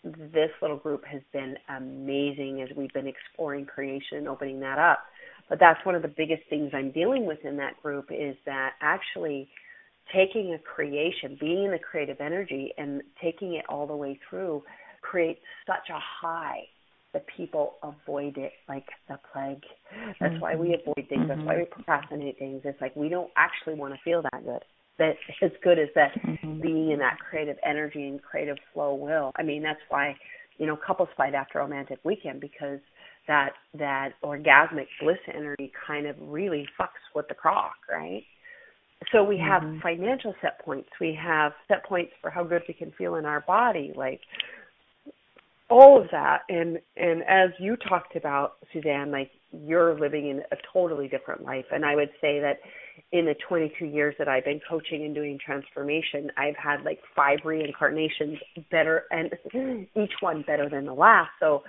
this 0.04 0.50
little 0.62 0.78
group 0.78 1.04
has 1.06 1.22
been 1.32 1.56
amazing 1.70 2.62
as 2.62 2.76
we've 2.76 2.94
been 2.94 3.08
exploring 3.08 3.66
creation 3.66 4.18
and 4.18 4.28
opening 4.28 4.60
that 4.60 4.78
up. 4.78 5.00
But 5.50 5.60
that's 5.60 5.84
one 5.86 5.96
of 5.96 6.02
the 6.02 6.08
biggest 6.08 6.44
things 6.50 6.72
I'm 6.74 6.92
dealing 6.92 7.26
with 7.26 7.40
in 7.44 7.58
that 7.58 7.82
group 7.82 8.08
is 8.12 8.36
that 8.46 8.72
actually 8.82 9.50
taking 10.14 10.54
a 10.54 10.60
creation, 10.60 11.38
being 11.40 11.66
in 11.66 11.72
the 11.72 11.80
creative 11.80 12.20
energy 12.20 12.74
and 12.78 13.02
taking 13.22 13.54
it 13.54 13.66
all 13.70 13.88
the 13.88 13.96
way 13.96 14.20
through 14.30 14.64
creates 15.02 15.40
such 15.66 15.90
a 15.90 16.00
high 16.00 16.62
that 17.14 17.26
people 17.38 17.76
avoid 17.84 18.38
it 18.38 18.54
like 18.68 18.88
the 19.08 19.20
plague. 19.32 19.62
That's 20.20 20.42
why 20.42 20.56
we 20.56 20.70
mm-hmm. 20.70 20.90
avoid 20.90 21.10
things. 21.10 21.26
That's 21.28 21.42
why 21.42 21.58
we 21.58 21.64
mm-hmm. 21.64 21.74
procrastinate 21.74 22.40
things. 22.40 22.62
It's 22.66 22.82
like 22.82 22.96
we 22.96 23.10
don't 23.10 23.30
actually 23.38 23.76
want 23.76 23.94
to 23.94 24.00
feel 24.04 24.24
that 24.24 24.44
good. 24.44 24.64
That 25.00 25.16
as 25.42 25.52
good 25.64 25.80
as 25.80 25.90
that 25.96 26.14
mm-hmm. 26.22 26.62
being 26.62 26.92
in 26.92 27.00
that 27.00 27.18
creative 27.20 27.58
energy 27.66 28.08
and 28.08 28.22
creative 28.22 28.58
flow 28.74 28.96
will. 28.96 29.32
I 29.36 29.44
mean, 29.44 29.64
that's 29.64 29.82
why 29.90 30.16
you 30.58 30.68
know 30.68 30.76
couples 30.76 31.10
fight 31.18 31.34
after 31.34 31.60
romantic 31.60 32.00
weekend 32.04 32.40
because 32.40 32.80
that 33.28 33.52
that 33.78 34.14
orgasmic 34.24 34.88
bliss 35.02 35.18
energy 35.34 35.72
kind 35.88 36.06
of 36.06 36.16
really 36.20 36.68
fucks 36.80 37.04
with 37.16 37.28
the 37.28 37.34
croc, 37.34 37.74
right? 37.90 38.24
So 39.12 39.24
we 39.24 39.38
have 39.38 39.64
mm-hmm. 39.64 39.82
financial 39.82 40.34
set 40.42 40.64
points. 40.64 40.90
We 41.00 41.18
have 41.22 41.54
set 41.68 41.86
points 41.86 42.12
for 42.22 42.30
how 42.30 42.44
good 42.44 42.64
we 42.68 42.74
can 42.74 42.92
feel 42.98 43.16
in 43.16 43.26
our 43.26 43.42
body, 43.42 43.92
like 43.96 44.22
all 45.74 46.00
of 46.00 46.08
that 46.12 46.42
and 46.50 46.78
and 46.96 47.24
as 47.24 47.50
you 47.60 47.76
talked 47.76 48.16
about 48.16 48.58
Suzanne 48.72 49.10
like 49.10 49.32
you're 49.52 50.00
living 50.00 50.30
in 50.30 50.40
a 50.52 50.56
totally 50.72 51.08
different 51.08 51.44
life. 51.44 51.66
And 51.72 51.86
I 51.86 51.96
would 51.96 52.10
say 52.22 52.40
that 52.40 52.60
in 53.12 53.26
the 53.26 53.36
22 53.48 53.86
years 53.86 54.16
that 54.20 54.28
I've 54.28 54.46
been 54.46 54.60
coaching 54.70 55.04
and 55.04 55.16
doing 55.16 55.40
transformation 55.44 56.30
I've 56.38 56.56
had 56.56 56.84
like 56.84 57.00
five 57.16 57.40
reincarnations 57.44 58.38
better 58.70 59.06
and 59.10 59.32
each 59.96 60.14
one 60.20 60.44
better 60.46 60.70
than 60.70 60.86
the 60.86 60.94
last. 60.94 61.32
So 61.40 61.64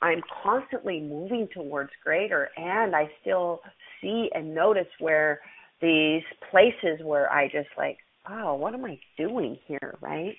I'm 0.00 0.22
constantly 0.42 1.00
moving 1.00 1.46
towards 1.52 1.90
greater 2.02 2.48
and 2.56 2.96
I 2.96 3.10
still 3.20 3.60
see 4.00 4.30
and 4.34 4.54
notice 4.54 4.88
where 4.98 5.40
these 5.82 6.22
places 6.50 7.04
where 7.04 7.30
I 7.30 7.48
just 7.48 7.68
like 7.76 7.98
oh 8.30 8.54
what 8.54 8.72
am 8.72 8.86
I 8.86 8.98
doing 9.18 9.58
here 9.66 9.94
right 10.00 10.36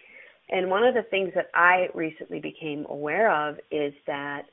and 0.50 0.70
one 0.70 0.84
of 0.84 0.94
the 0.94 1.04
things 1.10 1.32
that 1.36 1.50
I 1.54 1.88
recently 1.94 2.40
became 2.40 2.86
aware 2.90 3.32
of 3.32 3.56
is 3.72 3.94
that 4.06 4.44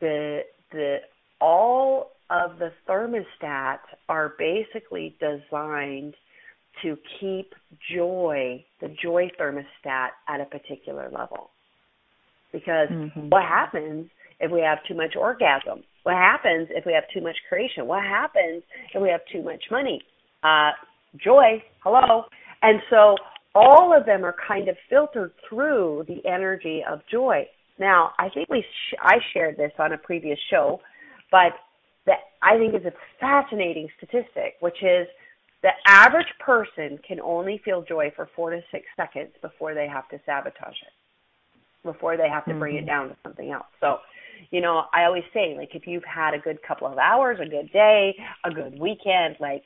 the 0.00 0.40
the 0.72 0.98
all 1.40 2.10
of 2.30 2.58
the 2.58 2.72
thermostats 2.88 3.78
are 4.08 4.34
basically 4.38 5.16
designed 5.20 6.14
to 6.82 6.96
keep 7.18 7.54
joy, 7.94 8.64
the 8.80 8.94
joy 9.02 9.30
thermostat 9.40 10.08
at 10.28 10.40
a 10.40 10.44
particular 10.44 11.08
level. 11.10 11.50
Because 12.52 12.88
mm-hmm. 12.90 13.28
what 13.28 13.42
happens 13.42 14.08
if 14.40 14.50
we 14.50 14.60
have 14.60 14.78
too 14.86 14.94
much 14.94 15.14
orgasm? 15.16 15.82
What 16.02 16.14
happens 16.14 16.68
if 16.70 16.86
we 16.86 16.92
have 16.92 17.04
too 17.12 17.20
much 17.20 17.36
creation? 17.48 17.86
What 17.86 18.02
happens 18.02 18.62
if 18.94 19.02
we 19.02 19.10
have 19.10 19.20
too 19.32 19.42
much 19.42 19.62
money? 19.70 20.00
Uh, 20.42 20.70
joy, 21.22 21.62
hello. 21.82 22.24
And 22.62 22.80
so 22.90 23.16
all 23.58 23.96
of 23.96 24.06
them 24.06 24.24
are 24.24 24.36
kind 24.46 24.68
of 24.68 24.76
filtered 24.88 25.32
through 25.48 26.04
the 26.06 26.24
energy 26.28 26.84
of 26.88 27.00
joy. 27.10 27.44
Now, 27.78 28.12
I 28.18 28.28
think 28.28 28.48
we 28.48 28.62
sh- 28.62 28.94
I 29.02 29.16
shared 29.32 29.56
this 29.56 29.72
on 29.78 29.92
a 29.92 29.98
previous 29.98 30.38
show, 30.48 30.80
but 31.32 31.52
that 32.06 32.18
I 32.40 32.56
think 32.56 32.74
is 32.74 32.86
a 32.86 32.92
fascinating 33.18 33.88
statistic, 33.96 34.54
which 34.60 34.80
is 34.82 35.08
the 35.62 35.70
average 35.86 36.32
person 36.38 36.98
can 37.06 37.20
only 37.20 37.60
feel 37.64 37.82
joy 37.82 38.12
for 38.14 38.28
four 38.36 38.50
to 38.50 38.60
six 38.70 38.84
seconds 38.96 39.32
before 39.42 39.74
they 39.74 39.88
have 39.88 40.08
to 40.10 40.20
sabotage 40.24 40.80
it, 40.82 40.92
before 41.82 42.16
they 42.16 42.28
have 42.28 42.44
to 42.44 42.50
mm-hmm. 42.50 42.60
bring 42.60 42.76
it 42.76 42.80
mm-hmm. 42.80 42.86
down 42.86 43.08
to 43.08 43.16
something 43.24 43.50
else. 43.50 43.66
So, 43.80 43.98
you 44.50 44.60
know, 44.60 44.84
I 44.94 45.04
always 45.04 45.24
say, 45.34 45.56
like, 45.58 45.74
if 45.74 45.84
you've 45.84 46.04
had 46.04 46.32
a 46.32 46.38
good 46.38 46.58
couple 46.66 46.86
of 46.86 46.98
hours, 46.98 47.38
a 47.40 47.48
good 47.48 47.72
day, 47.72 48.14
a 48.44 48.50
good 48.52 48.78
weekend, 48.78 49.36
like, 49.40 49.64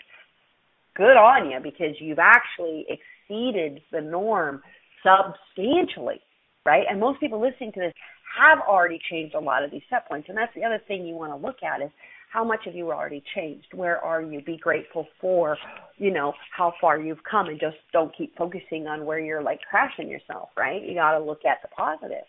good 0.96 1.16
on 1.16 1.50
you 1.50 1.58
because 1.62 1.96
you've 2.00 2.18
actually 2.18 2.86
exceeded 2.88 3.80
the 3.90 4.00
norm 4.00 4.62
substantially, 5.02 6.20
right? 6.64 6.84
And 6.88 7.00
most 7.00 7.20
people 7.20 7.40
listening 7.40 7.72
to 7.72 7.80
this 7.80 7.92
have 8.38 8.58
already 8.66 8.98
changed 9.10 9.34
a 9.34 9.40
lot 9.40 9.64
of 9.64 9.70
these 9.70 9.82
set 9.90 10.08
points. 10.08 10.28
And 10.28 10.36
that's 10.36 10.54
the 10.54 10.64
other 10.64 10.80
thing 10.88 11.06
you 11.06 11.14
want 11.14 11.32
to 11.32 11.46
look 11.46 11.62
at 11.62 11.82
is 11.82 11.90
how 12.32 12.44
much 12.44 12.60
have 12.64 12.74
you 12.74 12.90
already 12.90 13.22
changed? 13.34 13.66
Where 13.74 13.98
are 13.98 14.22
you? 14.22 14.40
Be 14.42 14.56
grateful 14.56 15.06
for, 15.20 15.58
you 15.98 16.10
know, 16.10 16.32
how 16.56 16.72
far 16.80 16.98
you've 16.98 17.22
come 17.30 17.48
and 17.48 17.60
just 17.60 17.76
don't 17.92 18.16
keep 18.16 18.34
focusing 18.36 18.86
on 18.86 19.04
where 19.04 19.18
you're 19.18 19.42
like 19.42 19.60
crashing 19.68 20.08
yourself, 20.08 20.48
right? 20.56 20.82
You 20.82 20.94
got 20.94 21.18
to 21.18 21.22
look 21.22 21.44
at 21.44 21.58
the 21.60 21.68
positive. 21.68 22.24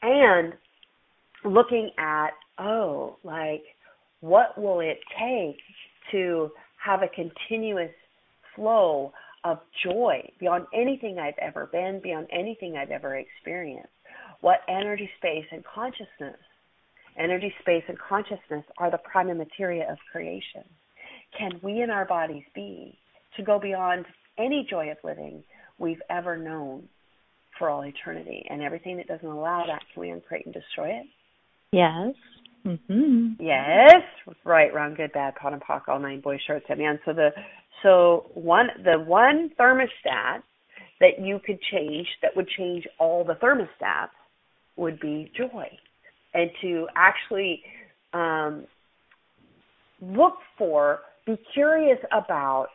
And 0.00 0.54
looking 1.44 1.90
at, 1.98 2.30
oh, 2.58 3.18
like, 3.22 3.62
what 4.20 4.58
will 4.58 4.80
it 4.80 4.98
take 5.20 5.58
to 6.12 6.50
have 6.84 7.02
a 7.02 7.08
continuous 7.08 7.92
flow 8.54 9.12
of 9.44 9.58
joy 9.84 10.28
beyond 10.40 10.66
anything 10.74 11.18
I've 11.18 11.38
ever 11.40 11.66
been, 11.66 12.00
beyond 12.02 12.26
anything 12.32 12.76
I've 12.76 12.90
ever 12.90 13.16
experienced. 13.16 13.88
What 14.40 14.60
energy, 14.68 15.08
space, 15.18 15.46
and 15.50 15.64
consciousness, 15.64 16.38
energy, 17.18 17.52
space, 17.60 17.84
and 17.88 17.98
consciousness 17.98 18.64
are 18.78 18.90
the 18.90 18.98
prima 18.98 19.34
materia 19.34 19.90
of 19.90 19.98
creation. 20.12 20.64
Can 21.36 21.60
we 21.62 21.82
in 21.82 21.90
our 21.90 22.04
bodies 22.04 22.44
be 22.54 22.98
to 23.36 23.42
go 23.42 23.58
beyond 23.58 24.06
any 24.38 24.66
joy 24.68 24.90
of 24.90 24.98
living 25.02 25.42
we've 25.78 26.02
ever 26.10 26.36
known 26.36 26.88
for 27.58 27.68
all 27.68 27.84
eternity? 27.84 28.46
And 28.48 28.62
everything 28.62 28.96
that 28.98 29.08
doesn't 29.08 29.26
allow 29.26 29.64
that, 29.66 29.82
can 29.92 30.00
we 30.00 30.10
uncreate 30.10 30.46
and 30.46 30.54
destroy 30.54 30.88
it? 30.88 31.06
Yes. 31.72 32.14
Mm-hmm. 32.68 33.42
Yes, 33.42 34.02
right, 34.44 34.72
wrong, 34.74 34.94
good, 34.94 35.12
bad, 35.12 35.34
POD 35.36 35.54
and 35.54 35.62
POC, 35.62 35.88
all 35.88 35.98
nine 35.98 36.20
boys, 36.20 36.40
shorts, 36.46 36.66
and 36.68 36.78
man. 36.78 36.98
So 37.06 37.14
the 37.14 37.30
so 37.82 38.26
one 38.34 38.68
the 38.84 38.98
one 38.98 39.50
thermostat 39.58 40.42
that 41.00 41.18
you 41.20 41.40
could 41.46 41.58
change 41.72 42.06
that 42.20 42.32
would 42.36 42.48
change 42.58 42.86
all 42.98 43.24
the 43.24 43.34
thermostats 43.34 44.10
would 44.76 45.00
be 45.00 45.32
joy, 45.34 45.66
and 46.34 46.50
to 46.60 46.88
actually 46.94 47.62
um, 48.12 48.66
look 50.02 50.34
for, 50.58 51.00
be 51.26 51.38
curious 51.54 51.98
about 52.12 52.68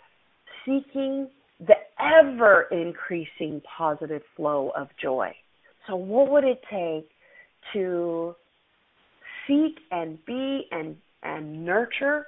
seeking 0.65 1.29
the 1.59 1.75
ever 1.99 2.67
increasing 2.71 3.61
positive 3.77 4.23
flow 4.35 4.71
of 4.75 4.87
joy. 4.99 5.31
So, 5.87 5.95
what 5.95 6.31
would 6.31 6.45
it 6.45 6.61
take 6.71 7.07
to 7.73 8.35
seek 9.47 9.79
and 9.91 10.23
be 10.25 10.67
and 10.71 10.95
and 11.23 11.65
nurture 11.65 12.25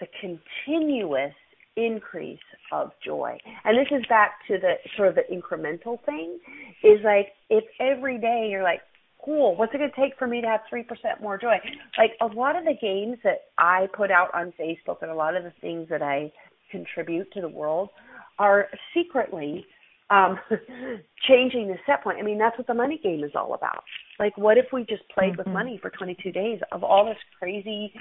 the 0.00 0.06
continuous 0.20 1.34
increase 1.76 2.38
of 2.72 2.90
joy. 3.04 3.38
And 3.64 3.78
this 3.78 3.86
is 3.90 4.04
back 4.08 4.32
to 4.48 4.58
the 4.58 4.74
sort 4.96 5.08
of 5.08 5.14
the 5.14 5.22
incremental 5.32 6.02
thing 6.04 6.38
is 6.82 7.00
like 7.04 7.28
if 7.50 7.64
every 7.80 8.18
day 8.18 8.48
you're 8.50 8.62
like, 8.62 8.80
cool, 9.24 9.56
what's 9.56 9.72
it 9.74 9.78
going 9.78 9.90
to 9.90 10.00
take 10.00 10.18
for 10.18 10.26
me 10.26 10.40
to 10.40 10.46
have 10.46 10.60
3% 10.72 10.84
more 11.20 11.38
joy? 11.38 11.56
Like 11.96 12.12
a 12.20 12.26
lot 12.26 12.56
of 12.56 12.64
the 12.64 12.74
games 12.80 13.18
that 13.24 13.42
I 13.58 13.88
put 13.96 14.10
out 14.10 14.34
on 14.34 14.52
Facebook 14.58 15.02
and 15.02 15.10
a 15.10 15.14
lot 15.14 15.36
of 15.36 15.44
the 15.44 15.52
things 15.60 15.88
that 15.90 16.02
I 16.02 16.32
contribute 16.70 17.30
to 17.32 17.40
the 17.40 17.48
world 17.48 17.90
are 18.38 18.68
secretly 18.94 19.66
um 20.10 20.38
changing 21.28 21.68
the 21.68 21.76
set 21.86 22.02
point. 22.02 22.18
I 22.18 22.22
mean, 22.22 22.38
that's 22.38 22.56
what 22.56 22.66
the 22.66 22.74
money 22.74 22.98
game 23.02 23.24
is 23.24 23.32
all 23.34 23.54
about. 23.54 23.84
Like 24.18 24.36
what 24.36 24.58
if 24.58 24.66
we 24.72 24.84
just 24.84 25.08
played 25.14 25.32
mm-hmm. 25.32 25.38
with 25.38 25.46
money 25.48 25.78
for 25.80 25.90
22 25.90 26.32
days 26.32 26.60
of 26.72 26.82
all 26.82 27.06
this 27.06 27.18
crazy 27.38 27.92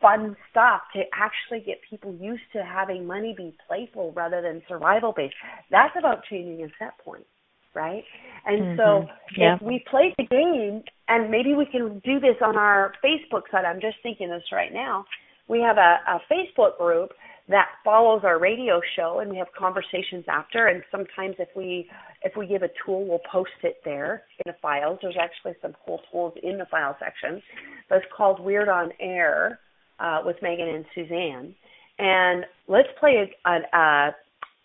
fun 0.00 0.36
stuff 0.50 0.82
to 0.94 1.02
actually 1.14 1.64
get 1.64 1.78
people 1.88 2.14
used 2.20 2.42
to 2.52 2.64
having 2.64 3.06
money 3.06 3.34
be 3.36 3.54
playful 3.68 4.12
rather 4.12 4.42
than 4.42 4.60
survival 4.68 5.14
based. 5.16 5.34
That's 5.70 5.94
about 5.96 6.24
changing 6.28 6.64
a 6.64 6.68
set 6.78 6.98
point, 6.98 7.24
right? 7.72 8.02
And 8.44 8.62
mm-hmm. 8.62 8.78
so 8.78 9.08
yeah. 9.38 9.54
if 9.54 9.62
we 9.62 9.84
play 9.88 10.12
the 10.18 10.24
game, 10.24 10.82
and 11.08 11.30
maybe 11.30 11.54
we 11.54 11.66
can 11.66 12.00
do 12.04 12.18
this 12.18 12.36
on 12.44 12.56
our 12.56 12.94
Facebook 13.04 13.42
side. 13.50 13.64
I'm 13.64 13.80
just 13.80 13.96
thinking 14.02 14.30
this 14.30 14.42
right 14.50 14.72
now. 14.72 15.04
We 15.46 15.60
have 15.60 15.76
a, 15.76 15.98
a 16.08 16.20
Facebook 16.30 16.78
group 16.78 17.12
that 17.48 17.68
follows 17.84 18.22
our 18.24 18.38
radio 18.38 18.80
show 18.96 19.18
and 19.20 19.30
we 19.30 19.36
have 19.36 19.48
conversations 19.58 20.24
after 20.28 20.68
and 20.68 20.82
sometimes 20.90 21.34
if 21.38 21.48
we 21.56 21.88
if 22.22 22.36
we 22.36 22.46
give 22.46 22.62
a 22.62 22.70
tool 22.84 23.04
we'll 23.06 23.20
post 23.30 23.50
it 23.62 23.76
there 23.84 24.22
in 24.44 24.52
the 24.52 24.56
files 24.62 24.98
there's 25.02 25.16
actually 25.20 25.52
some 25.60 25.74
cool 25.84 26.00
tools 26.10 26.32
in 26.42 26.58
the 26.58 26.66
file 26.66 26.96
section 27.00 27.42
but 27.88 27.96
it's 27.96 28.06
called 28.16 28.40
weird 28.40 28.68
on 28.68 28.90
air 29.00 29.58
uh, 30.02 30.20
with 30.24 30.36
Megan 30.42 30.68
and 30.68 30.84
Suzanne, 30.94 31.54
and 31.98 32.44
let's 32.68 32.88
play 32.98 33.30
a, 33.46 33.50
a, 33.76 34.14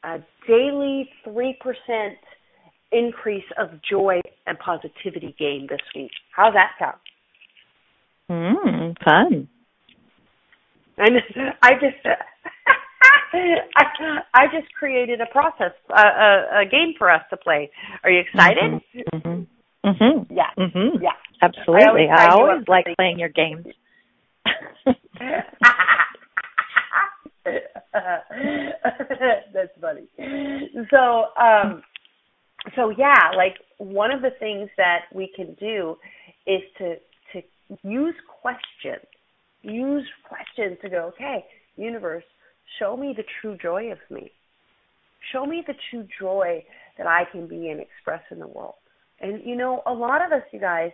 a 0.04 0.18
daily 0.48 1.10
three 1.24 1.58
percent 1.62 2.18
increase 2.92 3.46
of 3.58 3.70
joy 3.90 4.20
and 4.46 4.58
positivity 4.60 5.36
game 5.38 5.68
this 5.70 5.82
week. 5.96 6.12
How's 6.36 6.54
that 6.54 6.72
sound? 6.80 6.98
Mm, 8.30 8.96
fun. 9.04 9.48
And 10.98 11.18
I 11.62 11.74
just 11.74 12.04
I, 13.34 13.84
I 14.34 14.46
just 14.48 14.74
created 14.74 15.22
a 15.22 15.26
process, 15.32 15.72
a, 15.90 16.02
a, 16.02 16.62
a 16.62 16.66
game 16.66 16.94
for 16.98 17.10
us 17.12 17.22
to 17.30 17.38
play. 17.38 17.70
Are 18.04 18.10
you 18.10 18.22
excited? 18.22 18.82
Mm-hmm. 18.94 19.28
Mm-hmm. 19.28 19.90
mm-hmm. 19.90 20.34
Yeah. 20.34 20.50
Mm-hmm. 20.58 21.04
Yeah. 21.04 21.12
Absolutely. 21.42 22.08
I, 22.10 22.26
I 22.26 22.30
always 22.32 22.64
like 22.68 22.86
playing 22.98 23.20
your 23.20 23.30
games. 23.30 23.66
That's 29.54 29.72
funny. 29.80 30.08
So, 30.90 31.26
um, 31.42 31.82
so 32.76 32.90
yeah, 32.90 33.32
like 33.36 33.56
one 33.78 34.12
of 34.12 34.22
the 34.22 34.32
things 34.40 34.70
that 34.78 35.02
we 35.14 35.32
can 35.36 35.56
do 35.60 35.96
is 36.46 36.62
to 36.80 36.96
to 37.34 37.42
use 37.84 38.16
questions. 38.42 39.06
Use 39.62 40.08
questions 40.28 40.78
to 40.82 40.90
go, 40.90 41.12
okay, 41.16 41.46
universe, 41.76 42.24
show 42.80 42.98
me 42.98 43.14
the 43.16 43.24
true 43.42 43.58
joy 43.62 43.92
of 43.92 44.00
me. 44.10 44.32
Show 45.32 45.46
me 45.46 45.64
the 45.66 45.74
true 45.90 46.08
joy 46.20 46.64
that 46.98 47.08
I 47.08 47.24
can 47.32 47.48
be 47.48 47.70
and 47.70 47.80
express 47.80 48.22
in 48.32 48.40
the 48.40 48.48
world. 48.48 48.76
And 49.20 49.44
you 49.46 49.56
know, 49.56 49.82
a 49.86 49.94
lot 49.94 50.26
of 50.26 50.32
us, 50.32 50.44
you 50.52 50.60
guys, 50.60 50.92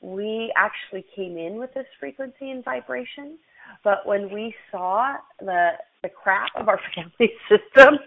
we 0.00 0.52
actually 0.56 1.04
came 1.14 1.38
in 1.38 1.56
with 1.56 1.72
this 1.74 1.86
frequency 2.00 2.50
and 2.50 2.64
vibration 2.64 3.38
but 3.84 4.06
when 4.06 4.32
we 4.32 4.54
saw 4.70 5.16
the 5.40 5.70
the 6.02 6.08
crap 6.08 6.50
of 6.56 6.68
our 6.68 6.80
family 6.94 7.32
system, 7.48 7.98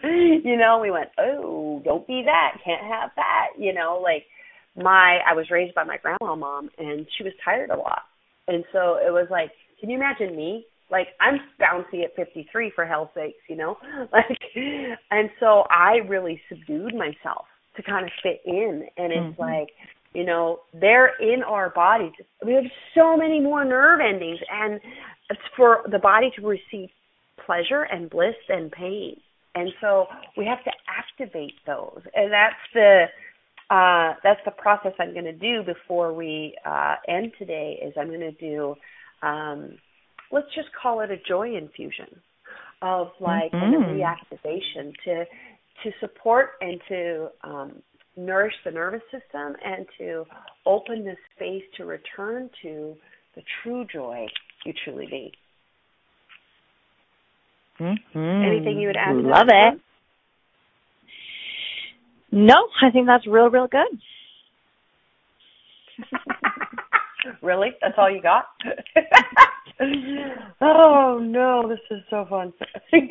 you 0.44 0.58
know, 0.58 0.80
we 0.82 0.92
went, 0.92 1.10
"Oh, 1.18 1.82
don't 1.84 2.06
be 2.08 2.24
that. 2.26 2.58
Can't 2.64 2.84
have 2.84 3.12
that." 3.16 3.48
You 3.58 3.74
know, 3.74 4.00
like 4.02 4.26
my 4.76 5.20
I 5.28 5.34
was 5.34 5.50
raised 5.50 5.76
by 5.76 5.84
my 5.84 5.98
grandma 5.98 6.36
mom 6.36 6.70
and 6.78 7.06
she 7.18 7.24
was 7.24 7.34
tired 7.44 7.70
a 7.70 7.78
lot. 7.78 8.04
And 8.48 8.64
so 8.72 8.98
it 8.98 9.12
was 9.12 9.28
like, 9.32 9.52
can 9.80 9.90
you 9.90 9.98
imagine 9.98 10.36
me? 10.36 10.66
Like 10.92 11.08
I'm 11.20 11.40
bouncy 11.60 12.04
at 12.04 12.16
53 12.16 12.72
for 12.76 12.86
hell's 12.86 13.10
sakes, 13.14 13.38
you 13.50 13.56
know? 13.56 13.78
Like 14.12 14.40
and 15.12 15.30
so 15.40 15.64
I 15.70 15.98
really 16.08 16.42
subdued 16.50 16.94
myself 16.96 17.46
to 17.76 17.84
kind 17.84 18.06
of 18.06 18.12
fit 18.24 18.42
in 18.46 18.88
and 18.98 19.12
it's 19.12 19.38
mm-hmm. 19.38 19.42
like 19.42 19.70
you 20.14 20.24
know 20.24 20.60
they're 20.74 21.12
in 21.20 21.44
our 21.44 21.70
bodies 21.72 22.14
we 22.46 22.54
have 22.54 22.64
so 22.96 23.18
many 23.18 23.42
more 23.42 23.66
nerve 23.66 24.00
endings 24.00 24.40
and 24.50 24.80
it's 25.30 25.42
for 25.58 25.82
the 25.92 26.00
body 26.00 26.32
to 26.38 26.48
receive 26.48 26.88
pleasure 27.46 27.82
and 27.92 28.10
bliss 28.10 28.36
and 28.48 28.72
pain 28.72 29.18
and 29.56 29.72
so 29.82 30.06
we 30.38 30.46
have 30.46 30.64
to 30.64 30.72
activate 30.88 31.56
those 31.66 32.00
and 32.16 32.32
that's 32.32 32.56
the 32.74 33.08
uh, 33.70 34.14
that's 34.24 34.40
the 34.46 34.52
process 34.52 34.94
I'm 35.00 35.14
going 35.14 35.26
to 35.26 35.34
do 35.34 35.64
before 35.64 36.14
we 36.14 36.56
uh, 36.66 36.96
end 37.08 37.32
today. 37.40 37.80
Is 37.84 37.94
I'm 38.00 38.08
going 38.08 38.20
to 38.20 38.32
do, 38.32 38.76
um, 39.24 39.78
let's 40.32 40.48
just 40.56 40.70
call 40.82 41.02
it 41.02 41.12
a 41.12 41.18
joy 41.28 41.56
infusion 41.56 42.22
of 42.82 43.08
like 43.20 43.52
mm-hmm. 43.52 43.84
a 43.84 43.88
reactivation 43.88 44.94
to 45.04 45.26
to 45.84 45.92
support 46.00 46.52
and 46.62 46.80
to 46.88 47.28
um, 47.44 47.82
nourish 48.18 48.54
the 48.64 48.72
nervous 48.72 49.02
system 49.12 49.56
and 49.64 49.86
to 49.98 50.26
open 50.66 51.04
the 51.04 51.16
space 51.36 51.64
to 51.78 51.86
return 51.86 52.50
to 52.62 52.96
the 53.36 53.42
true 53.62 53.86
joy 53.92 54.26
you 54.66 54.74
truly 54.84 55.06
need. 55.08 55.32
Mm-hmm. 57.80 58.46
Anything 58.46 58.80
you 58.80 58.88
would 58.88 58.98
add? 58.98 59.16
Love 59.18 59.48
it. 59.50 59.82
No, 62.32 62.56
I 62.82 62.90
think 62.92 63.08
that's 63.08 63.28
real, 63.28 63.50
real 63.50 63.68
good. 63.68 64.00
really? 67.42 67.72
That's 67.82 67.96
all 67.98 68.10
you 68.10 68.22
got? 68.22 68.46
oh 70.62 71.20
no, 71.22 71.68
this 71.68 71.82
is 71.92 72.02
so 72.10 72.26
fun. 72.30 72.54
I'm 72.94 73.10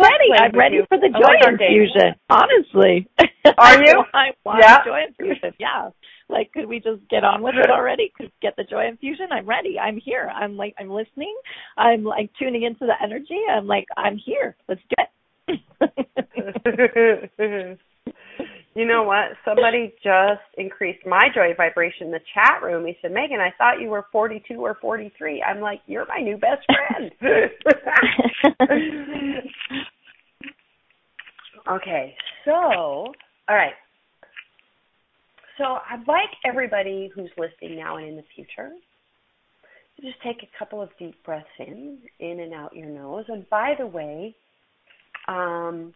ready. 0.00 0.32
I'm 0.38 0.56
ready 0.56 0.76
you. 0.76 0.86
for 0.88 0.96
the 0.98 1.10
joy 1.10 1.34
infusion. 1.50 2.14
Honestly. 2.30 3.06
Are 3.58 3.82
you? 3.82 4.04
I 4.14 4.30
want 4.44 4.60
yeah. 4.62 4.82
joy 4.84 5.00
infusion. 5.08 5.52
Yeah. 5.58 5.90
Like, 6.30 6.52
could 6.52 6.66
we 6.66 6.78
just 6.78 7.00
get 7.08 7.24
on 7.24 7.42
with 7.42 7.54
it 7.56 7.70
already? 7.70 8.12
Could 8.16 8.30
get 8.42 8.54
the 8.56 8.64
joy 8.64 8.86
infusion? 8.86 9.28
I'm 9.32 9.46
ready. 9.46 9.78
I'm 9.78 9.98
here. 9.98 10.30
I'm 10.34 10.56
like, 10.56 10.74
I'm 10.78 10.90
listening. 10.90 11.34
I'm 11.76 12.04
like 12.04 12.30
tuning 12.38 12.64
into 12.64 12.86
the 12.86 12.94
energy. 13.02 13.38
I'm 13.50 13.66
like, 13.66 13.86
I'm 13.96 14.18
here. 14.18 14.54
Let's 14.68 14.82
do 14.90 14.96
it. 17.38 17.78
You 18.78 18.86
know 18.86 19.02
what? 19.02 19.32
Somebody 19.44 19.92
just 20.04 20.40
increased 20.56 21.04
my 21.04 21.28
joy 21.34 21.52
vibration 21.56 22.06
in 22.06 22.12
the 22.12 22.20
chat 22.32 22.62
room. 22.62 22.86
He 22.86 22.96
said, 23.02 23.10
Megan, 23.10 23.40
I 23.40 23.50
thought 23.58 23.80
you 23.80 23.88
were 23.88 24.06
42 24.12 24.54
or 24.54 24.78
43. 24.80 25.42
I'm 25.42 25.60
like, 25.60 25.80
you're 25.86 26.06
my 26.06 26.20
new 26.20 26.36
best 26.36 26.64
friend. 26.66 27.10
okay, 31.68 32.14
so, 32.44 32.52
all 32.52 33.12
right. 33.48 33.74
So 35.56 35.64
I'd 35.64 36.06
like 36.06 36.30
everybody 36.44 37.10
who's 37.12 37.32
listening 37.36 37.74
now 37.76 37.96
and 37.96 38.10
in 38.10 38.16
the 38.16 38.22
future 38.36 38.70
to 39.96 40.02
just 40.02 40.22
take 40.22 40.44
a 40.44 40.48
couple 40.56 40.80
of 40.80 40.90
deep 41.00 41.20
breaths 41.24 41.48
in, 41.58 41.98
in 42.20 42.38
and 42.38 42.54
out 42.54 42.76
your 42.76 42.90
nose. 42.90 43.24
And 43.26 43.50
by 43.50 43.74
the 43.76 43.88
way, 43.88 44.36
um, 45.26 45.94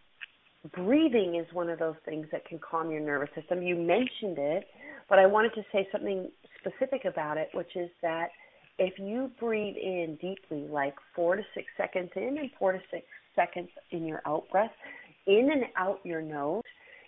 breathing 0.71 1.35
is 1.35 1.53
one 1.53 1.69
of 1.69 1.79
those 1.79 1.95
things 2.05 2.27
that 2.31 2.45
can 2.45 2.59
calm 2.59 2.91
your 2.91 3.01
nervous 3.01 3.29
system. 3.35 3.61
You 3.61 3.75
mentioned 3.75 4.37
it, 4.37 4.65
but 5.09 5.19
I 5.19 5.25
wanted 5.25 5.53
to 5.55 5.63
say 5.71 5.87
something 5.91 6.29
specific 6.59 7.05
about 7.05 7.37
it, 7.37 7.49
which 7.53 7.75
is 7.75 7.89
that 8.01 8.27
if 8.79 8.97
you 8.97 9.29
breathe 9.39 9.75
in 9.75 10.17
deeply, 10.21 10.67
like 10.67 10.95
four 11.15 11.35
to 11.35 11.43
six 11.53 11.67
seconds 11.77 12.09
in 12.15 12.37
and 12.39 12.49
four 12.57 12.71
to 12.71 12.79
six 12.89 13.05
seconds 13.35 13.69
in 13.91 14.05
your 14.05 14.21
out 14.25 14.45
breath, 14.51 14.71
in 15.27 15.49
and 15.51 15.65
out 15.77 15.99
your 16.03 16.21
nose, 16.21 16.63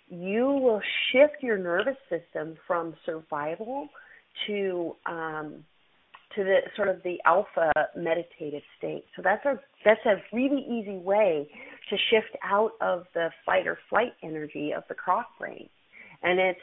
you 0.08 0.46
will 0.46 0.80
shift 1.10 1.42
your 1.42 1.58
nervous 1.58 1.96
system 2.08 2.56
from 2.66 2.94
survival 3.04 3.88
to 4.46 4.94
um, 5.06 5.64
to 6.34 6.44
the 6.44 6.58
sort 6.76 6.88
of 6.88 7.02
the 7.02 7.16
alpha 7.24 7.72
meditative 7.96 8.62
state. 8.78 9.04
So 9.16 9.22
that's 9.22 9.44
a 9.44 9.58
that's 9.84 10.04
a 10.06 10.22
really 10.34 10.64
easy 10.68 10.98
way 10.98 11.48
to 11.90 11.96
shift 12.10 12.36
out 12.42 12.72
of 12.80 13.04
the 13.14 13.30
fight 13.44 13.66
or 13.66 13.78
flight 13.88 14.12
energy 14.22 14.72
of 14.76 14.84
the 14.88 14.94
croc 14.94 15.26
brain. 15.38 15.68
And 16.22 16.38
it's 16.38 16.60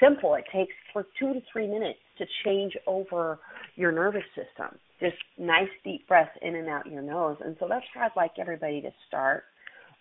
simple. 0.00 0.34
It 0.34 0.44
takes 0.52 0.74
for 0.92 1.06
two 1.18 1.34
to 1.34 1.40
three 1.52 1.66
minutes 1.66 1.98
to 2.18 2.26
change 2.44 2.76
over 2.86 3.38
your 3.76 3.92
nervous 3.92 4.24
system. 4.34 4.78
Just 5.00 5.16
nice 5.38 5.68
deep 5.84 6.06
breaths 6.06 6.36
in 6.42 6.56
and 6.56 6.68
out 6.68 6.86
your 6.86 7.02
nose. 7.02 7.36
And 7.44 7.56
so 7.58 7.66
that's 7.68 7.84
where 7.94 8.04
I'd 8.04 8.16
like 8.16 8.32
everybody 8.38 8.80
to 8.82 8.90
start 9.08 9.44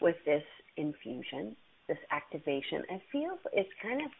with 0.02 0.16
this 0.26 0.44
infusion, 0.78 1.56
this 1.88 1.98
activation. 2.12 2.84
It 2.90 3.02
feels 3.12 3.40
it's 3.54 3.70
kind 3.82 4.02
of 4.02 4.12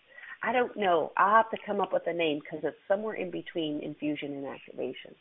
I 0.42 0.54
don't 0.54 0.76
know. 0.78 1.12
I'll 1.18 1.36
have 1.36 1.52
to 1.52 1.58
come 1.66 1.82
up 1.82 1.92
with 1.92 2.04
a 2.08 2.14
name 2.14 2.40
because 2.40 2.64
it's 2.64 2.78
somewhere 2.88 3.16
in 3.16 3.30
between 3.30 3.82
infusion 3.82 4.34
and 4.34 4.46
activation. 4.46 5.16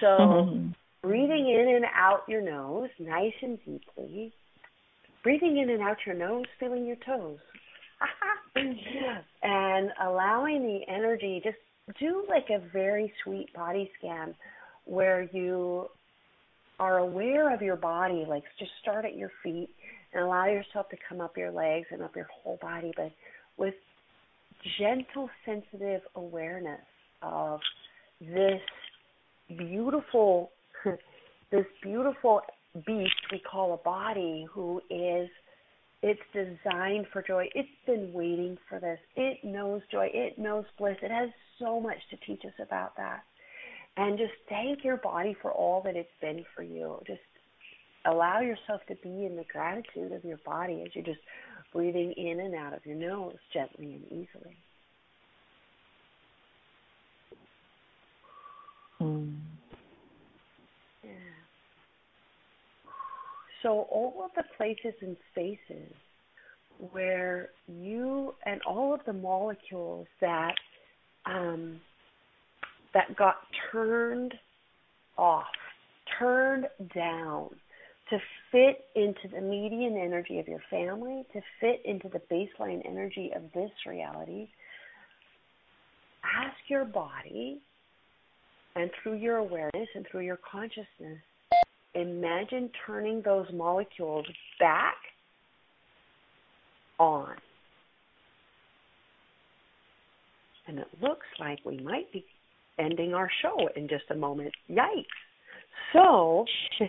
So, 0.00 0.06
mm-hmm. 0.06 0.68
Breathing 1.02 1.48
in 1.48 1.74
and 1.76 1.84
out 1.94 2.22
your 2.28 2.42
nose, 2.42 2.88
nice 2.98 3.32
and 3.42 3.58
deeply. 3.64 4.32
Breathing 5.22 5.58
in 5.58 5.70
and 5.70 5.82
out 5.82 5.98
your 6.06 6.14
nose, 6.14 6.44
feeling 6.58 6.86
your 6.86 6.96
toes. 7.06 7.38
and 9.42 9.90
allowing 10.02 10.62
the 10.62 10.80
energy, 10.92 11.40
just 11.44 11.58
do 11.98 12.24
like 12.28 12.46
a 12.50 12.66
very 12.72 13.12
sweet 13.24 13.52
body 13.54 13.90
scan 13.98 14.34
where 14.84 15.28
you 15.32 15.86
are 16.78 16.98
aware 16.98 17.54
of 17.54 17.60
your 17.60 17.76
body. 17.76 18.24
Like, 18.26 18.44
just 18.58 18.70
start 18.80 19.04
at 19.04 19.16
your 19.16 19.30
feet 19.42 19.68
and 20.12 20.24
allow 20.24 20.46
yourself 20.46 20.88
to 20.90 20.96
come 21.08 21.20
up 21.20 21.36
your 21.36 21.50
legs 21.50 21.86
and 21.90 22.02
up 22.02 22.16
your 22.16 22.28
whole 22.42 22.58
body, 22.60 22.92
but 22.96 23.12
with 23.56 23.74
gentle, 24.78 25.28
sensitive 25.44 26.02
awareness 26.14 26.80
of 27.22 27.60
this 28.20 28.60
beautiful, 29.48 30.50
this 31.50 31.66
beautiful 31.82 32.40
beast 32.86 33.14
we 33.32 33.40
call 33.40 33.74
a 33.74 33.76
body 33.78 34.46
who 34.52 34.80
is 34.90 35.28
it's 36.02 36.20
designed 36.32 37.06
for 37.12 37.22
joy. 37.22 37.46
It's 37.54 37.68
been 37.86 38.12
waiting 38.14 38.56
for 38.68 38.80
this. 38.80 38.98
It 39.16 39.44
knows 39.44 39.82
joy. 39.92 40.08
It 40.14 40.38
knows 40.38 40.64
bliss. 40.78 40.96
It 41.02 41.10
has 41.10 41.28
so 41.58 41.78
much 41.78 41.98
to 42.10 42.16
teach 42.26 42.42
us 42.46 42.54
about 42.58 42.96
that. 42.96 43.22
And 43.98 44.16
just 44.16 44.32
thank 44.48 44.82
your 44.82 44.96
body 44.96 45.36
for 45.42 45.50
all 45.52 45.82
that 45.84 45.96
it's 45.96 46.08
been 46.22 46.44
for 46.56 46.62
you. 46.62 47.00
Just 47.06 47.20
allow 48.06 48.40
yourself 48.40 48.80
to 48.88 48.94
be 49.02 49.26
in 49.26 49.36
the 49.36 49.44
gratitude 49.52 50.12
of 50.12 50.24
your 50.24 50.38
body 50.38 50.82
as 50.86 50.94
you're 50.94 51.04
just 51.04 51.20
breathing 51.72 52.12
in 52.16 52.40
and 52.40 52.54
out 52.54 52.72
of 52.72 52.86
your 52.86 52.96
nose 52.96 53.36
gently 53.52 53.92
and 53.94 54.06
easily. 54.06 54.56
Mm. 59.02 59.49
So 63.62 63.86
all 63.90 64.22
of 64.24 64.30
the 64.36 64.44
places 64.56 64.94
and 65.02 65.16
spaces 65.32 65.92
where 66.92 67.50
you 67.68 68.34
and 68.46 68.60
all 68.66 68.94
of 68.94 69.00
the 69.06 69.12
molecules 69.12 70.06
that 70.20 70.54
um, 71.26 71.80
that 72.94 73.14
got 73.16 73.36
turned 73.70 74.34
off, 75.18 75.44
turned 76.18 76.66
down 76.94 77.50
to 78.08 78.18
fit 78.50 78.84
into 78.96 79.28
the 79.32 79.40
median 79.40 79.96
energy 79.96 80.38
of 80.38 80.48
your 80.48 80.62
family, 80.70 81.24
to 81.32 81.40
fit 81.60 81.82
into 81.84 82.08
the 82.08 82.20
baseline 82.32 82.80
energy 82.84 83.30
of 83.36 83.42
this 83.54 83.70
reality, 83.86 84.48
ask 86.24 86.56
your 86.68 86.84
body, 86.84 87.60
and 88.74 88.90
through 89.02 89.14
your 89.14 89.36
awareness 89.36 89.88
and 89.94 90.06
through 90.10 90.22
your 90.22 90.38
consciousness, 90.50 91.18
imagine 91.94 92.70
turning 92.86 93.22
those 93.22 93.46
molecules 93.52 94.26
back 94.58 94.96
on. 96.98 97.34
And 100.66 100.78
it 100.78 100.88
looks 101.02 101.26
like 101.40 101.58
we 101.64 101.78
might 101.80 102.12
be 102.12 102.24
ending 102.78 103.14
our 103.14 103.30
show 103.42 103.68
in 103.74 103.88
just 103.88 104.04
a 104.10 104.14
moment. 104.14 104.52
Yikes. 104.70 105.04
So, 105.92 106.44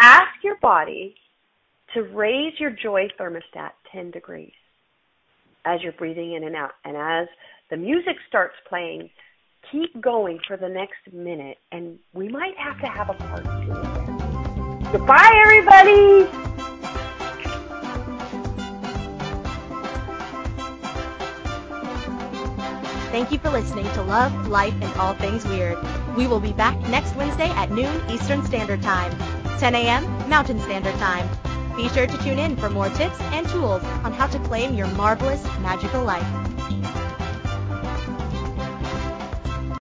Ask 0.00 0.42
your 0.42 0.56
body 0.62 1.14
to 1.94 2.02
raise 2.02 2.54
your 2.58 2.70
joy 2.70 3.08
thermostat 3.18 3.70
10 3.92 4.10
degrees 4.12 4.52
as 5.66 5.80
you're 5.82 5.92
breathing 5.92 6.34
in 6.34 6.44
and 6.44 6.56
out. 6.56 6.72
And 6.84 6.96
as 6.96 7.28
the 7.70 7.76
music 7.76 8.16
starts 8.28 8.54
playing, 8.68 9.10
keep 9.70 10.00
going 10.00 10.38
for 10.46 10.56
the 10.56 10.68
next 10.68 11.12
minute, 11.12 11.58
and 11.72 11.98
we 12.12 12.28
might 12.28 12.56
have 12.58 12.80
to 12.80 12.86
have 12.86 13.10
a 13.10 13.14
part 13.14 13.44
two. 13.44 14.90
Goodbye, 14.92 15.42
everybody! 15.44 16.28
Thank 23.10 23.32
you 23.32 23.38
for 23.38 23.50
listening 23.50 23.90
to 23.94 24.02
Love, 24.02 24.46
Life, 24.46 24.74
and 24.80 24.94
All 24.94 25.14
Things 25.14 25.44
Weird. 25.44 25.76
We 26.16 26.28
will 26.28 26.38
be 26.38 26.52
back 26.52 26.78
next 26.88 27.16
Wednesday 27.16 27.48
at 27.50 27.70
noon 27.70 28.02
Eastern 28.08 28.44
Standard 28.44 28.82
Time, 28.82 29.10
10 29.58 29.74
a.m. 29.74 30.04
Mountain 30.28 30.60
Standard 30.60 30.94
Time. 30.94 31.28
Be 31.76 31.88
sure 31.88 32.06
to 32.06 32.18
tune 32.18 32.38
in 32.38 32.56
for 32.56 32.70
more 32.70 32.88
tips 32.90 33.20
and 33.20 33.48
tools 33.48 33.82
on 34.04 34.12
how 34.12 34.26
to 34.28 34.38
claim 34.40 34.74
your 34.74 34.86
marvelous 34.88 35.42
magical 35.60 36.04
life. 36.04 36.26